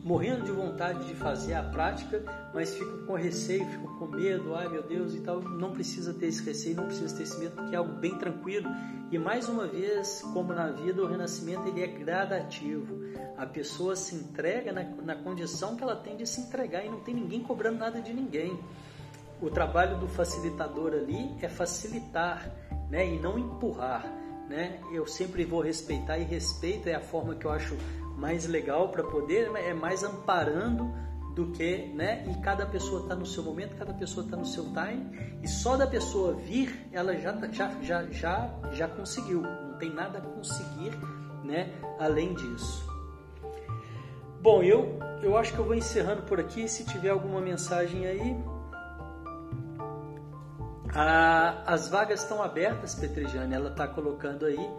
morrendo 0.02 0.44
de 0.44 0.50
vontade 0.50 1.04
de 1.06 1.14
fazer 1.14 1.54
a 1.54 1.62
prática, 1.62 2.22
mas 2.52 2.74
ficam 2.74 3.06
com 3.06 3.14
receio, 3.14 3.64
ficam 3.66 3.96
com 3.98 4.06
medo, 4.06 4.54
ai 4.54 4.68
meu 4.68 4.82
Deus 4.82 5.14
e 5.14 5.20
tal. 5.20 5.40
Não 5.40 5.72
precisa 5.72 6.12
ter 6.12 6.26
esse 6.26 6.42
receio, 6.42 6.76
não 6.76 6.86
precisa 6.86 7.16
ter 7.16 7.22
esse 7.22 7.38
medo, 7.38 7.54
porque 7.54 7.74
é 7.74 7.78
algo 7.78 7.92
bem 7.94 8.18
tranquilo. 8.18 8.68
E 9.10 9.18
mais 9.18 9.48
uma 9.48 9.66
vez, 9.66 10.22
como 10.32 10.52
na 10.52 10.68
vida, 10.68 11.02
o 11.02 11.06
renascimento 11.06 11.68
ele 11.68 11.82
é 11.82 11.86
gradativo. 11.86 13.00
A 13.36 13.46
pessoa 13.46 13.94
se 13.94 14.14
entrega 14.14 14.72
na, 14.72 14.82
na 14.82 15.14
condição 15.14 15.76
que 15.76 15.82
ela 15.82 15.96
tem 15.96 16.16
de 16.16 16.26
se 16.26 16.40
entregar 16.40 16.84
e 16.84 16.88
não 16.88 17.00
tem 17.00 17.14
ninguém 17.14 17.40
cobrando 17.40 17.78
nada 17.78 18.00
de 18.00 18.12
ninguém. 18.12 18.58
O 19.40 19.50
trabalho 19.50 19.98
do 19.98 20.08
facilitador 20.08 20.92
ali 20.92 21.36
é 21.40 21.48
facilitar, 21.48 22.50
né, 22.90 23.06
e 23.06 23.18
não 23.18 23.38
empurrar. 23.38 24.06
Né? 24.48 24.80
Eu 24.92 25.06
sempre 25.06 25.44
vou 25.44 25.60
respeitar 25.60 26.18
e 26.18 26.24
respeito 26.24 26.88
é 26.88 26.94
a 26.94 27.00
forma 27.00 27.34
que 27.34 27.44
eu 27.44 27.50
acho 27.50 27.76
mais 28.22 28.46
legal 28.46 28.88
para 28.88 29.02
poder, 29.02 29.50
né, 29.50 29.70
é 29.70 29.74
mais 29.74 30.04
amparando 30.04 30.94
do 31.34 31.50
que, 31.50 31.88
né? 31.88 32.24
E 32.30 32.40
cada 32.40 32.64
pessoa 32.64 33.02
está 33.02 33.16
no 33.16 33.26
seu 33.26 33.42
momento, 33.42 33.74
cada 33.76 33.92
pessoa 33.92 34.24
está 34.24 34.36
no 34.36 34.46
seu 34.46 34.64
time, 34.66 35.40
e 35.42 35.48
só 35.48 35.76
da 35.76 35.88
pessoa 35.88 36.34
vir, 36.34 36.88
ela 36.92 37.16
já, 37.16 37.34
já, 37.50 37.82
já, 37.82 38.04
já, 38.10 38.54
já 38.70 38.86
conseguiu. 38.86 39.42
Não 39.42 39.76
tem 39.76 39.92
nada 39.92 40.18
a 40.18 40.20
conseguir, 40.20 40.92
né? 41.42 41.72
Além 41.98 42.32
disso. 42.34 42.88
Bom, 44.40 44.62
eu, 44.62 45.00
eu 45.20 45.36
acho 45.36 45.52
que 45.52 45.58
eu 45.58 45.64
vou 45.64 45.74
encerrando 45.74 46.22
por 46.22 46.38
aqui. 46.38 46.68
Se 46.68 46.84
tiver 46.84 47.10
alguma 47.10 47.40
mensagem 47.40 48.06
aí. 48.06 48.36
Ah, 50.94 51.64
as 51.66 51.88
vagas 51.88 52.22
estão 52.22 52.40
abertas, 52.40 52.94
Petrejane, 52.94 53.54
ela 53.54 53.70
está 53.70 53.88
colocando 53.88 54.44
aí 54.44 54.70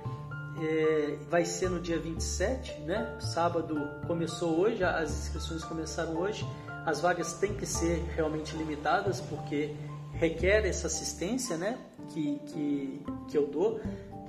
é, 0.61 1.17
vai 1.29 1.45
ser 1.45 1.69
no 1.69 1.79
dia 1.79 1.99
27, 1.99 2.81
né? 2.81 3.17
Sábado 3.19 3.75
começou 4.05 4.59
hoje, 4.59 4.83
as 4.83 5.11
inscrições 5.11 5.63
começaram 5.63 6.15
hoje. 6.17 6.45
As 6.85 6.99
vagas 6.99 7.33
têm 7.33 7.53
que 7.53 7.65
ser 7.65 8.03
realmente 8.15 8.55
limitadas 8.55 9.21
porque 9.21 9.73
requer 10.13 10.65
essa 10.65 10.87
assistência, 10.87 11.57
né? 11.57 11.77
Que, 12.09 12.39
que, 12.47 13.01
que 13.29 13.37
eu 13.37 13.47
dou. 13.47 13.79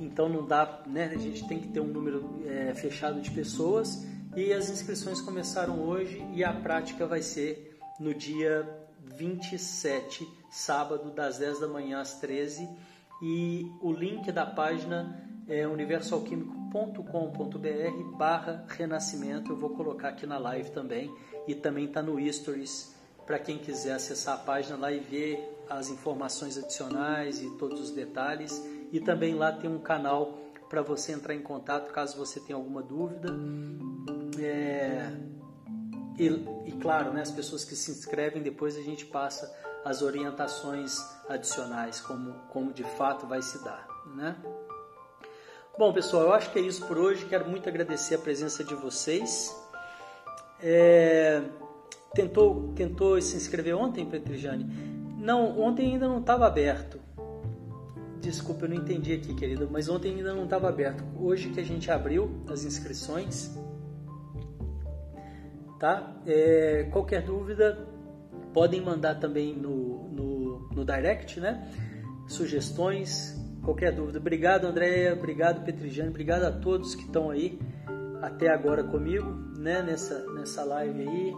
Então 0.01 0.29
não 0.29 0.47
dá, 0.47 0.83
né? 0.87 1.13
A 1.15 1.19
gente 1.19 1.47
tem 1.47 1.61
que 1.61 1.69
ter 1.69 1.81
um 1.81 1.87
número 1.87 2.43
é, 2.47 2.75
fechado 2.75 3.21
de 3.21 3.31
pessoas 3.31 4.07
e 4.37 4.53
as 4.53 4.69
inscrições 4.69 5.21
começaram 5.21 5.81
hoje 5.81 6.25
e 6.33 6.43
a 6.43 6.53
prática 6.53 7.07
vai 7.07 7.23
ser 7.23 7.79
no 8.01 8.13
dia 8.15 8.69
27, 9.17 10.27
sábado, 10.51 11.11
das 11.11 11.39
10 11.39 11.61
da 11.61 11.69
manhã 11.69 12.01
às 12.01 12.19
13 12.19 12.69
e 13.23 13.71
o 13.81 13.93
link 13.93 14.33
da 14.33 14.45
página 14.45 15.23
é 15.49 15.67
universalquímico.com.br 15.67 18.17
barra 18.17 18.65
renascimento. 18.69 19.53
Eu 19.53 19.57
vou 19.57 19.71
colocar 19.71 20.11
aqui 20.11 20.27
na 20.27 20.39
live 20.39 20.71
também 20.71 21.13
e 21.47 21.55
também 21.55 21.87
está 21.87 22.03
no 22.03 22.21
Stories 22.33 22.95
para 23.27 23.39
quem 23.39 23.59
quiser 23.59 23.93
acessar 23.93 24.35
a 24.35 24.39
página 24.39 24.77
lá 24.77 24.93
e 24.93 25.01
ver 25.01 25.65
as 25.69 25.89
informações 25.89 26.59
adicionais 26.59 27.41
e 27.41 27.51
todos 27.57 27.81
os 27.81 27.91
detalhes. 27.91 28.63
E 28.93 29.01
também 29.01 29.35
lá 29.35 29.53
tem 29.53 29.71
um 29.71 29.79
canal 29.79 30.39
para 30.69 30.83
você 30.83 31.13
entrar 31.13 31.35
em 31.35 31.43
contato 31.43 31.93
caso 31.93 32.17
você 32.17 32.41
tenha 32.41 32.57
alguma 32.57 32.83
dúvida. 32.83 33.29
É... 34.39 35.11
E, 36.19 36.27
e, 36.67 36.73
claro, 36.81 37.13
né, 37.13 37.23
as 37.23 37.31
pessoas 37.31 37.65
que 37.65 37.75
se 37.75 37.91
inscrevem, 37.91 38.41
depois 38.41 38.77
a 38.77 38.83
gente 38.83 39.05
passa 39.07 39.53
as 39.85 40.01
orientações 40.01 40.97
adicionais, 41.29 42.01
como, 42.01 42.35
como 42.51 42.73
de 42.73 42.85
fato 42.85 43.27
vai 43.27 43.43
se 43.43 43.63
dar. 43.65 43.85
Né? 44.15 44.37
Bom, 45.77 45.93
pessoal, 45.93 46.23
eu 46.23 46.33
acho 46.33 46.53
que 46.53 46.59
é 46.61 46.63
isso 46.63 46.87
por 46.87 46.97
hoje. 46.97 47.27
Quero 47.27 47.51
muito 47.51 47.69
agradecer 47.69 48.15
a 48.15 48.19
presença 48.19 48.63
de 48.63 48.77
vocês. 48.77 49.53
É... 50.63 51.43
Tentou, 52.15 52.73
tentou 52.77 53.21
se 53.21 53.37
inscrever 53.37 53.75
ontem, 53.75 54.07
Petrijane? 54.07 54.65
Não, 55.19 55.59
ontem 55.61 55.95
ainda 55.95 56.07
não 56.07 56.21
estava 56.21 56.47
aberto. 56.47 57.01
Desculpa, 58.21 58.67
eu 58.67 58.69
não 58.69 58.77
entendi 58.77 59.15
aqui, 59.15 59.35
querido, 59.35 59.69
mas 59.69 59.89
ontem 59.89 60.15
ainda 60.15 60.33
não 60.33 60.45
estava 60.45 60.69
aberto. 60.69 61.03
Hoje 61.19 61.51
que 61.51 61.59
a 61.59 61.65
gente 61.65 61.91
abriu 61.91 62.31
as 62.49 62.65
inscrições, 62.65 63.51
tá? 65.81 66.17
É, 66.25 66.89
qualquer 66.93 67.23
dúvida, 67.23 67.85
podem 68.53 68.81
mandar 68.81 69.17
também 69.17 69.53
no, 69.53 70.09
no, 70.09 70.69
no 70.69 70.85
direct, 70.85 71.41
né? 71.41 71.69
Sugestões, 72.29 73.44
qualquer 73.65 73.93
dúvida. 73.93 74.19
Obrigado, 74.19 74.67
Andréia, 74.67 75.15
obrigado, 75.15 75.65
Petrijane, 75.65 76.11
obrigado 76.11 76.45
a 76.45 76.53
todos 76.53 76.95
que 76.95 77.03
estão 77.03 77.31
aí 77.31 77.59
até 78.23 78.49
agora 78.49 78.83
comigo, 78.83 79.31
né, 79.59 79.83
nessa, 79.83 80.25
nessa 80.33 80.65
live 80.65 81.07
aí, 81.07 81.35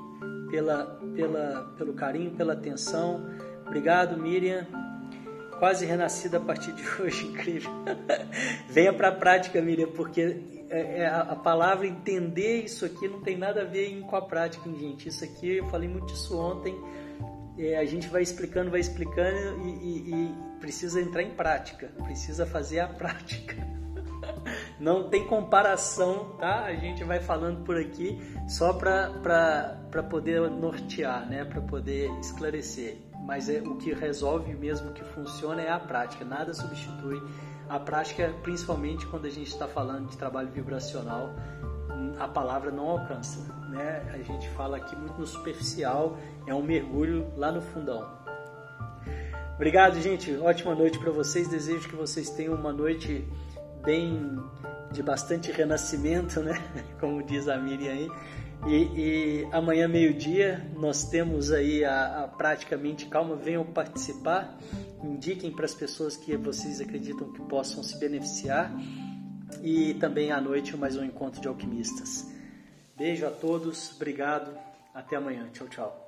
pela, 0.51 0.85
pela, 1.15 1.75
pelo 1.77 1.95
carinho, 1.95 2.31
pela 2.33 2.53
atenção. 2.53 3.25
Obrigado, 3.67 4.17
Miriam. 4.17 4.67
Quase 5.59 5.85
renascida 5.87 6.37
a 6.37 6.41
partir 6.41 6.73
de 6.73 6.85
hoje, 7.03 7.27
incrível. 7.27 7.71
Venha 8.69 8.93
para 8.93 9.09
a 9.09 9.13
prática, 9.13 9.61
Miriam, 9.61 9.89
porque 9.89 10.43
é, 10.69 11.01
é, 11.01 11.07
a 11.07 11.35
palavra 11.35 11.87
entender 11.87 12.65
isso 12.65 12.85
aqui 12.85 13.09
não 13.09 13.21
tem 13.21 13.37
nada 13.37 13.63
a 13.63 13.65
ver 13.65 14.01
com 14.03 14.17
a 14.17 14.23
prática, 14.23 14.69
gente. 14.71 15.09
Isso 15.09 15.25
aqui, 15.25 15.57
eu 15.57 15.69
falei 15.69 15.89
muito 15.89 16.07
disso 16.07 16.39
ontem. 16.39 16.77
É, 17.59 17.77
a 17.79 17.85
gente 17.85 18.09
vai 18.09 18.23
explicando, 18.23 18.71
vai 18.71 18.81
explicando 18.81 19.61
e, 19.63 19.71
e, 19.71 20.15
e 20.15 20.35
precisa 20.61 21.01
entrar 21.01 21.23
em 21.23 21.31
prática, 21.31 21.91
precisa 22.05 22.45
fazer 22.45 22.81
a 22.81 22.89
prática. 22.89 23.57
Não 24.79 25.09
tem 25.09 25.27
comparação, 25.27 26.37
tá? 26.39 26.65
A 26.65 26.75
gente 26.75 27.03
vai 27.03 27.21
falando 27.21 27.65
por 27.65 27.77
aqui 27.77 28.19
só 28.49 28.73
para 28.73 30.03
poder 30.11 30.51
nortear, 30.51 31.29
né? 31.29 31.45
Para 31.45 31.61
poder 31.61 32.11
esclarecer. 32.21 32.99
Mas 33.25 33.49
é 33.49 33.59
o 33.59 33.77
que 33.77 33.93
resolve 33.93 34.55
mesmo, 34.55 34.91
o 34.91 34.93
que 34.93 35.03
funciona 35.03 35.63
é 35.63 35.71
a 35.71 35.81
prática. 35.81 36.25
Nada 36.25 36.55
substitui 36.55 37.21
a 37.69 37.81
prática, 37.81 38.33
principalmente 38.43 39.07
quando 39.07 39.27
a 39.27 39.31
gente 39.31 39.49
está 39.49 39.67
falando 39.67 40.09
de 40.09 40.17
trabalho 40.17 40.49
vibracional. 40.51 41.35
A 42.19 42.29
palavra 42.29 42.71
não 42.71 42.89
alcança, 42.89 43.41
né? 43.77 44.03
A 44.13 44.19
gente 44.19 44.49
fala 44.51 44.79
aqui 44.79 44.97
muito 44.97 45.21
no 45.21 45.27
superficial, 45.27 46.19
é 46.47 46.55
um 46.55 46.63
mergulho 46.63 47.31
lá 47.37 47.53
no 47.53 47.61
fundão. 47.61 48.17
Obrigado, 49.55 50.01
gente. 50.01 50.37
Ótima 50.37 50.75
noite 50.75 50.99
para 50.99 51.11
vocês. 51.11 51.49
Desejo 51.49 51.89
que 51.89 51.97
vocês 51.97 52.29
tenham 52.31 52.55
uma 52.55 52.73
noite 52.73 53.27
bem 53.83 54.39
de 54.93 55.03
bastante 55.03 55.51
renascimento, 55.51 56.41
né? 56.41 56.55
Como 57.01 57.23
diz 57.23 57.49
a 57.49 57.57
Miriam 57.57 57.93
aí. 57.93 58.11
E, 58.67 58.75
e 58.75 59.49
amanhã, 59.53 59.89
meio-dia, 59.89 60.71
nós 60.77 61.09
temos 61.09 61.53
aí 61.53 61.85
a, 61.85 62.25
a, 62.25 62.29
praticamente 62.29 63.07
calma. 63.07 63.35
Venham 63.35 63.65
participar, 63.65 64.59
indiquem 65.03 65.51
para 65.51 65.65
as 65.65 65.75
pessoas 65.75 66.17
que 66.17 66.37
vocês 66.37 66.81
acreditam 66.81 67.33
que 67.33 67.41
possam 67.43 67.83
se 67.83 67.99
beneficiar. 67.99 68.71
E 69.63 69.95
também 69.95 70.33
à 70.33 70.41
noite, 70.41 70.77
mais 70.77 70.97
um 70.97 71.05
encontro 71.05 71.41
de 71.41 71.49
alquimistas. 71.49 72.36
Beijo 72.97 73.27
a 73.27 73.31
todos, 73.31 73.95
obrigado, 73.95 74.59
até 74.95 75.17
amanhã. 75.17 75.51
Tchau, 75.53 75.69
tchau. 75.69 76.07